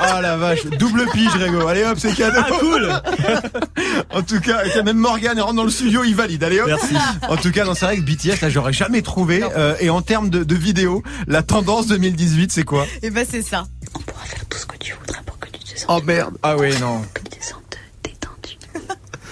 Ah 0.00 0.20
la 0.20 0.37
vache, 0.37 0.64
double 0.66 1.07
pige 1.12 1.33
Grégo. 1.35 1.66
Allez 1.66 1.85
hop, 1.85 1.98
c'est 1.98 2.14
cadeau. 2.14 2.40
Ah 2.40 2.50
cool 2.59 2.92
En 4.11 4.22
tout 4.22 4.40
cas, 4.40 4.64
et 4.64 4.83
même 4.83 4.96
Morgan 4.98 5.38
rentre 5.40 5.55
dans 5.55 5.64
le 5.64 5.70
studio, 5.70 6.02
il 6.05 6.14
valide. 6.14 6.42
Allez 6.44 6.61
hop. 6.61 6.66
Merci. 6.68 6.94
En 7.28 7.37
tout 7.37 7.50
cas, 7.52 7.64
dans 7.64 7.74
c'est 7.74 7.85
vrai 7.87 7.96
que 7.98 8.02
BTS, 8.02 8.40
là, 8.42 8.50
j'aurais 8.50 8.72
jamais 8.72 9.02
trouvé. 9.02 9.42
Euh, 9.57 9.74
et 9.81 9.90
en 9.90 10.02
termes 10.02 10.28
de, 10.31 10.44
de 10.44 10.55
vidéos, 10.55 11.02
la 11.26 11.42
tendance 11.42 11.87
2018, 11.87 12.52
c'est 12.52 12.64
quoi? 12.64 12.87
Et 13.02 13.11
bah 13.11 13.22
c'est 13.28 13.42
ça. 13.42 13.64
On 13.94 13.98
pourra 14.00 14.24
faire 14.24 14.44
tout 14.48 14.59
ce 14.59 14.66
que 14.66 14.76
tu 14.78 14.94
voudras 14.94 15.20
pour 15.24 15.38
que 15.38 15.48
tu 15.50 15.61
te 15.61 15.78
sentes, 15.78 15.87
Oh 15.88 16.00
merde. 16.05 16.37
Ah 16.42 16.57
ouais, 16.57 16.76
non. 16.81 17.02
que 17.14 17.20
tu 17.31 17.38
te 17.38 17.44
sentes 17.44 17.78
détendu. 18.02 18.59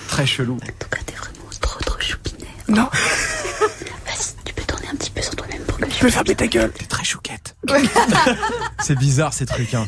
Très 0.09 0.27
chelou. 0.27 0.55
En 0.57 0.59
tout 0.59 0.89
cas, 0.91 0.99
t'es 1.07 1.15
vraiment 1.15 1.45
trop 1.61 1.81
trop 1.85 2.01
choupinaire. 2.01 2.49
Non. 2.69 2.89
Vas-y, 4.07 4.35
tu 4.45 4.55
peux 4.55 4.63
tourner 4.63 4.89
un 4.93 4.97
petit 4.97 5.11
peu 5.11 5.23
sur 5.23 5.35
toi-même 5.37 5.63
pour 5.63 5.79
que 5.79 5.87
Tu 5.87 5.99
peux 6.01 6.11
fermer 6.11 6.35
ta 6.35 6.47
gueule. 6.47 6.71
T'es 6.73 6.87
très 6.87 7.05
chouquette. 7.05 7.57
c'est 8.81 8.99
bizarre 8.99 9.33
ces 9.33 9.47
trucs. 9.47 9.75
Hein. 9.75 9.87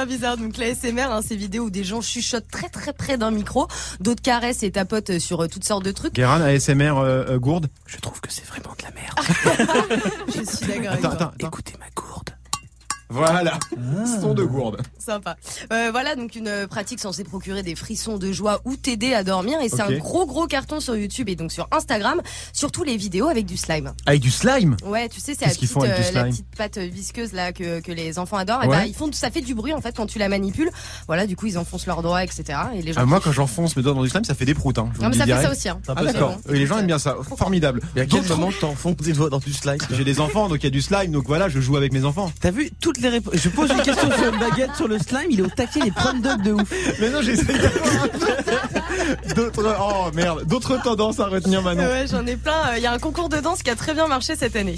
Hyper 0.00 0.06
bizarre. 0.06 0.36
Donc 0.36 0.56
la 0.56 0.74
SMR, 0.74 1.10
hein, 1.12 1.20
ces 1.26 1.36
vidéos 1.36 1.64
où 1.64 1.70
des 1.70 1.84
gens 1.84 2.00
chuchotent 2.00 2.48
très 2.50 2.68
très 2.68 2.92
près 2.92 3.18
d'un 3.18 3.30
micro, 3.30 3.66
d'autres 4.00 4.22
caressent 4.22 4.62
et 4.62 4.70
tapotent 4.70 5.18
sur 5.18 5.42
euh, 5.42 5.46
toutes 5.48 5.64
sortes 5.64 5.84
de 5.84 5.92
trucs. 5.92 6.14
Guérin, 6.14 6.40
ASMR 6.40 6.92
euh, 6.98 7.24
euh, 7.30 7.38
gourde? 7.38 7.68
Je 7.86 7.96
trouve 7.98 8.20
que 8.20 8.32
c'est 8.32 8.46
vraiment 8.46 8.74
de 8.78 8.84
la 8.84 8.90
merde. 8.92 10.00
Je 10.28 10.42
suis 10.44 10.66
d'accord. 10.66 10.92
avec 10.92 10.98
Attends, 10.98 11.00
toi. 11.00 11.10
attends, 11.12 11.24
attends. 11.34 11.46
Écoutez 11.48 11.74
ma 11.78 11.86
Voilà. 13.10 13.58
Son 14.20 14.34
de 14.34 14.44
gourde. 14.44 14.80
Sympa. 14.98 15.36
Euh, 15.72 15.88
voilà 15.90 16.14
donc 16.16 16.34
une 16.36 16.66
pratique 16.68 17.00
censée 17.00 17.24
procurer 17.24 17.62
des 17.62 17.74
frissons 17.74 18.18
de 18.18 18.32
joie 18.32 18.60
ou 18.64 18.76
t'aider 18.76 19.12
à 19.14 19.24
dormir 19.24 19.58
et 19.60 19.68
c'est 19.68 19.82
un 19.82 19.92
gros 19.98 20.26
gros 20.26 20.46
carton 20.46 20.80
sur 20.80 20.96
YouTube 20.96 21.28
et 21.28 21.36
donc 21.36 21.52
sur 21.52 21.68
Instagram, 21.72 22.20
surtout 22.52 22.84
les 22.84 22.96
vidéos 22.96 23.28
avec 23.28 23.46
du 23.46 23.56
slime. 23.56 23.92
Avec 24.06 24.20
du 24.20 24.30
slime 24.30 24.76
Ouais, 24.84 25.08
tu 25.08 25.20
sais, 25.20 25.34
c'est 25.34 25.42
la 25.42 25.48
Qu'est-ce 25.48 25.58
qu'ils 25.58 25.68
petite, 25.68 25.74
font 25.82 25.82
avec 25.82 25.96
du 25.96 26.16
euh, 26.18 26.22
la 26.22 26.24
petite 26.30 26.46
pâte 26.56 26.78
visqueuse 26.78 27.32
là 27.32 27.52
que, 27.52 27.80
que 27.80 27.92
les 27.92 28.18
enfants 28.18 28.36
adorent. 28.36 28.64
Et 28.64 28.68
Ouais. 28.68 28.76
bah, 28.76 28.86
ils 28.86 28.94
font, 28.94 29.10
ça 29.12 29.30
fait 29.30 29.40
du 29.40 29.54
bruit 29.54 29.72
en 29.72 29.80
fait 29.80 29.96
quand 29.96 30.06
tu 30.06 30.18
la 30.18 30.28
manipules. 30.28 30.70
Voilà, 31.08 31.26
du 31.26 31.34
coup 31.36 31.46
ils 31.46 31.58
enfoncent 31.58 31.86
leurs 31.86 32.02
doigts, 32.02 32.22
etc. 32.22 32.44
Et 32.74 32.82
les 32.82 32.92
gens. 32.92 33.00
Ah, 33.02 33.06
moi, 33.06 33.20
quand 33.20 33.32
j'enfonce 33.32 33.74
mes 33.76 33.82
doigts 33.82 33.94
dans 33.94 34.02
du 34.02 34.08
slime, 34.08 34.24
ça 34.24 34.34
fait 34.34 34.44
des 34.44 34.54
proutes. 34.54 34.78
Hein, 34.78 34.88
Non, 35.00 35.08
mais 35.08 35.14
ça 35.14 35.20
fait 35.20 35.26
direct. 35.26 35.44
ça 35.46 35.50
aussi, 35.52 35.68
hein. 35.68 35.80
Ah, 35.88 35.94
d'accord. 36.04 36.36
Bon. 36.46 36.54
Et 36.54 36.58
les 36.58 36.66
gens 36.66 36.78
aiment 36.78 36.86
bien 36.86 36.98
ça. 36.98 37.16
Formidable. 37.36 37.80
Et 37.96 38.00
à 38.02 38.06
quel 38.06 38.22
moment 38.28 38.50
t'enfonces 38.52 38.96
tes 38.98 39.12
doigts 39.12 39.30
dans 39.30 39.38
du 39.38 39.52
slime 39.52 39.78
J'ai 39.90 40.04
des 40.04 40.20
enfants, 40.20 40.48
donc 40.48 40.58
il 40.62 40.64
y 40.64 40.68
a 40.68 40.70
du 40.70 40.82
slime, 40.82 41.10
donc 41.10 41.26
voilà, 41.26 41.48
je 41.48 41.60
joue 41.60 41.76
avec 41.76 41.92
mes 41.92 42.04
enfants. 42.04 42.30
T'as 42.40 42.50
vu 42.52 42.70
toutes 42.80 42.99
les 43.00 43.08
réponses 43.08 43.34
Je 43.36 43.48
pose 43.48 43.70
une 43.70 43.82
question 43.82 44.10
sur 44.10 44.32
une 44.32 44.38
baguette 44.38 44.74
sur 44.76 44.88
le 44.88 44.98
slime, 44.98 45.26
il 45.30 45.40
est 45.40 45.42
au 45.42 45.48
taquet, 45.48 45.80
les 45.84 45.90
prendre 45.90 46.20
dogs 46.22 46.42
de 46.42 46.52
ouf. 46.52 46.72
Mais 47.00 47.10
non, 47.10 47.20
j'essaie 47.22 47.44
d'avoir 47.58 48.04
un 48.04 48.08
peu 48.08 49.34
d'autres. 49.34 49.76
Oh 49.80 50.10
merde, 50.14 50.44
d'autres 50.46 50.80
tendances 50.82 51.20
à 51.20 51.26
retenir 51.26 51.62
maintenant. 51.62 51.84
Ouais, 51.84 52.06
j'en 52.10 52.26
ai 52.26 52.36
plein. 52.36 52.52
Euh, 52.72 52.78
Il 52.78 52.82
y 52.82 52.86
a 52.86 52.92
un 52.92 52.98
concours 52.98 53.28
de 53.28 53.38
danse 53.38 53.62
qui 53.62 53.70
a 53.70 53.76
très 53.76 53.94
bien 53.94 54.06
marché 54.06 54.36
cette 54.36 54.56
année. 54.56 54.76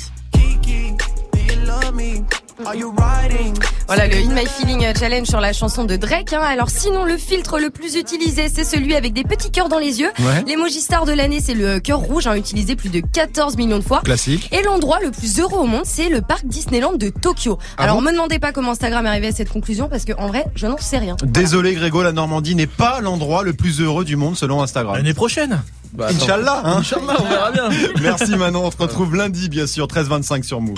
Voilà 3.87 4.07
le 4.07 4.15
In 4.17 4.35
My 4.35 4.47
Feeling 4.47 4.87
Challenge 4.99 5.27
sur 5.27 5.41
la 5.41 5.53
chanson 5.53 5.85
de 5.85 5.97
Drake. 5.97 6.33
hein. 6.33 6.41
Alors 6.41 6.71
sinon 6.71 7.05
le 7.05 7.17
filtre 7.17 7.59
le 7.59 7.71
plus 7.71 7.97
utilisé 7.97 8.49
c'est 8.53 8.65
celui 8.65 8.95
avec 8.95 9.13
des 9.13 9.25
petits 9.25 9.51
cœurs 9.51 9.69
dans 9.69 9.79
les 9.79 10.01
yeux. 10.01 10.11
Ouais. 10.21 10.45
L'emoji 10.47 10.81
star 10.81 11.05
de 11.05 11.13
l'année 11.13 11.41
c'est 11.41 11.55
le 11.55 11.81
cœur 11.81 11.99
rouge, 11.99 12.27
hein, 12.27 12.35
utilisé 12.37 12.77
plus 12.77 12.89
de 12.89 13.01
14 13.01 13.57
millions 13.57 13.79
de 13.79 13.85
fois. 13.85 14.01
Classique. 14.05 14.49
Et 14.53 14.63
l'endroit 14.63 14.99
le 15.03 15.11
plus 15.11 15.41
heureux 15.41 15.59
au 15.59 15.67
monde 15.67 15.83
c'est 15.85 16.09
le 16.09 16.21
parc 16.21 16.47
Disneyland 16.47 16.93
de 16.95 17.09
Tokyo. 17.09 17.59
Ah 17.77 17.85
Alors 17.85 17.97
bon 17.97 18.03
me 18.03 18.13
demandez 18.13 18.39
pas 18.39 18.53
comment 18.53 18.71
Instagram 18.73 19.05
est 19.07 19.09
arrivé 19.09 19.27
à 19.29 19.33
cette 19.33 19.51
conclusion 19.51 19.89
parce 19.89 20.05
que 20.05 20.13
en 20.19 20.29
vrai 20.29 20.45
je 20.55 20.67
n'en 20.67 20.79
sais 20.79 20.99
rien. 20.99 21.17
Désolé 21.25 21.75
Grégo, 21.75 22.03
la 22.03 22.13
Normandie 22.13 22.55
n'est 22.55 22.67
pas 22.67 23.01
l'endroit 23.01 23.43
le 23.43 23.53
plus 23.53 23.81
heureux 23.81 24.05
du 24.05 24.17
monde 24.17 24.37
selon 24.37 24.63
Instagram. 24.63 24.97
L'année 24.97 25.15
prochaine. 25.15 25.63
Bah. 25.93 26.09
Inch'Allah, 26.09 26.63
hein 26.65 26.77
Inch'Allah, 26.79 27.17
on 27.19 27.25
verra 27.29 27.51
bien. 27.51 27.69
Merci 28.01 28.35
Manon, 28.37 28.65
on 28.65 28.71
se 28.71 28.79
retrouve 28.79 29.15
lundi 29.15 29.51
bien 29.51 29.67
sûr, 29.67 29.87
13h25 29.87 30.43
sur 30.43 30.61
Move. 30.63 30.77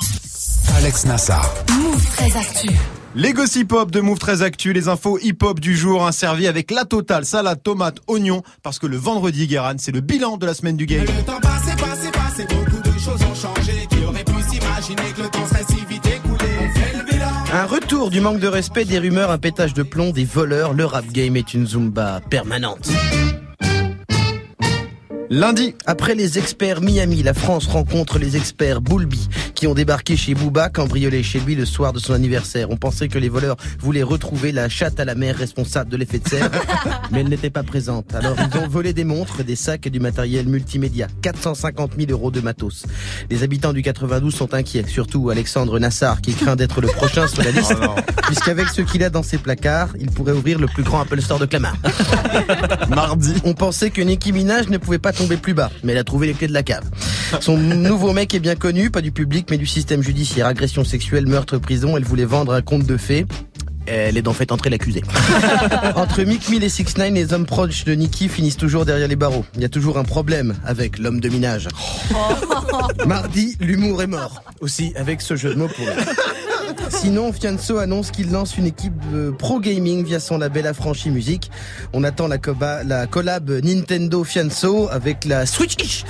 Alex 0.72 1.04
Nassar. 1.06 1.52
Move 1.70 2.04
très 2.16 2.36
actu. 2.36 2.68
Les 3.16 3.32
gossip 3.32 3.72
hop 3.72 3.90
de 3.92 4.00
Move 4.00 4.18
très 4.18 4.42
Actu, 4.42 4.72
les 4.72 4.88
infos 4.88 5.18
hip 5.22 5.36
hop 5.42 5.60
du 5.60 5.76
jour, 5.76 6.04
hein, 6.04 6.10
servis 6.10 6.48
avec 6.48 6.72
la 6.72 6.84
totale, 6.84 7.24
salade, 7.24 7.62
tomate, 7.62 7.98
oignon, 8.08 8.42
parce 8.62 8.80
que 8.80 8.86
le 8.88 8.96
vendredi, 8.96 9.46
Guéran, 9.46 9.74
c'est 9.78 9.92
le 9.92 10.00
bilan 10.00 10.36
de 10.36 10.46
la 10.46 10.54
semaine 10.54 10.76
du 10.76 10.86
game. 10.86 11.04
Le 11.04 11.22
temps 11.24 11.38
passé, 11.40 11.70
passé, 11.78 12.10
passé, 12.10 12.44
beaucoup 12.52 12.82
de 12.82 12.98
choses 12.98 13.20
ont 13.22 13.34
changé. 13.34 13.86
Qui 13.88 14.04
aurait 14.04 14.24
pu 14.24 14.32
s'imaginer 14.50 15.12
que 15.16 15.22
le 15.22 15.28
temps 15.28 15.46
serait 15.46 15.64
si 15.68 15.84
vite 15.88 16.06
écoulé 16.06 16.50
On 16.60 16.78
fait 16.78 16.96
le 16.98 17.04
bilan. 17.04 17.26
Un 17.52 17.66
retour 17.66 18.10
du 18.10 18.20
manque 18.20 18.40
de 18.40 18.48
respect, 18.48 18.84
des 18.84 18.98
rumeurs, 18.98 19.30
un 19.30 19.38
pétage 19.38 19.74
de 19.74 19.84
plomb, 19.84 20.10
des 20.10 20.24
voleurs. 20.24 20.72
Le 20.72 20.84
rap 20.84 21.06
game 21.12 21.36
est 21.36 21.54
une 21.54 21.68
zumba 21.68 22.20
permanente. 22.30 22.90
Lundi, 25.30 25.74
Après 25.86 26.14
les 26.14 26.38
experts 26.38 26.80
Miami, 26.80 27.22
la 27.22 27.34
France 27.34 27.66
rencontre 27.66 28.18
les 28.18 28.36
experts 28.36 28.80
Boulby 28.80 29.28
qui 29.54 29.66
ont 29.66 29.74
débarqué 29.74 30.16
chez 30.16 30.34
Booba, 30.34 30.68
cambriolé 30.68 31.22
chez 31.22 31.40
lui 31.40 31.54
le 31.54 31.64
soir 31.64 31.92
de 31.92 31.98
son 31.98 32.12
anniversaire. 32.12 32.70
On 32.70 32.76
pensait 32.76 33.08
que 33.08 33.18
les 33.18 33.28
voleurs 33.28 33.56
voulaient 33.78 34.02
retrouver 34.02 34.52
la 34.52 34.68
chatte 34.68 35.00
à 35.00 35.04
la 35.04 35.14
mer 35.14 35.36
responsable 35.36 35.90
de 35.90 35.96
l'effet 35.96 36.18
de 36.18 36.28
serre, 36.28 36.50
mais 37.10 37.20
elle 37.20 37.28
n'était 37.28 37.50
pas 37.50 37.62
présente. 37.62 38.14
Alors 38.14 38.36
ils 38.38 38.58
ont 38.58 38.68
volé 38.68 38.92
des 38.92 39.04
montres, 39.04 39.44
des 39.44 39.56
sacs 39.56 39.86
et 39.86 39.90
du 39.90 40.00
matériel 40.00 40.46
multimédia. 40.46 41.06
450 41.22 41.92
000 41.98 42.10
euros 42.10 42.30
de 42.30 42.40
matos. 42.40 42.84
Les 43.30 43.42
habitants 43.42 43.72
du 43.72 43.82
92 43.82 44.34
sont 44.34 44.54
inquiets, 44.54 44.84
surtout 44.86 45.30
Alexandre 45.30 45.78
Nassar 45.78 46.20
qui 46.20 46.34
craint 46.34 46.56
d'être 46.56 46.80
le 46.80 46.88
prochain 46.88 47.26
sur 47.26 47.42
la 47.42 47.50
liste, 47.50 47.74
Oh 47.82 47.94
puisqu'avec 48.26 48.68
ce 48.68 48.82
qu'il 48.82 49.02
a 49.04 49.10
dans 49.10 49.22
ses 49.22 49.38
placards, 49.38 49.90
il 49.98 50.10
pourrait 50.10 50.32
ouvrir 50.32 50.58
le 50.58 50.66
plus 50.66 50.82
grand 50.82 51.00
Apple 51.00 51.20
Store 51.20 51.38
de 51.38 51.46
Clamart. 51.46 51.76
mardi, 52.88 53.34
On 53.44 53.54
pensait 53.54 53.90
que 53.90 54.02
Nicki 54.02 54.32
Minaj 54.32 54.68
ne 54.68 54.78
pouvait 54.78 54.98
pas 54.98 55.12
tomber 55.12 55.36
plus 55.36 55.54
bas, 55.54 55.70
mais 55.82 55.92
elle 55.92 55.98
a 55.98 56.04
trouvé 56.04 56.26
les 56.26 56.34
clés 56.34 56.48
de 56.48 56.52
la 56.52 56.62
cave. 56.62 56.84
Son 57.40 57.56
nouveau 57.56 58.12
mec 58.12 58.34
est 58.34 58.40
bien 58.40 58.54
connu, 58.54 58.90
pas 58.90 59.00
du 59.00 59.12
public, 59.12 59.43
mais 59.50 59.58
du 59.58 59.66
système 59.66 60.02
judiciaire. 60.02 60.46
Agression 60.46 60.84
sexuelle, 60.84 61.26
meurtre, 61.26 61.58
prison. 61.58 61.96
Elle 61.96 62.04
voulait 62.04 62.24
vendre 62.24 62.52
un 62.52 62.62
conte 62.62 62.86
de 62.86 62.96
fées. 62.96 63.26
Elle 63.86 64.16
est 64.16 64.22
d'en 64.22 64.32
fait 64.32 64.50
entrée 64.50 64.70
l'accusé. 64.70 65.02
Entre 65.94 66.22
Mick 66.22 66.48
Mill 66.48 66.64
et 66.64 66.68
6 66.68 66.96
9 66.96 67.12
les 67.12 67.32
hommes 67.34 67.44
proches 67.44 67.84
de 67.84 67.92
Nicki 67.92 68.28
finissent 68.28 68.56
toujours 68.56 68.86
derrière 68.86 69.08
les 69.08 69.16
barreaux. 69.16 69.44
Il 69.56 69.60
y 69.60 69.64
a 69.64 69.68
toujours 69.68 69.98
un 69.98 70.04
problème 70.04 70.54
avec 70.64 70.98
l'homme 70.98 71.20
de 71.20 71.28
minage. 71.28 71.68
Mardi, 73.06 73.56
l'humour 73.60 74.02
est 74.02 74.06
mort. 74.06 74.42
Aussi 74.60 74.92
avec 74.96 75.20
ce 75.20 75.36
jeu 75.36 75.50
de 75.50 75.58
mots 75.58 75.68
pour 75.68 75.84
lui. 75.84 75.92
Sinon, 76.88 77.32
Fianso 77.32 77.78
annonce 77.78 78.10
qu'il 78.10 78.30
lance 78.30 78.56
une 78.56 78.66
équipe 78.66 78.94
de 79.12 79.30
pro 79.30 79.60
gaming 79.60 80.04
via 80.04 80.20
son 80.20 80.38
label 80.38 80.66
Affranchi 80.66 81.10
Music. 81.10 81.50
On 81.92 82.04
attend 82.04 82.28
la, 82.28 82.38
coba- 82.38 82.82
la 82.84 83.06
collab 83.06 83.50
Nintendo 83.62 84.24
Fianso 84.24 84.88
avec 84.90 85.24
la 85.24 85.44
Switch. 85.46 86.04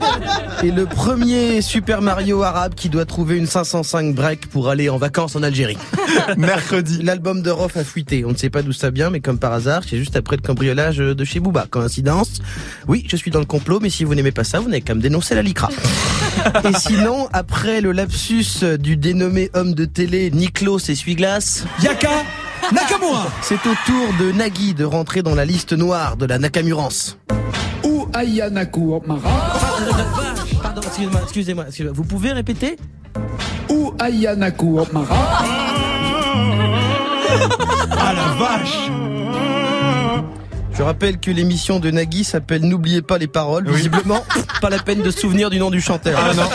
Et 0.62 0.70
le 0.70 0.86
premier 0.86 1.62
Super 1.62 2.02
Mario 2.02 2.42
arabe 2.42 2.74
qui 2.74 2.88
doit 2.88 3.04
trouver 3.04 3.36
une 3.36 3.46
505 3.46 4.14
break 4.14 4.46
pour 4.48 4.68
aller 4.68 4.88
en 4.88 4.96
vacances 4.98 5.36
en 5.36 5.42
Algérie. 5.42 5.78
mercredi, 6.36 7.02
L'album 7.02 7.42
de 7.42 7.50
Rof 7.50 7.76
a 7.76 7.84
fuité. 7.84 8.24
On 8.24 8.30
ne 8.32 8.36
sait 8.36 8.50
pas 8.50 8.62
d'où 8.62 8.72
ça 8.72 8.90
vient, 8.90 9.10
mais 9.10 9.20
comme 9.20 9.38
par 9.38 9.52
hasard, 9.52 9.82
c'est 9.88 9.98
juste 9.98 10.16
après 10.16 10.36
le 10.36 10.42
cambriolage 10.42 10.98
de 10.98 11.24
chez 11.24 11.40
Booba. 11.40 11.66
Coïncidence? 11.70 12.40
Oui, 12.88 13.04
je 13.08 13.16
suis 13.16 13.30
dans 13.30 13.40
le 13.40 13.46
complot, 13.46 13.78
mais 13.80 13.90
si 13.90 14.04
vous 14.04 14.14
n'aimez 14.14 14.32
pas 14.32 14.44
ça, 14.44 14.60
vous 14.60 14.68
n'avez 14.68 14.82
qu'à 14.82 14.94
me 14.94 15.00
dénoncer 15.00 15.34
la 15.34 15.42
licra. 15.42 15.68
Et 16.64 16.72
sinon, 16.78 17.28
après 17.32 17.80
le 17.80 17.92
lapsus 17.92 18.64
du 18.78 18.96
dénommé 18.96 19.50
homme 19.54 19.74
de 19.74 19.84
télé 19.84 20.30
Niklos 20.30 20.78
Essuie-Glace, 20.78 21.64
Yaka 21.82 22.10
Nakamura. 22.72 23.26
C'est 23.42 23.66
au 23.66 23.74
tour 23.86 24.08
de 24.20 24.32
Nagui 24.32 24.74
de 24.74 24.84
rentrer 24.84 25.22
dans 25.22 25.34
la 25.34 25.44
liste 25.44 25.72
noire 25.72 26.16
de 26.16 26.26
la 26.26 26.38
Nakamurance. 26.38 27.18
ou 27.84 28.06
Aya 28.12 28.50
Nakamura 28.50 29.20
Pardon, 30.62 30.80
excusez-moi, 30.82 31.20
excusez-moi, 31.22 31.64
excusez-moi. 31.66 31.92
Vous 31.94 32.04
pouvez 32.04 32.32
répéter? 32.32 32.76
Ou 33.68 33.94
Aya 33.98 34.36
Nakamura 34.36 35.16
ah 37.98 38.12
la 38.14 38.34
vache 38.38 38.90
Je 40.76 40.82
rappelle 40.82 41.18
que 41.18 41.30
l'émission 41.30 41.80
de 41.80 41.90
Nagui 41.90 42.22
s'appelle 42.22 42.62
N'oubliez 42.62 43.00
pas 43.00 43.16
les 43.16 43.26
paroles. 43.26 43.66
Visiblement, 43.66 44.22
pas 44.60 44.68
la 44.68 44.78
peine 44.78 45.00
de 45.00 45.10
se 45.10 45.20
souvenir 45.20 45.48
du 45.48 45.58
nom 45.58 45.70
du 45.70 45.80
chanteur. 45.80 46.20
Ah 46.22 46.34
non. 46.34 46.48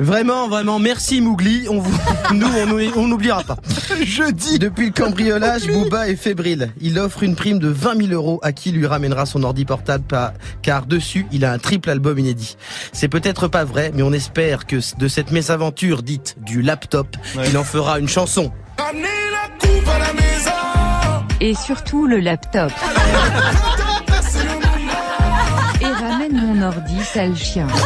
Vraiment, 0.00 0.48
vraiment, 0.48 0.80
merci 0.80 1.20
Mougli. 1.20 1.68
On 1.68 1.78
vous, 1.78 1.96
nous, 2.34 2.48
on 2.96 3.06
n'oubliera 3.06 3.44
pas. 3.44 3.56
Jeudi, 4.02 4.58
Depuis 4.58 4.86
le 4.86 4.92
cambriolage, 4.92 5.68
Booba 5.68 6.08
est 6.08 6.16
fébrile. 6.16 6.72
Il 6.80 6.98
offre 6.98 7.22
une 7.22 7.36
prime 7.36 7.60
de 7.60 7.68
20 7.68 8.08
000 8.08 8.12
euros 8.12 8.40
à 8.42 8.50
qui 8.50 8.72
lui 8.72 8.86
ramènera 8.86 9.24
son 9.24 9.44
ordi 9.44 9.64
portable, 9.64 10.04
car 10.62 10.86
dessus, 10.86 11.26
il 11.30 11.44
a 11.44 11.52
un 11.52 11.58
triple 11.58 11.90
album 11.90 12.18
inédit. 12.18 12.56
C'est 12.92 13.08
peut-être 13.08 13.46
pas 13.46 13.64
vrai, 13.64 13.92
mais 13.94 14.02
on 14.02 14.12
espère 14.12 14.66
que 14.66 14.76
de 14.98 15.06
cette 15.06 15.30
mésaventure 15.30 16.02
dite 16.02 16.36
du 16.44 16.60
laptop, 16.60 17.16
il 17.48 17.56
en 17.56 17.64
fera 17.64 18.00
une 18.00 18.08
chanson. 18.08 18.50
Et 21.40 21.54
surtout 21.54 22.06
le 22.06 22.20
laptop. 22.20 22.70
Et 25.80 25.86
ramène 25.86 26.34
mon 26.34 26.62
ordi, 26.62 27.02
sale 27.02 27.34
chien. 27.34 27.66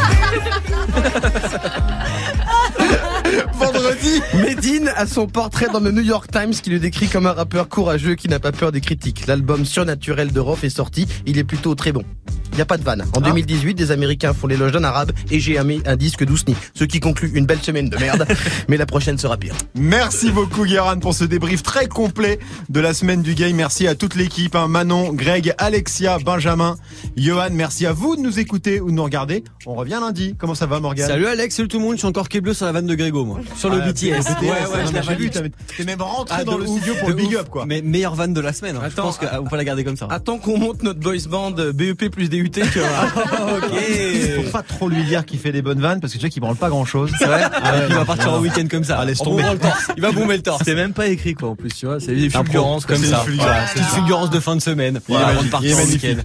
Medine 4.33 4.91
a 4.95 5.07
son 5.07 5.27
portrait 5.27 5.67
dans 5.71 5.79
le 5.79 5.91
New 5.91 6.01
York 6.01 6.29
Times 6.31 6.51
qui 6.51 6.69
le 6.69 6.79
décrit 6.79 7.07
comme 7.07 7.25
un 7.25 7.31
rappeur 7.31 7.69
courageux 7.69 8.15
qui 8.15 8.27
n'a 8.27 8.39
pas 8.39 8.51
peur 8.51 8.71
des 8.71 8.81
critiques. 8.81 9.27
L'album 9.27 9.65
surnaturel 9.65 10.31
de 10.31 10.39
Rof 10.39 10.63
est 10.63 10.69
sorti, 10.69 11.07
il 11.25 11.37
est 11.37 11.43
plutôt 11.43 11.75
très 11.75 11.91
bon. 11.91 12.03
Il 12.51 12.59
n'y 12.59 12.61
a 12.61 12.65
pas 12.65 12.77
de 12.77 12.83
vanne. 12.83 13.03
En 13.13 13.19
2018, 13.19 13.73
des 13.73 13.91
Américains 13.91 14.33
font 14.33 14.47
l'éloge 14.47 14.71
d'un 14.71 14.85
arabe 14.85 15.11
et 15.29 15.41
j'ai 15.41 15.57
un 15.57 15.95
disque 15.97 16.23
d'Ousni. 16.23 16.55
Ce 16.73 16.85
qui 16.85 17.01
conclut 17.01 17.29
une 17.33 17.45
belle 17.45 17.61
semaine 17.61 17.89
de 17.89 17.97
merde. 17.97 18.25
mais 18.69 18.77
la 18.77 18.85
prochaine 18.85 19.17
sera 19.17 19.35
pire. 19.35 19.53
Merci 19.75 20.31
beaucoup 20.31 20.63
Guéran 20.65 20.99
pour 20.99 21.13
ce 21.13 21.25
débrief 21.25 21.63
très 21.63 21.87
complet 21.87 22.39
de 22.69 22.79
la 22.79 22.93
semaine 22.93 23.21
du 23.21 23.33
game. 23.35 23.57
Merci 23.57 23.87
à 23.87 23.95
toute 23.95 24.15
l'équipe, 24.15 24.55
hein, 24.55 24.69
Manon, 24.69 25.11
Greg, 25.11 25.53
Alexia, 25.57 26.17
Benjamin, 26.19 26.77
Johan. 27.17 27.49
Merci 27.51 27.85
à 27.87 27.91
vous 27.91 28.15
de 28.15 28.21
nous 28.21 28.39
écouter 28.39 28.79
ou 28.79 28.89
de 28.89 28.95
nous 28.95 29.03
regarder. 29.03 29.43
On 29.65 29.73
revient 29.73 29.97
lundi. 29.99 30.35
Comment 30.37 30.55
ça 30.55 30.65
va 30.65 30.79
Morgan 30.79 31.07
Salut 31.07 31.27
Alex, 31.27 31.55
salut 31.55 31.67
tout 31.67 31.79
le 31.79 31.83
monde, 31.83 31.95
je 31.95 31.99
suis 31.99 32.07
encore 32.07 32.29
bleu 32.41 32.53
sur 32.53 32.65
la 32.65 32.71
vanne 32.71 32.87
de 32.87 32.95
Grégo 32.95 33.25
moi. 33.25 33.39
Sur 33.57 33.69
le 33.69 33.81
Ah, 33.81 33.85
BTS, 33.95 34.05
Ouais, 34.41 34.49
ouais, 34.49 34.57
je 34.85 35.01
j'ai 35.09 35.15
vu, 35.15 35.29
T'es 35.29 35.83
même 35.85 36.01
rentré 36.01 36.35
Ah, 36.39 36.43
dans 36.43 36.57
le 36.57 36.65
ouf, 36.65 36.77
studio 36.77 36.93
pour 36.99 37.09
le 37.09 37.15
big 37.15 37.27
ouf. 37.29 37.35
up 37.41 37.49
quoi. 37.49 37.65
Mais 37.65 37.81
meilleure 37.81 38.15
vanne 38.15 38.33
de 38.33 38.41
la 38.41 38.53
semaine. 38.53 38.75
hein. 38.75 38.81
Je 38.83 38.87
Attends. 38.87 39.03
pense 39.03 39.17
qu'on 39.17 39.43
peut 39.45 39.57
la 39.57 39.63
garder 39.63 39.83
comme 39.83 39.97
ça. 39.97 40.07
Attends 40.09 40.37
qu'on 40.37 40.57
monte 40.57 40.83
notre 40.83 40.99
boys 40.99 41.15
band 41.29 41.51
BEP 41.51 42.09
plus 42.09 42.29
des 42.29 42.37
IUT 42.37 42.49
que. 42.49 42.79
Faut 44.43 44.51
pas 44.51 44.63
trop 44.63 44.89
lui 44.89 45.03
dire 45.03 45.25
qu'il 45.25 45.39
fait 45.39 45.51
des 45.51 45.61
bonnes 45.61 45.79
vannes 45.81 45.99
parce 45.99 46.13
que 46.13 46.17
tu 46.17 46.25
vois 46.25 46.29
qu'il 46.29 46.41
branle 46.41 46.55
pas 46.55 46.69
grand 46.69 46.85
chose. 46.85 47.11
C'est 47.17 47.25
vrai 47.25 47.43
Il 47.89 47.95
va 47.95 48.05
partir 48.05 48.33
en 48.33 48.39
week-end 48.39 48.65
comme 48.69 48.83
ça. 48.83 48.97
Ah, 48.99 49.05
laisse 49.05 49.19
tomber. 49.19 49.41
bombant 49.43 49.53
le 49.53 49.59
torse. 49.59 49.87
Il 49.95 50.01
va 50.01 50.11
bomber 50.11 50.37
le 50.37 50.43
torse. 50.43 50.59
C'était 50.59 50.75
même 50.75 50.93
pas 50.93 51.07
écrit 51.07 51.33
quoi 51.33 51.49
en 51.49 51.55
plus, 51.55 51.69
tu 51.69 51.85
vois. 51.85 51.99
C'est 51.99 52.15
des 52.15 52.29
fulgurances 52.29 52.85
comme 52.85 52.97
c'est 52.97 53.07
ça. 53.07 53.23
C'est 53.73 53.79
une 53.79 53.85
fulgurance 53.85 54.29
de 54.29 54.39
fin 54.39 54.55
de 54.55 54.61
semaine. 54.61 54.99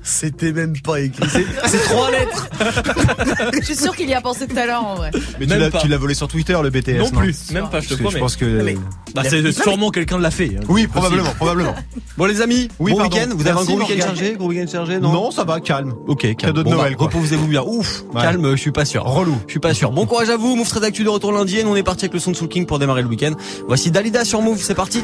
C'était 0.05 0.53
même 0.53 0.75
pas 0.81 1.01
écrit. 1.01 1.29
C'est- 1.31 1.47
C'est 1.67 1.83
trois 1.85 2.11
lettres. 2.11 2.49
Je 3.61 3.65
suis 3.65 3.77
sûr 3.77 3.95
qu'il 3.95 4.09
y 4.09 4.15
a 4.15 4.21
pensé 4.21 4.47
tout 4.47 4.57
à 4.57 4.67
l'heure 4.67 4.85
en 4.85 4.95
vrai. 4.97 5.11
Mais 5.39 5.47
tu 5.47 5.79
tu 5.83 5.89
l'as 5.89 5.97
volé 5.99 6.15
sur 6.15 6.29
Twitter 6.29 6.57
le 6.63 6.71
BTS. 6.71 6.99
Non 6.99 7.11
plus, 7.11 7.37
même 7.63 7.71
pas, 7.71 7.81
je 7.81 7.89
te 7.89 7.95
Parce 7.95 7.99
que 7.99 8.03
promets. 8.05 8.15
Je 8.17 8.21
pense 8.21 8.37
que. 8.37 8.63
Mais- 8.63 8.77
Bah, 9.15 9.23
c'est 9.29 9.53
sûrement 9.53 9.91
quelqu'un 9.91 10.19
de 10.19 10.23
l'a 10.23 10.31
fait. 10.31 10.57
hein. 10.57 10.65
Oui, 10.69 10.87
probablement, 10.87 11.31
probablement. 11.37 11.75
Bon 12.17 12.27
les 12.27 12.41
amis, 12.43 12.69
Oui, 12.79 12.93
bon 12.93 13.03
week-end. 13.03 13.29
Vous 13.35 13.47
avez 13.47 13.59
un 13.59 13.65
gros 13.65 13.79
week-end 13.79 14.07
chargé, 14.07 14.35
gros 14.39 14.49
week-end 14.49 14.67
chargé, 14.71 14.99
Non, 15.01 15.13
non 15.13 15.31
ça 15.31 15.45
va, 15.45 15.61
calme. 15.61 15.95
Ok, 16.07 16.21
calme. 16.23 16.35
Cadeau 16.37 16.63
de 16.63 16.65
Bon, 16.65 16.77
Noël, 16.77 16.93
bah, 16.93 16.97
quoi. 16.99 17.07
Reposez-vous 17.07 17.47
bien. 17.47 17.63
Ouf, 17.63 18.05
Ouais. 18.15 18.21
calme, 18.21 18.51
je 18.53 18.57
suis 18.61 18.73
pas 18.73 18.85
sûr. 18.85 19.05
Relou. 19.05 19.37
Je 19.47 19.53
suis 19.53 19.61
pas 19.61 19.73
sûr. 19.75 19.91
Bon 19.93 20.05
courage 20.07 20.29
à 20.31 20.37
vous. 20.37 20.55
Move 20.57 20.69
très 20.69 20.85
actu 20.85 21.03
de 21.05 21.09
retour 21.09 21.33
lundi 21.33 21.59
et 21.59 21.65
nous 21.65 21.71
on 21.71 21.77
est 21.77 21.83
parti 21.83 22.05
avec 22.05 22.15
le 22.15 22.21
son 22.21 22.31
de 22.33 22.37
Soul 22.37 22.49
King 22.49 22.67
pour 22.67 22.79
démarrer 22.79 23.03
le 23.03 23.09
week-end. 23.09 23.33
Voici 23.67 23.91
Dalida 23.91 24.25
sur 24.25 24.43
Move, 24.43 24.61
c'est 24.63 24.75
parti. 24.75 25.03